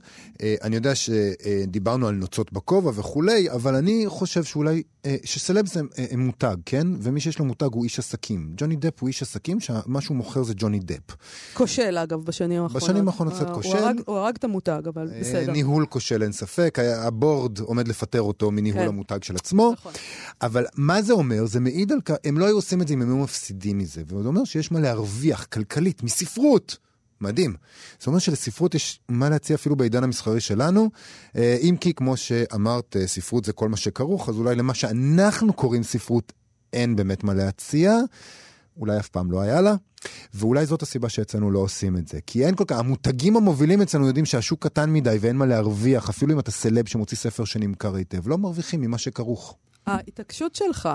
אה, 0.42 0.54
אני 0.62 0.76
יודע 0.76 0.94
שדיברנו 0.94 2.08
על 2.08 2.14
נוצות 2.14 2.52
בכובע 2.52 2.90
וכולי, 2.94 3.50
אבל 3.50 3.74
אני 3.74 4.04
חושב 4.06 4.44
שאולי, 4.44 4.82
שסלב 5.24 5.66
זה 5.66 5.80
מותג, 6.16 6.56
כן? 6.66 6.86
ומי 7.00 7.20
שיש 7.20 7.38
לו 7.38 7.44
מותג 7.44 7.68
הוא 7.72 7.84
איש 7.84 7.98
עסקים. 7.98 8.52
ג'וני 8.56 8.76
דפ 8.76 9.00
הוא 9.00 9.08
איש 9.08 9.22
עסקים, 9.22 9.60
שמה 9.60 10.00
שהוא 10.00 10.16
מוכר 10.16 10.42
זה 10.42 10.52
ג'וני 10.56 10.78
דפ. 10.78 11.16
כושל, 11.54 11.98
אגב, 11.98 12.24
בשנים 12.24 12.62
האחרונות. 12.62 12.82
בשנים 12.82 13.08
האחרונות 13.08 13.34
קצת 13.34 13.50
כושל. 13.50 13.78
הוא 14.06 14.16
הרג, 14.16 14.34
את 14.38 14.44
המותג, 14.44 14.82
אבל 14.88 15.10
אה, 15.12 15.20
בסדר. 15.20 15.52
ניהול 15.52 15.86
כושל, 15.86 16.22
אין 16.22 16.32
ספק. 16.32 16.78
הבורד 16.96 17.58
עומד 17.58 17.88
לפטר 17.88 18.22
אותו 18.22 18.50
מניהול 18.50 18.80
כן. 18.80 18.88
המותג 18.88 19.22
של 19.22 19.36
עצמו. 19.36 19.72
נכון. 19.72 19.92
אבל 20.42 20.64
מה 20.76 21.02
זה 21.02 21.12
אומר? 21.12 21.46
זה 21.46 21.60
מעיד 21.60 21.92
על 21.92 22.00
כך, 22.00 22.14
הם 22.24 22.38
לא 22.38 22.46
היו 22.46 22.56
עושים 22.56 22.82
את 22.82 22.88
זה 22.88 22.94
אם 22.94 23.02
הם 23.02 23.08
היו 23.08 23.16
מפסידים 23.16 23.78
מזה. 23.78 24.02
וזה 24.06 24.28
אומר 24.28 24.44
שיש 24.44 24.72
מה 24.72 24.80
להרוויח 24.80 25.44
כלכלית 25.44 26.02
מספרות. 26.02 26.87
מדהים. 27.20 27.54
זאת 27.98 28.06
אומרת 28.06 28.22
שלספרות 28.22 28.74
יש 28.74 29.00
מה 29.08 29.30
להציע 29.30 29.56
אפילו 29.56 29.76
בעידן 29.76 30.04
המסחרי 30.04 30.40
שלנו, 30.40 30.90
אה, 31.36 31.56
אם 31.60 31.76
כי 31.80 31.94
כמו 31.94 32.16
שאמרת, 32.16 32.96
אה, 32.96 33.06
ספרות 33.06 33.44
זה 33.44 33.52
כל 33.52 33.68
מה 33.68 33.76
שכרוך, 33.76 34.28
אז 34.28 34.36
אולי 34.36 34.54
למה 34.54 34.74
שאנחנו 34.74 35.52
קוראים 35.52 35.82
ספרות 35.82 36.32
אין 36.72 36.96
באמת 36.96 37.24
מה 37.24 37.34
להציע, 37.34 37.96
אולי 38.76 38.98
אף 38.98 39.08
פעם 39.08 39.30
לא 39.30 39.40
היה 39.40 39.60
לה, 39.60 39.74
ואולי 40.34 40.66
זאת 40.66 40.82
הסיבה 40.82 41.08
שאצלנו 41.08 41.50
לא 41.50 41.58
עושים 41.58 41.96
את 41.96 42.08
זה. 42.08 42.18
כי 42.26 42.46
אין 42.46 42.54
כל 42.54 42.64
כך, 42.66 42.78
המותגים 42.78 43.36
המובילים 43.36 43.82
אצלנו 43.82 44.06
יודעים 44.06 44.24
שהשוק 44.24 44.62
קטן 44.62 44.90
מדי 44.90 45.16
ואין 45.20 45.36
מה 45.36 45.46
להרוויח, 45.46 46.08
אפילו 46.08 46.34
אם 46.34 46.38
אתה 46.38 46.50
סלב 46.50 46.88
שמוציא 46.88 47.16
ספר 47.16 47.44
שנמכר 47.44 47.94
היטב, 47.94 48.28
לא 48.28 48.38
מרוויחים 48.38 48.80
ממה 48.80 48.98
שכרוך. 48.98 49.56
ההתעקשות 49.86 50.54
שלך 50.54 50.88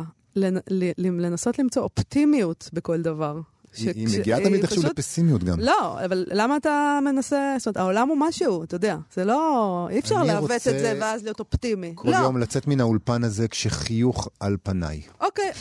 לנסות 0.97 1.59
למצוא 1.59 1.83
אופטימיות 1.83 2.69
בכל 2.73 3.01
דבר, 3.01 3.39
ש... 3.73 3.81
היא 3.81 4.19
מגיעה 4.19 4.39
תמיד 4.43 4.61
איכשהו 4.61 4.81
פשוט... 4.81 4.99
לפסימיות 4.99 5.43
גם. 5.43 5.59
לא, 5.59 6.05
אבל 6.05 6.25
למה 6.27 6.57
אתה 6.57 6.99
מנסה, 7.05 7.55
זאת 7.57 7.65
אומרת, 7.67 7.77
העולם 7.77 8.09
הוא 8.09 8.17
משהו, 8.17 8.63
אתה 8.63 8.75
יודע, 8.75 8.97
זה 9.13 9.25
לא, 9.25 9.87
אי 9.91 9.99
אפשר 9.99 10.23
לעוות 10.23 10.51
רוצה... 10.51 10.55
את 10.55 10.79
זה 10.79 10.97
ואז 11.01 11.23
להיות 11.23 11.39
אופטימי. 11.39 11.91
כל 11.95 12.09
לא. 12.09 12.15
יום 12.15 12.37
לצאת 12.37 12.67
מן 12.67 12.81
האולפן 12.81 13.23
הזה 13.23 13.47
כשחיוך 13.47 14.29
על 14.39 14.57
פניי. 14.63 15.01
אוקיי, 15.21 15.51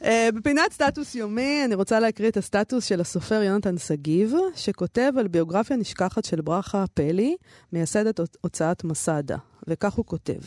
uh, 0.00 0.04
בפינת 0.34 0.72
סטטוס 0.72 1.14
יומי, 1.14 1.62
אני 1.64 1.74
רוצה 1.74 2.00
להקריא 2.00 2.28
את 2.28 2.36
הסטטוס 2.36 2.84
של 2.84 3.00
הסופר 3.00 3.42
יונתן 3.42 3.78
שגיב, 3.78 4.34
שכותב 4.54 5.12
על 5.18 5.28
ביוגרפיה 5.28 5.76
נשכחת 5.76 6.24
של 6.24 6.40
ברכה 6.40 6.84
פלי, 6.94 7.36
מייסדת 7.72 8.20
הוצאת 8.40 8.84
מסדה, 8.84 9.36
וכך 9.68 9.92
הוא 9.92 10.04
כותב. 10.04 10.40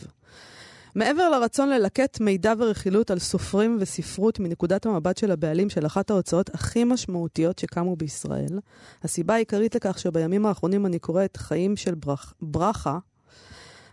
מעבר 0.94 1.30
לרצון 1.30 1.68
ללקט 1.68 2.20
מידע 2.20 2.54
ורכילות 2.58 3.10
על 3.10 3.18
סופרים 3.18 3.76
וספרות 3.80 4.40
מנקודת 4.40 4.86
המבט 4.86 5.16
של 5.16 5.30
הבעלים 5.30 5.70
של 5.70 5.86
אחת 5.86 6.10
ההוצאות 6.10 6.54
הכי 6.54 6.84
משמעותיות 6.84 7.58
שקמו 7.58 7.96
בישראל, 7.96 8.58
הסיבה 9.02 9.34
העיקרית 9.34 9.74
לכך 9.74 9.98
שבימים 9.98 10.46
האחרונים 10.46 10.86
אני 10.86 10.98
קוראת 10.98 11.36
חיים 11.36 11.76
של 11.76 11.94
ברח, 11.94 12.34
ברכה, 12.42 12.98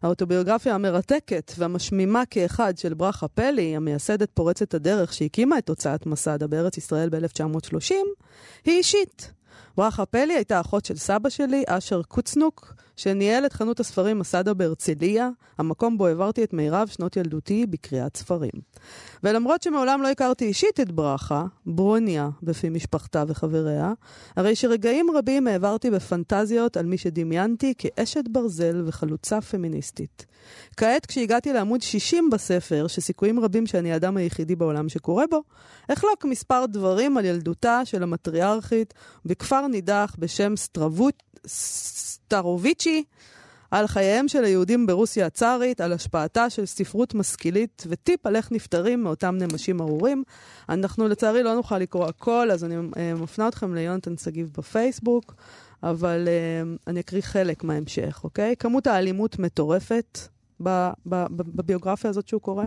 האוטוביוגרפיה 0.02 0.76
המרתקת 0.76 1.52
והמשמימה 1.58 2.24
כאחד 2.30 2.78
של 2.78 2.94
ברכה 2.94 3.28
פלי, 3.28 3.76
המייסדת 3.76 4.30
פורצת 4.34 4.74
הדרך 4.74 5.14
שהקימה 5.14 5.58
את 5.58 5.70
הוצאת 5.70 6.06
מסדה 6.06 6.48
בארץ 6.48 6.78
ישראל 6.78 7.10
ב-1930, 7.10 7.94
היא 8.66 8.78
אישית. 8.78 9.32
ברכה 9.78 10.06
פלי 10.06 10.34
הייתה 10.34 10.62
אחות 10.62 10.86
של 10.86 10.98
סבא 10.98 11.30
שלי, 11.30 11.64
אשר 11.68 12.02
קוצנוק, 12.04 12.74
שניהל 13.00 13.46
את 13.46 13.54
חנות 13.54 13.80
הספרים 13.80 14.20
מסדה 14.20 14.54
בהרצליה, 14.54 15.30
המקום 15.58 15.98
בו 15.98 16.08
העברתי 16.08 16.44
את 16.44 16.54
מירב 16.54 16.88
שנות 16.88 17.18
ילדותי 17.18 17.66
בקריאת 17.66 18.18
ספרים. 18.18 18.52
ולמרות 19.24 19.64
שמעולם 19.64 20.02
לא 20.02 20.08
הכרתי 20.08 20.46
אישית 20.46 20.80
את 20.80 20.92
ברכה, 20.92 21.46
ברוניה 21.66 22.30
בפי 22.44 22.70
משפחתה 22.70 23.24
וחבריה, 23.28 23.94
הרי 24.36 24.56
שרגעים 24.56 25.08
רבים 25.16 25.48
העברתי 25.48 25.92
בפנטזיות 25.92 26.78
על 26.78 26.86
מי 26.86 26.98
שדמיינתי 26.98 27.74
כאשת 27.78 28.24
ברזל 28.30 28.84
וחלוצה 28.86 29.42
פמיניסטית. 29.42 30.26
כעת, 30.78 31.06
כשהגעתי 31.06 31.54
לעמוד 31.54 31.82
60 31.82 32.30
בספר, 32.30 32.88
שסיכויים 32.88 33.40
רבים 33.40 33.68
שאני 33.68 33.94
האדם 33.94 34.18
היחידי 34.18 34.56
בעולם 34.56 34.90
שקורא 34.90 35.26
בו, 35.30 35.42
אחלוק 35.88 36.26
מספר 36.26 36.66
דברים 36.66 37.18
על 37.18 37.26
ילדותה 37.26 37.82
של 37.86 38.04
המטריארכית 38.04 38.94
בכפר 39.26 39.68
נידח 39.68 40.16
בשם 40.20 40.56
סטרבות... 40.56 41.24
סטרוביצ'י, 42.30 43.04
על 43.72 43.88
חייהם 43.88 44.28
של 44.28 44.44
היהודים 44.44 44.88
ברוסיה 44.88 45.26
הצארית, 45.26 45.82
על 45.82 45.94
השפעתה 45.94 46.50
של 46.50 46.66
ספרות 46.66 47.14
משכילית 47.14 47.84
וטיפ 47.88 48.26
על 48.26 48.36
איך 48.36 48.52
נפטרים 48.52 49.04
מאותם 49.04 49.36
נמשים 49.38 49.82
ארורים. 49.82 50.24
אנחנו 50.70 51.08
לצערי 51.08 51.44
לא 51.44 51.56
נוכל 51.56 51.78
לקרוא 51.78 52.06
הכל, 52.06 52.52
אז 52.52 52.64
אני 52.64 52.76
uh, 52.78 53.22
מפנה 53.22 53.48
אתכם 53.48 53.76
ליונתן 53.76 54.18
שגיב 54.18 54.52
בפייסבוק, 54.58 55.36
אבל 55.84 56.28
uh, 56.28 56.80
אני 56.88 57.00
אקריא 57.00 57.22
חלק 57.22 57.64
מההמשך, 57.64 58.22
אוקיי? 58.24 58.56
כמות 58.60 58.88
האלימות 58.88 59.40
מטורפת. 59.40 60.20
בביוגרפיה 61.36 62.10
הזאת 62.10 62.28
שהוא 62.28 62.42
קורא. 62.42 62.66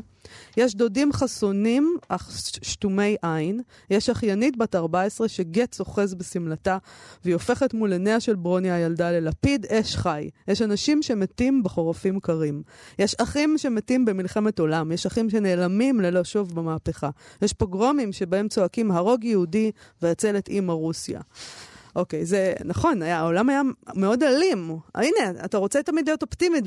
יש 0.57 0.75
דודים 0.75 1.13
חסונים, 1.13 1.97
אך 2.09 2.31
שתומי 2.63 3.17
עין. 3.23 3.61
יש 3.91 4.11
אחיינית 4.11 4.57
בת 4.57 4.75
14 4.75 5.29
שגט 5.29 5.81
אוחז 5.81 6.15
בשמלתה, 6.15 6.79
והיא 7.25 7.35
הופכת 7.35 7.75
מול 7.75 7.93
עיניה 7.93 8.21
של 8.21 8.37
ברוניה 8.37 8.75
הילדה 8.75 9.11
ללפיד 9.11 9.67
אש 9.67 9.97
חי. 9.97 10.31
יש 10.49 10.63
אנשים 10.63 11.03
שמתים 11.03 11.63
בחורפים 11.63 12.21
קרים. 12.21 12.63
יש 12.99 13.15
אחים 13.15 13.59
שמתים 13.59 14.05
במלחמת 14.05 14.59
עולם. 14.59 14.93
יש 14.93 15.07
אחים 15.07 15.31
שנעלמים 15.31 16.01
ללא 16.01 16.25
שוב 16.25 16.55
במהפכה. 16.55 17.11
יש 17.43 17.53
פוגרומים 17.53 18.13
שבהם 18.13 18.49
צועקים 18.49 18.91
הרוג 18.91 19.25
יהודי 19.25 19.71
והצל 20.03 20.37
את 20.37 20.49
אימא 20.49 20.73
רוסיה. 20.73 21.21
אוקיי, 21.97 22.27
זה 22.27 22.53
נכון, 22.65 23.03
היה, 23.03 23.19
העולם 23.19 23.49
היה 23.49 23.63
מאוד 23.95 24.23
אלים. 24.23 24.77
הנה, 24.95 25.45
אתה 25.45 25.59
רוצה 25.59 25.83
תמיד 25.83 26.09
להיות 26.09 26.23
אופטימית 26.23 26.65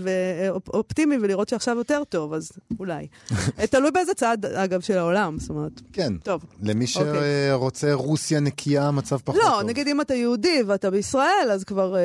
ואופטימי 0.67 1.15
ולראות 1.21 1.49
שעכשיו 1.49 1.77
יותר 1.77 2.03
טוב, 2.09 2.33
אז 2.33 2.51
אולי. 2.79 3.07
תלוי 3.71 3.91
באיזה 3.91 4.13
צד, 4.13 4.45
אגב, 4.45 4.81
של 4.81 4.97
העולם, 4.97 5.39
זאת 5.39 5.49
אומרת. 5.49 5.81
כן. 5.93 6.17
טוב. 6.17 6.45
למי 6.63 6.85
אוקיי. 6.95 7.49
שרוצה 7.49 7.93
רוסיה 7.93 8.39
נקייה, 8.39 8.91
מצב 8.91 9.17
פחות 9.17 9.35
לא, 9.35 9.49
טוב. 9.49 9.51
לא, 9.51 9.63
נגיד 9.63 9.87
אם 9.87 10.01
אתה 10.01 10.13
יהודי 10.13 10.63
ואתה 10.67 10.91
בישראל, 10.91 11.49
אז 11.51 11.63
כבר 11.63 11.95
אה, 11.95 12.01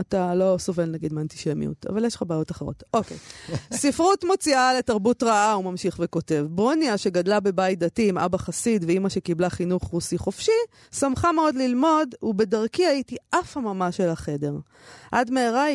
אתה 0.00 0.34
לא 0.34 0.56
סובל 0.58 0.90
נגיד 0.90 1.12
מאנטישמיות, 1.12 1.86
אבל 1.86 2.04
יש 2.04 2.14
לך 2.14 2.22
בעיות 2.26 2.50
אחרות. 2.50 2.82
אוקיי. 2.94 3.16
ספרות 3.72 4.24
מוציאה 4.24 4.74
לתרבות 4.78 5.22
רעה, 5.22 5.52
הוא 5.52 5.64
ממשיך 5.64 5.96
וכותב. 6.00 6.46
ברוניה, 6.50 6.98
שגדלה 6.98 7.40
בבית 7.40 7.78
דתי 7.78 8.08
עם 8.08 8.18
אבא 8.18 8.38
חסיד 8.38 8.84
ואימא 8.86 9.08
שקיבלה 9.08 9.50
חינוך 9.50 9.84
רוסי 9.84 10.18
חופשי, 10.18 10.52
שמחה 10.92 11.32
מאוד 11.32 11.54
ללמוד, 11.54 12.14
ובדרכי 12.32 12.86
הייתי 12.86 13.16
עפה 13.32 13.60
ממש 13.60 14.00
אל 14.00 14.08
החדר. 14.08 14.54
עד 15.12 15.30
מהרה 15.30 15.66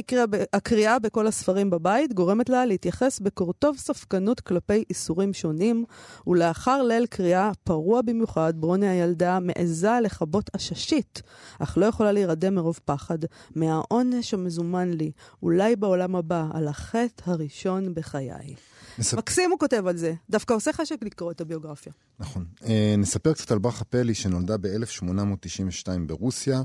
הקריאה 0.53 0.99
בכל 0.99 1.27
הספרים 1.27 1.69
בבית 1.69 2.13
גורמת 2.13 2.49
לה 2.49 2.65
להתייחס 2.65 3.19
בקורטוב 3.19 3.77
ספקנות 3.77 4.39
כלפי 4.39 4.83
איסורים 4.89 5.33
שונים, 5.33 5.85
ולאחר 6.27 6.83
ליל 6.83 7.05
קריאה 7.05 7.51
פרוע 7.63 8.01
במיוחד, 8.01 8.53
ברוני 8.55 8.89
הילדה 8.89 9.39
מעיזה 9.39 9.99
לכבות 10.03 10.49
עששית, 10.53 11.21
אך 11.59 11.77
לא 11.77 11.85
יכולה 11.85 12.11
להירדם 12.11 12.55
מרוב 12.55 12.79
פחד 12.85 13.19
מהעונש 13.55 14.33
המזומן 14.33 14.89
לי, 14.89 15.11
אולי 15.43 15.75
בעולם 15.75 16.15
הבא, 16.15 16.45
על 16.53 16.67
החטא 16.67 17.23
הראשון 17.25 17.93
בחיי. 17.93 18.55
נספ... 18.99 19.17
מקסים 19.17 19.51
הוא 19.51 19.59
כותב 19.59 19.87
על 19.87 19.97
זה. 19.97 20.13
דווקא 20.29 20.53
עושה 20.53 20.73
חשק 20.73 20.97
לקרוא 21.01 21.31
את 21.31 21.41
הביוגרפיה. 21.41 21.93
נכון. 22.19 22.45
אה, 22.65 22.95
נספר 22.97 23.33
קצת 23.33 23.51
על 23.51 23.57
ברכה 23.57 23.85
פלי, 23.85 24.13
שנולדה 24.13 24.57
ב-1892 24.57 25.87
ברוסיה. 26.05 26.61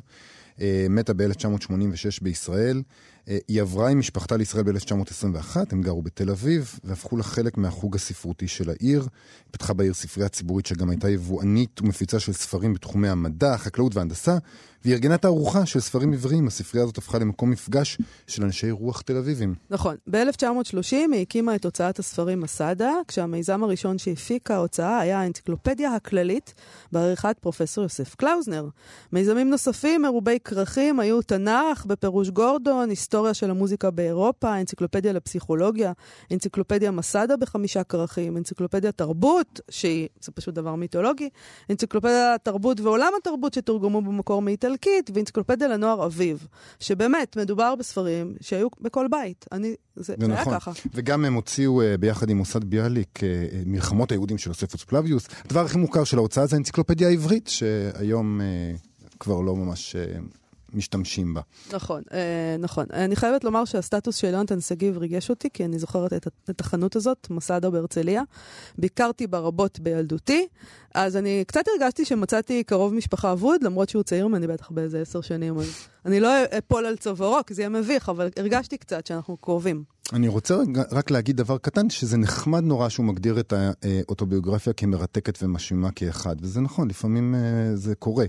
מתה 0.90 1.14
ב-1986 1.14 2.18
בישראל. 2.22 2.82
אה, 3.28 3.38
היא 3.48 3.60
עברה 3.60 3.88
עם 3.88 3.98
משפחתה 3.98 4.36
לישראל 4.36 4.62
ב-1921, 4.62 5.56
הם 5.70 5.82
גרו 5.82 6.02
בתל 6.02 6.30
אביב, 6.30 6.78
והפכו 6.84 7.16
לה 7.16 7.22
חלק 7.22 7.58
מהחוג 7.58 7.96
הספרותי 7.96 8.48
של 8.48 8.70
העיר. 8.70 9.00
היא 9.00 9.08
פתחה 9.50 9.72
בעיר 9.72 9.94
ספרייה 9.94 10.28
ציבורית 10.28 10.66
שגם 10.66 10.90
הייתה 10.90 11.10
יבואנית 11.10 11.80
ומפיצה 11.82 12.20
של 12.20 12.32
ספרים 12.32 12.74
בתחומי 12.74 13.08
המדע, 13.08 13.54
החקלאות 13.54 13.96
וההנדסה, 13.96 14.38
והיא 14.84 14.94
ארגנה 14.94 15.18
תערוכה 15.18 15.66
של 15.66 15.80
ספרים 15.80 16.12
עבריים. 16.12 16.46
הספרייה 16.46 16.84
הזאת 16.84 16.98
הפכה 16.98 17.18
למקום 17.18 17.50
מפגש 17.50 17.98
של 18.26 18.44
אנשי 18.44 18.70
רוח 18.70 19.00
תל 19.00 19.16
אביבים. 19.16 19.54
נכון. 19.70 19.96
ב-1930 20.10 20.92
היא 20.92 21.22
הקימה 21.22 21.54
את 21.54 21.64
הוצאת 21.64 21.98
הספרים 21.98 22.40
מסדה, 22.40 22.92
כשהמיזם 23.08 23.62
הראשון 23.62 23.98
שהפיקה 23.98 24.54
ההוצאה 24.54 24.98
היה 24.98 25.20
האנציקלופדיה 25.20 25.94
הכללית, 25.94 26.54
בעריכת 26.92 27.36
פרופסור 27.40 27.84
יוסף 27.84 28.14
קלאוזנר. 28.14 28.68
מיזמים 29.12 29.50
נוספים 29.50 30.02
מרובי 30.02 30.38
כרכים 30.44 31.00
היו 31.00 31.22
תנ"ך 31.22 31.86
בפירוש 31.86 32.30
גורדון, 32.30 32.90
היסטוריה 33.12 33.34
של 33.34 33.50
המוזיקה 33.50 33.90
באירופה, 33.90 34.60
אנציקלופדיה 34.60 35.12
לפסיכולוגיה, 35.12 35.92
אנציקלופדיה 36.32 36.90
מסדה 36.90 37.36
בחמישה 37.36 37.84
כרכים, 37.84 38.36
אנציקלופדיה 38.36 38.92
תרבות, 38.92 39.60
שהיא, 39.70 40.08
זה 40.20 40.32
פשוט 40.32 40.54
דבר 40.54 40.74
מיתולוגי, 40.74 41.28
אנציקלופדיה 41.70 42.36
תרבות 42.42 42.80
ועולם 42.80 43.12
התרבות 43.20 43.54
שתורגמו 43.54 44.02
במקור 44.02 44.42
מאיטלקית, 44.42 45.10
ואנציקלופדיה 45.14 45.68
לנוער 45.68 46.06
אביב. 46.06 46.46
שבאמת, 46.80 47.36
מדובר 47.36 47.74
בספרים 47.74 48.34
שהיו 48.40 48.68
בכל 48.80 49.06
בית. 49.10 49.44
אני, 49.52 49.74
זה, 49.96 50.14
זה 50.18 50.34
היה 50.34 50.44
ככה. 50.44 50.72
וגם 50.94 51.24
הם 51.24 51.34
הוציאו 51.34 51.82
uh, 51.82 51.84
ביחד 51.96 52.30
עם 52.30 52.36
מוסד 52.36 52.64
ביאליק 52.64 53.18
uh, 53.18 53.22
מלחמות 53.66 54.12
היהודים 54.12 54.38
של 54.38 54.50
יוספוס 54.50 54.84
פלביוס. 54.84 55.28
הדבר 55.44 55.60
הכי 55.60 55.78
מוכר 55.78 56.04
של 56.04 56.18
ההוצאה 56.18 56.46
זה 56.46 56.56
האנציקלופדיה 56.56 57.08
העברית, 57.08 57.48
שהיום 57.48 58.40
כבר 59.20 59.40
לא 59.40 59.56
ממש... 59.56 59.96
משתמשים 60.74 61.34
בה. 61.34 61.40
נכון, 61.72 62.02
אה, 62.12 62.56
נכון. 62.58 62.86
אני 62.92 63.16
חייבת 63.16 63.44
לומר 63.44 63.64
שהסטטוס 63.64 64.16
של 64.16 64.26
יונתן 64.26 64.60
שגיב 64.60 64.98
ריגש 64.98 65.30
אותי, 65.30 65.48
כי 65.52 65.64
אני 65.64 65.78
זוכרת 65.78 66.12
את, 66.50 66.60
החנות 66.60 66.96
הזאת, 66.96 67.26
מסעדה 67.30 67.70
בהרצליה. 67.70 68.22
ביקרתי 68.78 69.26
בה 69.26 69.38
רבות 69.38 69.80
בילדותי, 69.80 70.46
אז 70.94 71.16
אני 71.16 71.44
קצת 71.46 71.64
הרגשתי 71.68 72.04
שמצאתי 72.04 72.64
קרוב 72.64 72.94
משפחה 72.94 73.32
אבוד, 73.32 73.64
למרות 73.64 73.88
שהוא 73.88 74.02
צעיר 74.02 74.26
ממני 74.28 74.46
בטח 74.46 74.70
באיזה 74.70 75.00
עשר 75.00 75.20
שנים, 75.20 75.54
אני 76.06 76.20
לא 76.20 76.28
אפול 76.58 76.86
על 76.86 76.96
צווארו, 76.96 77.38
כי 77.46 77.54
זה 77.54 77.62
יהיה 77.62 77.68
מביך, 77.68 78.08
אבל 78.08 78.28
הרגשתי 78.36 78.78
קצת 78.78 79.06
שאנחנו 79.06 79.36
קרובים. 79.36 79.84
אני 80.12 80.28
רוצה 80.28 80.56
רק 80.90 81.10
להגיד 81.10 81.36
דבר 81.36 81.58
קטן, 81.58 81.90
שזה 81.90 82.16
נחמד 82.16 82.64
נורא 82.64 82.88
שהוא 82.88 83.06
מגדיר 83.06 83.40
את 83.40 83.52
האוטוביוגרפיה 83.52 84.72
כמרתקת 84.72 85.42
ומשמימה 85.42 85.90
כאחד, 85.90 86.36
וזה 86.40 86.60
נכון, 86.60 86.88
לפעמים 86.88 87.34
אה, 87.34 87.76
זה 87.76 87.94
קורה. 87.94 88.24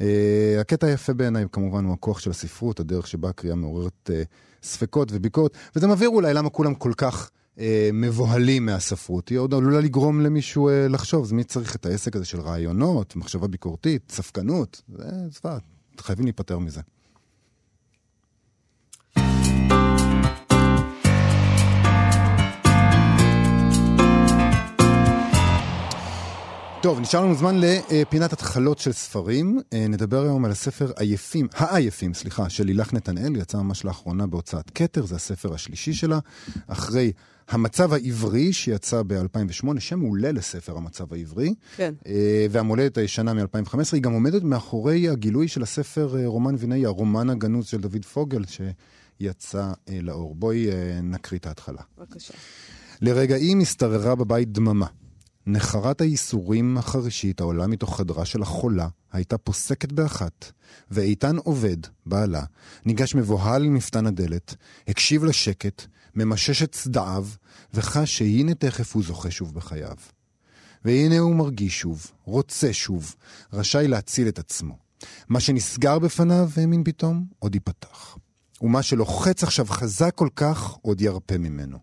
אה, 0.00 0.56
הקטע 0.60 0.86
היפה 0.86 1.14
בעיניי 1.14 1.44
כמובן 1.52 1.84
הוא 1.84 1.92
הכוח 1.92 2.18
של 2.18 2.30
הספרות, 2.30 2.80
הדרך 2.80 3.06
שבה 3.06 3.28
הקריאה 3.28 3.54
מעוררת 3.54 4.10
אה, 4.12 4.22
ספקות 4.62 5.08
וביקורת, 5.12 5.56
וזה 5.76 5.86
מבהיר 5.86 6.10
אולי 6.10 6.34
למה 6.34 6.50
כולם 6.50 6.74
כל 6.74 6.92
כך... 6.96 7.30
מבוהלים 7.92 8.66
מהספרות, 8.66 9.28
היא 9.28 9.38
עוד 9.38 9.54
עלולה 9.54 9.80
לגרום 9.80 10.20
למישהו 10.20 10.70
לחשוב, 10.90 11.24
אז 11.24 11.32
מי 11.32 11.44
צריך 11.44 11.76
את 11.76 11.86
העסק 11.86 12.16
הזה 12.16 12.24
של 12.24 12.40
רעיונות, 12.40 13.16
מחשבה 13.16 13.46
ביקורתית, 13.46 14.12
ספקנות? 14.12 14.82
זה 14.88 15.04
זוועת, 15.30 15.62
חייבים 16.00 16.24
להיפטר 16.24 16.58
מזה. 16.58 16.80
טוב, 26.86 27.00
נשאר 27.00 27.24
לנו 27.24 27.34
זמן 27.34 27.56
לפינת 27.60 28.32
התחלות 28.32 28.78
של 28.78 28.92
ספרים. 28.92 29.60
אה, 29.72 29.88
נדבר 29.88 30.22
היום 30.22 30.44
על 30.44 30.50
הספר 30.50 30.92
עייפים, 30.96 31.48
העייפים, 31.54 32.14
סליחה, 32.14 32.50
של 32.50 32.64
לילך 32.64 32.92
נתנאל, 32.92 33.36
יצא 33.36 33.58
ממש 33.58 33.84
לאחרונה 33.84 34.26
בהוצאת 34.26 34.70
כתר, 34.74 35.06
זה 35.06 35.14
הספר 35.14 35.54
השלישי 35.54 35.92
שלה, 35.92 36.18
אחרי 36.66 37.12
המצב 37.48 37.92
העברי, 37.92 38.52
שיצא 38.52 39.02
ב-2008, 39.06 39.80
שם 39.80 39.98
מעולה 39.98 40.32
לספר 40.32 40.76
המצב 40.76 41.12
העברי. 41.12 41.54
כן. 41.76 41.94
אה, 42.06 42.46
והמולדת 42.50 42.98
הישנה 42.98 43.34
מ-2015, 43.34 43.78
היא 43.92 44.02
גם 44.02 44.12
עומדת 44.12 44.42
מאחורי 44.42 45.08
הגילוי 45.08 45.48
של 45.48 45.62
הספר 45.62 46.16
אה, 46.18 46.26
רומן 46.26 46.54
וינאי, 46.58 46.86
הרומן 46.86 47.30
הגנוז 47.30 47.66
של 47.66 47.80
דוד 47.80 48.04
פוגל, 48.04 48.42
שיצא 48.44 49.72
לאור. 50.02 50.34
בואי 50.34 50.66
נקריא 51.02 51.38
את 51.38 51.46
ההתחלה. 51.46 51.82
בבקשה. 51.98 52.34
לרגעים 53.00 53.60
השתררה 53.60 54.14
בבית 54.14 54.52
דממה. 54.52 54.86
נחרת 55.46 56.00
הייסורים 56.00 56.78
החרישית 56.78 57.40
העולה 57.40 57.66
מתוך 57.66 57.96
חדרה 57.96 58.24
של 58.24 58.42
החולה 58.42 58.88
הייתה 59.12 59.38
פוסקת 59.38 59.92
באחת, 59.92 60.52
ואיתן 60.90 61.36
עובד, 61.36 61.76
בעלה, 62.06 62.44
ניגש 62.84 63.14
מבוהל 63.14 63.62
למפתן 63.62 64.06
הדלת, 64.06 64.54
הקשיב 64.88 65.24
לשקט, 65.24 65.82
ממשש 66.14 66.62
את 66.62 66.72
צדעיו, 66.72 67.26
וחש 67.74 68.18
שהנה 68.18 68.54
תכף 68.54 68.94
הוא 68.94 69.02
זוכה 69.02 69.30
שוב 69.30 69.54
בחייו. 69.54 69.96
והנה 70.84 71.18
הוא 71.18 71.34
מרגיש 71.36 71.80
שוב, 71.80 72.06
רוצה 72.24 72.72
שוב, 72.72 73.14
רשאי 73.52 73.88
להציל 73.88 74.28
את 74.28 74.38
עצמו. 74.38 74.78
מה 75.28 75.40
שנסגר 75.40 75.98
בפניו 75.98 76.50
האמין 76.56 76.84
פתאום, 76.84 77.26
עוד 77.38 77.54
ייפתח. 77.54 78.16
ומה 78.62 78.82
שלוחץ 78.82 79.42
עכשיו 79.42 79.66
חזק 79.66 80.14
כל 80.14 80.28
כך, 80.36 80.76
עוד 80.82 81.00
ירפה 81.00 81.38
ממנו. 81.38 81.78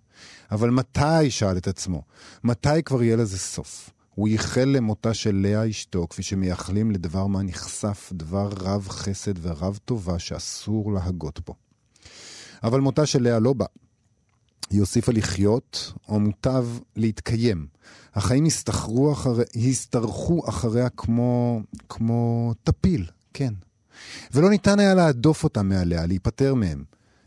אבל 0.52 0.70
מתי, 0.70 1.30
שאל 1.32 1.58
את 1.58 1.68
עצמו, 1.68 2.04
מתי 2.44 2.84
כבר 2.86 3.04
יהיה 3.04 3.16
לזה 3.16 3.38
סוף? 3.38 3.90
הוא 4.16 4.28
ייחל 4.28 4.66
למותה 4.66 5.14
של 5.14 5.36
לאה 5.36 5.70
אשתו, 5.70 6.08
כפי 6.10 6.24
שמייחלים 6.24 6.92
לדבר 6.92 7.28
מה 7.28 7.44
נחשף, 7.44 8.10
דבר 8.14 8.50
רב 8.60 8.88
חסד 8.90 9.34
ורב 9.42 9.80
טובה 9.86 10.20
שאסור 10.20 10.94
להגות 10.94 11.40
בו. 11.46 11.56
אבל 12.64 12.80
מותה 12.80 13.06
של 13.06 13.24
לאה 13.24 13.40
לא 13.40 13.54
בא. 13.54 13.66
היא 14.70 14.80
הוסיפה 14.80 15.12
לחיות, 15.12 15.94
או 16.10 16.20
מוטב 16.20 16.66
להתקיים. 16.96 17.68
החיים 18.14 18.46
הסתחרו 18.46 19.12
אחרי, 19.14 19.44
אחריה 20.50 20.90
כמו, 20.90 21.62
כמו 21.90 22.54
טפיל, 22.64 23.06
כן. 23.34 23.54
ולא 24.32 24.50
ניתן 24.50 24.80
היה 24.80 24.94
להדוף 24.94 25.44
אותה 25.44 25.64
מעליה, 25.64 26.06
להיפטר 26.06 26.54
מהם. 26.54 26.84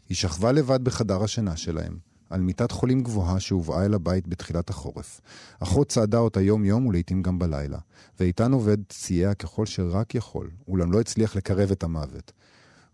היא 0.08 0.16
שכבה 0.16 0.52
לבד 0.52 0.84
בחדר 0.84 1.24
השינה 1.24 1.56
שלהם. 1.56 2.06
על 2.30 2.40
מיטת 2.40 2.70
חולים 2.70 3.02
גבוהה 3.02 3.40
שהובאה 3.40 3.84
אל 3.84 3.94
הבית 3.94 4.28
בתחילת 4.28 4.70
החורף. 4.70 5.20
אחות 5.60 5.88
צעדה 5.88 6.18
אותה 6.18 6.40
יום-יום 6.40 6.86
ולעיתים 6.86 7.22
גם 7.22 7.38
בלילה, 7.38 7.78
ואיתן 8.20 8.52
עובד 8.52 8.76
סייע 8.92 9.34
ככל 9.34 9.66
שרק 9.66 10.14
יכול, 10.14 10.50
אולם 10.68 10.92
לא 10.92 11.00
הצליח 11.00 11.36
לקרב 11.36 11.70
את 11.70 11.82
המוות. 11.82 12.32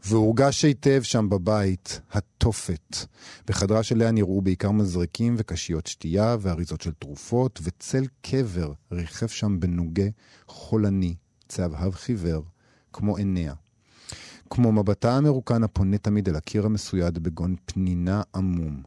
והורגש 0.04 0.64
היטב 0.64 1.02
שם 1.02 1.28
בבית 1.28 2.00
התופת. 2.12 2.96
בחדרה 3.46 3.82
שליה 3.82 4.10
נראו 4.10 4.42
בעיקר 4.42 4.70
מזרקים 4.70 5.34
וקשיות 5.38 5.86
שתייה 5.86 6.36
ואריזות 6.40 6.80
של 6.80 6.92
תרופות, 6.92 7.60
וצל 7.62 8.04
קבר 8.20 8.72
ריחף 8.92 9.32
שם 9.32 9.60
בנוגה 9.60 10.06
חולני, 10.48 11.14
צהבהב 11.48 11.94
חיוור, 11.94 12.44
כמו 12.92 13.16
עיניה. 13.16 13.54
כמו 14.54 14.72
מבטה 14.72 15.16
המרוקן 15.16 15.62
הפונה 15.62 15.98
תמיד 15.98 16.28
אל 16.28 16.36
הקיר 16.36 16.66
המסויד 16.66 17.18
בגון 17.18 17.54
פנינה 17.64 18.22
עמום. 18.34 18.82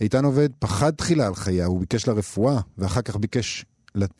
איתן 0.00 0.24
עובד 0.24 0.48
פחד 0.58 0.90
תחילה 0.90 1.26
על 1.26 1.34
חייה, 1.34 1.66
הוא 1.66 1.80
ביקש 1.80 2.08
לה 2.08 2.14
רפואה, 2.14 2.60
ואחר 2.78 3.02
כך 3.02 3.16
ביקש, 3.16 3.64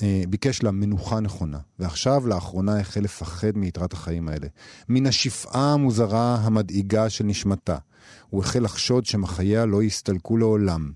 אה, 0.03 0.23
ביקש 0.29 0.63
לה 0.63 0.71
מנוחה 0.71 1.21
נכונה. 1.21 1.59
ועכשיו, 1.79 2.27
לאחרונה, 2.27 2.81
החל 2.81 3.01
לפחד 3.01 3.51
מיתרת 3.55 3.93
החיים 3.93 4.29
האלה. 4.29 4.47
מן 4.89 5.07
השפעה 5.07 5.73
המוזרה 5.73 6.35
המדאיגה 6.35 7.11
של 7.11 7.25
נשמתה. 7.25 7.77
הוא 8.31 8.41
החל 8.41 8.61
לחשוד 8.61 9.07
שמחייה 9.07 9.67
לא 9.67 9.83
יסתלקו 9.83 10.37
לעולם. 10.37 10.91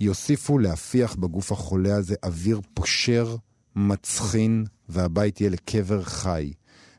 יוסיפו 0.00 0.58
להפיח 0.58 1.14
בגוף 1.14 1.52
החולה 1.52 1.96
הזה 1.96 2.14
אוויר 2.24 2.60
פושר, 2.74 3.36
מצחין, 3.76 4.64
והבית 4.88 5.40
יהיה 5.40 5.50
לקבר 5.50 6.02
חי. 6.02 6.52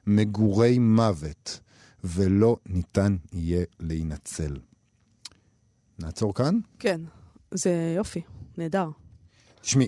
מגורי 0.08 0.80
מוות, 0.80 1.60
ולא 2.08 2.58
ניתן 2.66 3.16
יהיה 3.34 3.66
להינצל. 3.80 4.58
נעצור 6.00 6.34
כאן? 6.34 6.60
כן, 6.80 7.02
זה 7.52 7.94
יופי, 7.98 8.22
נהדר. 8.58 8.90
תשמעי, 9.62 9.88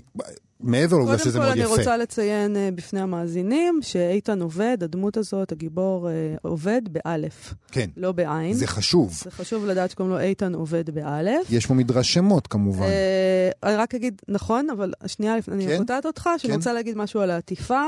מעבר 0.59 0.97
לעובדה 0.97 1.17
שזה 1.17 1.39
מאוד 1.39 1.47
יפה. 1.47 1.55
קודם 1.55 1.67
כל 1.67 1.73
אני 1.73 1.79
רוצה 1.79 1.97
לציין 1.97 2.55
uh, 2.55 2.75
בפני 2.75 2.99
המאזינים 2.99 3.79
שאיתן 3.81 4.41
עובד, 4.41 4.77
הדמות 4.81 5.17
הזאת, 5.17 5.51
הגיבור, 5.51 6.07
uh, 6.07 6.39
עובד 6.41 6.81
באלף. 6.91 7.53
כן. 7.71 7.89
לא 7.97 8.11
בעין. 8.11 8.53
זה 8.53 8.67
חשוב. 8.67 9.13
זה 9.23 9.31
חשוב 9.31 9.65
לדעת 9.65 9.91
שקוראים 9.91 10.13
לו 10.13 10.19
איתן 10.19 10.55
עובד 10.55 10.89
באלף. 10.89 11.47
יש 11.49 11.65
פה 11.65 11.73
מדרש 11.73 12.13
שמות 12.13 12.47
כמובן. 12.47 12.85
Uh, 12.85 13.67
אני 13.67 13.75
רק 13.75 13.95
אגיד, 13.95 14.21
נכון, 14.27 14.69
אבל 14.69 14.93
שנייה 15.05 15.37
לפני, 15.37 15.63
כן? 15.63 15.69
אני 15.69 15.79
קוטעת 15.79 16.05
אותך, 16.05 16.29
שאני 16.37 16.53
כן? 16.53 16.57
רוצה 16.57 16.73
להגיד 16.73 16.97
משהו 16.97 17.21
על 17.21 17.31
העטיפה. 17.31 17.83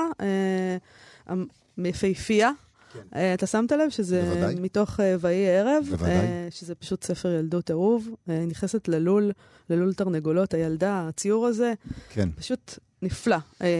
Uh, 1.27 1.33
היפהפייה. 1.77 2.51
כן. 2.93 3.33
אתה 3.33 3.47
שמת 3.47 3.71
לב 3.71 3.89
שזה 3.89 4.21
בוודאי. 4.21 4.55
מתוך 4.55 4.99
ויהי 5.19 5.57
ערב, 5.57 5.83
בוודאי. 5.89 6.27
שזה 6.49 6.75
פשוט 6.75 7.03
ספר 7.03 7.29
ילדות 7.29 7.71
אהוב. 7.71 8.09
נכנסת 8.27 8.87
ללול, 8.87 9.31
ללול 9.69 9.93
תרנגולות, 9.93 10.53
הילדה, 10.53 11.07
הציור 11.07 11.47
הזה, 11.47 11.73
כן. 12.09 12.29
פשוט 12.35 12.79
נפלא. 13.01 13.37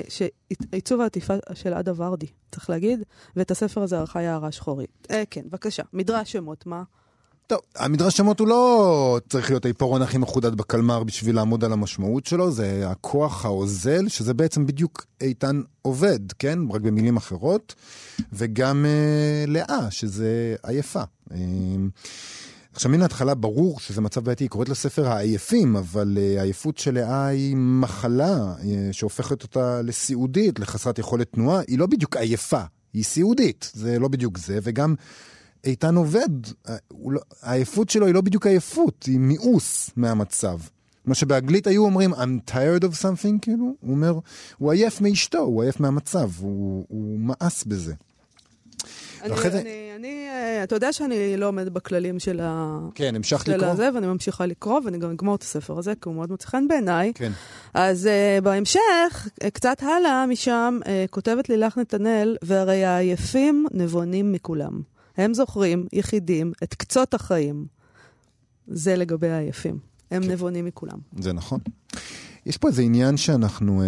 שעיצוב 0.10 1.02
העטיפה 1.02 1.34
של 1.54 1.74
עדה 1.74 1.92
ורדי, 1.96 2.28
צריך 2.52 2.70
להגיד, 2.70 3.04
ואת 3.36 3.52
הספר 3.52 3.82
הזה 3.82 3.98
ערכה 3.98 4.22
יערה 4.22 4.52
שחורית. 4.52 5.08
כן, 5.30 5.42
בבקשה, 5.46 5.84
מדרש 5.94 6.32
שמות, 6.32 6.66
מה? 6.66 6.84
טוב, 7.52 7.60
המדרש 7.76 8.18
שמות 8.18 8.40
הוא 8.40 8.48
לא 8.48 9.20
צריך 9.30 9.50
להיות 9.50 9.66
העיפרון 9.66 10.02
הכי 10.02 10.18
מחודד 10.18 10.56
בקלמר 10.56 11.04
בשביל 11.04 11.36
לעמוד 11.36 11.64
על 11.64 11.74
המשמעות 11.74 12.26
שלו, 12.26 12.52
זה 12.52 12.90
הכוח 12.90 13.46
האוזל, 13.46 14.08
שזה 14.08 14.34
בעצם 14.34 14.66
בדיוק 14.66 15.06
איתן 15.22 15.62
עובד, 15.82 16.20
כן? 16.40 16.60
רק 16.74 16.82
במילים 16.82 17.18
אחרות, 17.18 17.76
וגם 18.34 18.86
אה, 18.86 19.46
לאה, 19.48 19.92
שזה 19.92 20.56
עייפה. 20.64 21.02
אה, 21.32 21.38
עכשיו, 22.74 22.92
מן 22.92 23.02
ההתחלה 23.02 23.36
ברור 23.36 23.80
שזה 23.80 24.02
מצב 24.02 24.24
בעייתי, 24.24 24.44
היא 24.44 24.50
קוראת 24.50 24.70
לספר 24.70 25.08
העייפים, 25.08 25.76
אבל 25.76 26.18
uh, 26.18 26.40
העייפות 26.40 26.78
של 26.78 26.94
לאה 26.94 27.26
היא 27.26 27.56
מחלה 27.56 28.54
uh, 28.58 28.64
שהופכת 28.92 29.44
אותה 29.44 29.82
לסיעודית, 29.82 30.60
לחסרת 30.60 31.00
יכולת 31.00 31.32
תנועה. 31.32 31.62
היא 31.68 31.80
לא 31.80 31.86
בדיוק 31.86 32.18
עייפה, 32.18 32.62
היא 32.94 33.04
סיעודית, 33.04 33.72
זה 33.74 34.00
לא 34.00 34.08
בדיוק 34.08 34.38
זה, 34.38 34.60
וגם 34.64 34.96
איתן 35.64 35.96
עובד, 35.96 36.30
לא, 37.08 37.22
העייפות 37.42 37.90
שלו 37.90 38.06
היא 38.06 38.14
לא 38.14 38.22
בדיוק 38.22 38.48
עייפות, 38.48 39.04
היא 39.04 39.20
מיאוס 39.20 39.90
מהמצב. 39.96 40.58
כמו 41.06 41.16
שבאנגלית 41.16 41.68
היו 41.68 41.84
אומרים, 41.84 42.14
I'm 42.14 42.52
tired 42.52 42.84
of 42.84 43.02
something, 43.02 43.40
כאילו, 43.42 43.76
הוא 43.80 43.92
אומר, 43.92 44.20
הוא 44.58 44.72
עייף 44.72 45.02
מאשתו, 45.02 45.40
הוא 45.40 45.64
עייף 45.64 45.80
מהמצב, 45.80 46.30
הוא, 46.40 46.86
הוא 46.90 47.20
מאס 47.20 47.64
בזה. 47.64 47.94
אני, 49.22 49.34
אני, 49.34 49.52
זה... 49.52 49.60
אני, 49.62 49.92
אני, 49.96 50.28
אה, 50.30 50.64
אתה 50.64 50.76
יודע 50.76 50.94
שאני 50.94 51.38
לא 51.38 51.48
עומדת 51.48 51.72
בכללים 51.72 52.20
של 52.20 52.40
ה... 52.44 52.80
כן, 52.96 53.16
המשכת 53.16 53.48
לקרוא? 53.48 53.70
הזה, 53.70 53.90
ואני 53.96 54.08
ממשיכה 54.08 54.46
לקרוא, 54.46 54.82
ואני 54.86 54.98
גם 54.98 55.12
אגמור 55.12 55.36
את 55.36 55.42
הספר 55.42 55.80
הזה, 55.80 55.94
כי 56.02 56.10
הוא 56.10 56.16
מאוד 56.16 56.30
מוצא 56.30 56.48
חן 56.48 56.68
בעיניי. 56.68 57.12
כן. 57.16 57.32
אז 57.74 58.10
uh, 58.40 58.42
בהמשך, 58.44 59.28
קצת 59.54 59.84
הלאה 59.84 60.26
משם, 60.26 60.80
uh, 60.84 60.88
כותבת 61.10 61.50
לילך 61.50 61.78
נתנאל, 61.78 62.38
והרי 62.42 62.86
העייפים 62.86 63.66
נבונים 63.72 64.32
מכולם. 64.32 64.82
הם 65.18 65.34
זוכרים, 65.34 65.88
יחידים, 65.94 66.52
את 66.64 66.74
קצות 66.74 67.14
החיים. 67.14 67.66
זה 68.68 68.96
לגבי 68.96 69.30
העייפים. 69.30 69.80
הם 70.12 70.24
כן. 70.24 70.32
נבונים 70.32 70.66
מכולם. 70.66 70.98
זה 71.20 71.34
נכון. 71.34 71.60
יש 72.46 72.58
פה 72.58 72.68
איזה 72.68 72.82
עניין 72.82 73.18
שאנחנו 73.18 73.82
אה, 73.82 73.88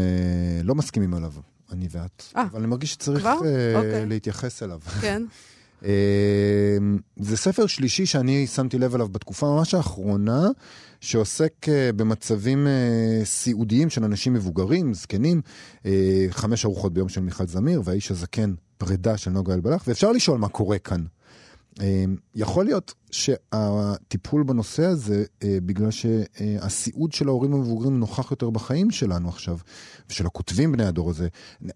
לא 0.64 0.76
מסכימים 0.76 1.14
עליו, 1.14 1.34
אני 1.72 1.88
ואת. 1.92 2.24
아, 2.36 2.40
אבל 2.40 2.60
אני 2.60 2.68
מרגיש 2.68 2.92
שצריך 2.92 3.26
אה, 3.26 3.76
אוקיי. 3.76 4.06
להתייחס 4.06 4.64
אליו. 4.64 4.80
כן. 5.02 5.24
אה, 5.86 6.78
זה 7.18 7.38
ספר 7.38 7.68
שלישי 7.68 8.06
שאני 8.06 8.48
שמתי 8.48 8.78
לב 8.80 8.96
אליו 8.96 9.10
בתקופה 9.10 9.46
ממש 9.46 9.74
האחרונה, 9.74 10.48
שעוסק 11.02 11.70
אה, 11.70 11.92
במצבים 11.96 12.68
אה, 12.68 13.26
סיעודיים 13.26 13.90
של 13.90 14.04
אנשים 14.04 14.34
מבוגרים, 14.34 14.94
זקנים, 14.94 15.42
אה, 15.86 16.26
חמש 16.30 16.66
ארוחות 16.66 16.94
ביום 16.94 17.10
של 17.10 17.22
מיכל 17.22 17.48
זמיר, 17.48 17.82
והאיש 17.86 18.12
הזקן, 18.12 18.54
פרידה 18.78 19.18
של 19.18 19.32
נוגה 19.32 19.54
אלבלח, 19.54 19.84
ואפשר 19.88 20.12
לשאול 20.12 20.38
מה 20.38 20.50
קורה 20.50 20.80
כאן. 20.80 21.04
אמ, 21.82 22.16
יכול 22.36 22.66
להיות 22.66 22.94
שהטיפול 23.12 24.44
בנושא 24.44 24.86
הזה, 24.86 25.24
אה, 25.44 25.58
בגלל 25.66 25.92
שהסיעוד 25.92 27.12
של 27.12 27.28
ההורים 27.28 27.54
המבוגרים 27.54 28.00
נוכח 28.00 28.32
יותר 28.32 28.50
בחיים 28.50 28.92
שלנו 28.92 29.30
עכשיו, 29.30 29.58
ושל 30.10 30.26
הכותבים 30.26 30.72
בני 30.72 30.86
הדור 30.86 31.10
הזה, 31.10 31.28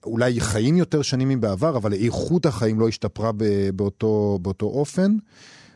אולי 0.03 0.39
חיים 0.39 0.77
יותר 0.77 1.01
שנים 1.01 1.29
מבעבר, 1.29 1.77
אבל 1.77 1.93
איכות 1.93 2.45
החיים 2.45 2.79
לא 2.79 2.87
השתפרה 2.87 3.31
באותו, 3.75 4.39
באותו 4.41 4.65
אופן. 4.65 5.17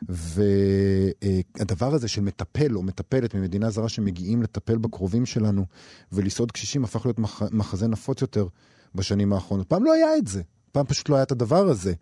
והדבר 0.09 1.93
הזה 1.93 2.07
של 2.07 2.21
מטפל 2.21 2.75
או 2.75 2.83
מטפלת 2.83 3.35
ממדינה 3.35 3.69
זרה 3.69 3.89
שמגיעים 3.89 4.43
לטפל 4.43 4.77
בקרובים 4.77 5.25
שלנו 5.25 5.65
ולסעוד 6.11 6.51
קשישים 6.51 6.83
הפך 6.83 7.05
להיות 7.05 7.19
מחזה 7.51 7.87
נפוץ 7.87 8.21
יותר 8.21 8.47
בשנים 8.95 9.33
האחרונות. 9.33 9.67
פעם 9.67 9.83
לא 9.83 9.93
היה 9.93 10.17
את 10.17 10.27
זה, 10.27 10.41
פעם 10.71 10.85
פשוט 10.85 11.09
לא 11.09 11.15
היה 11.15 11.23
את 11.23 11.31
הדבר 11.31 11.67
הזה. 11.67 11.93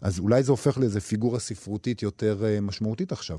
אז 0.00 0.18
אולי 0.18 0.42
זה 0.42 0.50
הופך 0.52 0.78
לאיזה 0.78 1.00
פיגורה 1.00 1.40
ספרותית 1.40 2.02
יותר 2.02 2.40
uh, 2.40 2.60
משמעותית 2.60 3.12
עכשיו. 3.12 3.38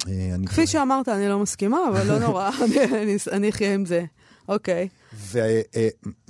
Uh, 0.00 0.06
כפי. 0.46 0.66
שאמרת, 0.66 1.08
אני 1.08 1.28
לא 1.28 1.38
מסכימה, 1.38 1.78
אבל 1.88 2.06
לא 2.06 2.18
נורא, 2.18 2.50
אני 3.32 3.48
אחיה 3.48 3.74
עם 3.74 3.86
זה. 3.86 4.04
אוקיי. 4.48 4.88
uh, 5.32 5.36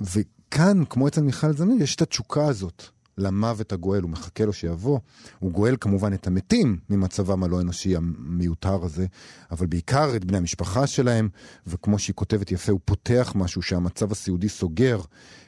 וכאן, 0.01 0.83
כמו 0.89 1.07
אצל 1.07 1.21
מיכל 1.21 1.53
זמיר, 1.53 1.83
יש 1.83 1.95
את 1.95 2.01
התשוקה 2.01 2.47
הזאת. 2.47 2.92
למוות 3.17 3.73
הגואל, 3.73 4.01
הוא 4.01 4.09
מחכה 4.09 4.45
לו 4.45 4.53
שיבוא. 4.53 4.99
הוא 5.39 5.51
גואל 5.51 5.75
כמובן 5.79 6.13
את 6.13 6.27
המתים 6.27 6.77
ממצבם 6.89 7.43
הלא 7.43 7.61
אנושי 7.61 7.95
המיותר 7.95 8.83
הזה, 8.83 9.05
אבל 9.51 9.67
בעיקר 9.67 10.15
את 10.15 10.25
בני 10.25 10.37
המשפחה 10.37 10.87
שלהם, 10.87 11.29
וכמו 11.67 11.99
שהיא 11.99 12.13
כותבת 12.13 12.51
יפה, 12.51 12.71
הוא 12.71 12.79
פותח 12.85 13.33
משהו 13.35 13.61
שהמצב 13.61 14.11
הסיעודי 14.11 14.49
סוגר. 14.49 15.01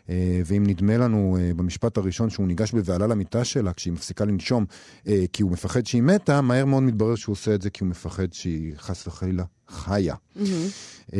אה, 0.09 0.41
ואם 0.45 0.63
נדמה 0.67 0.97
לנו 0.97 1.37
אה, 1.39 1.53
במשפט 1.53 1.97
הראשון 1.97 2.29
שהוא 2.29 2.47
ניגש 2.47 2.71
בבהלה 2.71 3.07
למיטה 3.07 3.43
שלה 3.43 3.73
כשהיא 3.73 3.93
מפסיקה 3.93 4.25
לנשום 4.25 4.65
אה, 5.07 5.25
כי 5.33 5.43
הוא 5.43 5.51
מפחד 5.51 5.85
שהיא 5.85 6.01
מתה, 6.01 6.41
מהר 6.41 6.65
מאוד 6.65 6.83
מתברר 6.83 7.15
שהוא 7.15 7.33
עושה 7.33 7.55
את 7.55 7.61
זה 7.61 7.69
כי 7.69 7.83
הוא 7.83 7.89
מפחד 7.89 8.33
שהיא 8.33 8.73
חס 8.77 9.07
וחלילה 9.07 9.43
חיה. 9.67 10.15
Mm-hmm. 10.37 11.11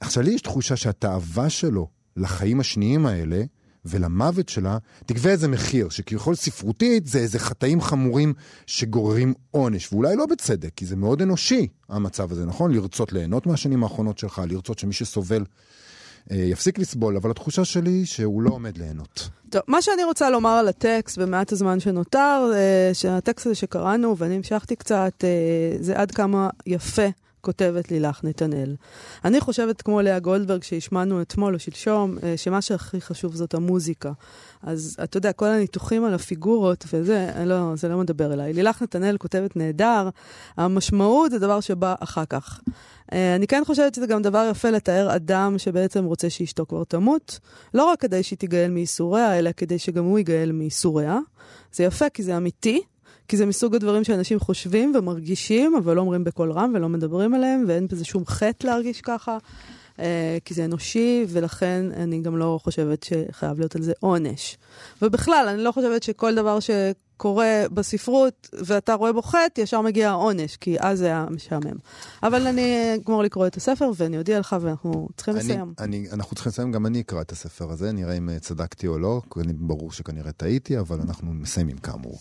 עכשיו 0.00 0.22
לי 0.22 0.30
יש 0.30 0.42
תחושה 0.42 0.76
שהתאווה 0.76 1.50
שלו 1.50 1.88
לחיים 2.16 2.60
השניים 2.60 3.06
האלה, 3.06 3.42
ולמוות 3.88 4.48
שלה, 4.48 4.78
תגבה 5.06 5.30
איזה 5.30 5.48
מחיר, 5.48 5.88
שכביכול 5.88 6.34
ספרותית 6.34 7.06
זה 7.06 7.18
איזה 7.18 7.38
חטאים 7.38 7.80
חמורים 7.80 8.34
שגוררים 8.66 9.34
עונש, 9.50 9.92
ואולי 9.92 10.16
לא 10.16 10.26
בצדק, 10.26 10.70
כי 10.76 10.86
זה 10.86 10.96
מאוד 10.96 11.22
אנושי, 11.22 11.66
המצב 11.88 12.32
הזה, 12.32 12.44
נכון? 12.44 12.74
לרצות 12.74 13.12
ליהנות 13.12 13.46
מהשנים 13.46 13.82
האחרונות 13.82 14.18
שלך, 14.18 14.42
לרצות 14.48 14.78
שמי 14.78 14.92
שסובל 14.92 15.44
אה, 16.30 16.36
יפסיק 16.36 16.78
לסבול, 16.78 17.16
אבל 17.16 17.30
התחושה 17.30 17.64
שלי 17.64 18.06
שהוא 18.06 18.42
לא 18.42 18.50
עומד 18.50 18.78
ליהנות. 18.78 19.28
טוב, 19.50 19.62
מה 19.66 19.82
שאני 19.82 20.04
רוצה 20.04 20.30
לומר 20.30 20.50
על 20.50 20.68
הטקסט 20.68 21.18
במעט 21.18 21.52
הזמן 21.52 21.80
שנותר, 21.80 22.50
אה, 22.54 22.90
שהטקסט 22.92 23.46
הזה 23.46 23.54
שקראנו, 23.54 24.16
ואני 24.18 24.36
המשכתי 24.36 24.76
קצת, 24.76 25.24
אה, 25.24 25.76
זה 25.80 25.96
עד 25.96 26.10
כמה 26.10 26.48
יפה. 26.66 27.06
כותבת 27.40 27.90
לילך 27.90 28.20
נתנאל. 28.24 28.74
אני 29.24 29.40
חושבת, 29.40 29.82
כמו 29.82 30.00
לאה 30.00 30.18
גולדברג, 30.18 30.62
שהשמענו 30.62 31.22
אתמול 31.22 31.54
או 31.54 31.58
שלשום, 31.58 32.16
שמה 32.36 32.62
שהכי 32.62 33.00
חשוב 33.00 33.34
זאת 33.34 33.54
המוזיקה. 33.54 34.12
אז 34.62 34.96
אתה 35.04 35.16
יודע, 35.16 35.32
כל 35.32 35.46
הניתוחים 35.46 36.04
על 36.04 36.14
הפיגורות 36.14 36.84
וזה, 36.92 37.30
לא, 37.44 37.76
זה 37.76 37.88
לא 37.88 37.98
מדבר 37.98 38.32
אליי. 38.32 38.52
לילך 38.52 38.82
נתנאל 38.82 39.16
כותבת 39.16 39.56
נהדר, 39.56 40.08
המשמעות 40.56 41.30
זה 41.30 41.38
דבר 41.38 41.60
שבא 41.60 41.94
אחר 42.00 42.24
כך. 42.24 42.60
אה, 43.12 43.34
אני 43.34 43.46
כן 43.46 43.62
חושבת 43.66 43.94
שזה 43.94 44.06
גם 44.06 44.22
דבר 44.22 44.48
יפה 44.50 44.70
לתאר 44.70 45.16
אדם 45.16 45.58
שבעצם 45.58 46.04
רוצה 46.04 46.30
שאשתו 46.30 46.66
כבר 46.66 46.84
תמות, 46.84 47.38
לא 47.74 47.84
רק 47.84 48.00
כדי 48.00 48.22
שהיא 48.22 48.38
תיגאל 48.38 48.70
מייסוריה, 48.70 49.38
אלא 49.38 49.50
כדי 49.56 49.78
שגם 49.78 50.04
הוא 50.04 50.18
ייגאל 50.18 50.52
מייסוריה. 50.52 51.18
זה 51.72 51.84
יפה 51.84 52.08
כי 52.08 52.22
זה 52.22 52.36
אמיתי, 52.36 52.82
כי 53.28 53.36
זה 53.36 53.46
מסוג 53.46 53.74
הדברים 53.74 54.04
שאנשים 54.04 54.40
חושבים 54.40 54.92
ומרגישים, 54.94 55.76
אבל 55.76 55.96
לא 55.96 56.00
אומרים 56.00 56.24
בקול 56.24 56.52
רם 56.52 56.72
ולא 56.74 56.88
מדברים 56.88 57.34
עליהם, 57.34 57.64
ואין 57.68 57.86
בזה 57.86 58.04
שום 58.04 58.26
חטא 58.26 58.66
להרגיש 58.66 59.00
ככה. 59.00 59.38
אה, 60.00 60.38
כי 60.44 60.54
זה 60.54 60.64
אנושי, 60.64 61.24
ולכן 61.28 61.86
אני 61.96 62.20
גם 62.20 62.36
לא 62.36 62.60
חושבת 62.62 63.02
שחייב 63.02 63.58
להיות 63.58 63.76
על 63.76 63.82
זה 63.82 63.92
עונש. 64.00 64.56
ובכלל, 65.02 65.46
אני 65.48 65.64
לא 65.64 65.72
חושבת 65.72 66.02
שכל 66.02 66.34
דבר 66.34 66.60
ש... 66.60 66.70
קורה 67.18 67.62
בספרות 67.72 68.48
ואתה 68.52 68.94
רואה 68.94 69.12
בו 69.12 69.22
חטא, 69.22 69.60
ישר 69.60 69.80
מגיע 69.80 70.10
העונש, 70.10 70.56
כי 70.56 70.76
אז 70.80 70.98
זה 70.98 71.06
היה 71.06 71.26
משעמם. 71.30 71.76
אבל 72.22 72.46
אני 72.46 72.94
אגמור 72.94 73.22
לקרוא 73.22 73.46
את 73.46 73.56
הספר 73.56 73.90
ואני 73.96 74.18
אודיע 74.18 74.40
לך 74.40 74.56
ואנחנו 74.60 75.08
צריכים 75.16 75.36
אני, 75.36 75.44
לסיים. 75.44 75.72
אני, 75.78 76.06
אנחנו 76.12 76.34
צריכים 76.34 76.50
לסיים, 76.50 76.72
גם 76.72 76.86
אני 76.86 77.00
אקרא 77.00 77.20
את 77.20 77.32
הספר 77.32 77.70
הזה, 77.70 77.92
נראה 77.92 78.14
אם 78.14 78.28
אה, 78.28 78.38
צדקתי 78.38 78.86
או 78.86 78.98
לא, 78.98 79.20
ברור 79.54 79.92
שכנראה 79.92 80.32
טעיתי, 80.32 80.78
אבל 80.78 81.00
אנחנו 81.00 81.32
מסיימים 81.32 81.78
כאמור. 81.78 82.18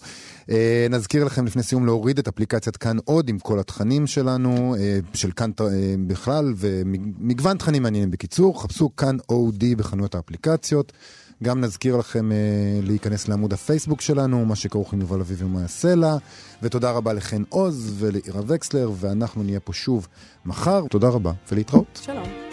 אה, 0.50 0.88
נזכיר 0.90 1.24
לכם 1.24 1.46
לפני 1.46 1.64
סיום 1.64 1.86
להוריד 1.86 2.20
את 2.20 2.28
אפליקציית 2.28 2.78
כאן 2.78 2.98
עוד 3.06 3.30
עם 3.30 3.40
כל 3.40 3.60
התכנים 3.60 4.08
שלנו, 4.08 4.76
אה, 4.80 5.00
של 5.14 5.32
כאן 5.32 5.52
אה, 5.62 5.66
בכלל, 6.08 6.54
ומגוון 6.58 7.58
תכנים 7.58 7.84
מעניינים 7.84 8.12
בקיצור, 8.12 8.64
חפשו 8.64 8.96
כאן 8.96 9.18
אודי 9.30 9.76
בחנויות 9.76 10.16
האפליקציות. 10.16 10.94
גם 11.44 11.62
נזכיר 11.62 11.98
לכם 11.98 12.32
אה, 12.32 12.38
להיכנס 12.84 13.28
לעמוד 13.28 13.54
הפייסבוק 13.54 14.02
שלנו, 14.02 14.46
מה 14.46 14.56
שכרוך 14.56 14.94
עם 14.94 15.02
יובל 15.02 15.20
אביבי 15.20 15.46
ומאי 15.46 15.64
הסלע. 15.64 16.16
ותודה 16.64 16.92
רבה 16.92 17.14
לחן 17.14 17.44
עוז 17.50 17.96
ולעירה 17.98 18.42
וקסלר, 18.48 18.92
ואנחנו 18.96 19.44
נהיה 19.44 19.60
פה 19.60 19.74
שוב 19.74 20.08
מחר. 20.46 20.84
תודה 20.90 21.10
רבה 21.10 21.32
ולהתראות. 21.52 22.00
שלום. 22.04 22.47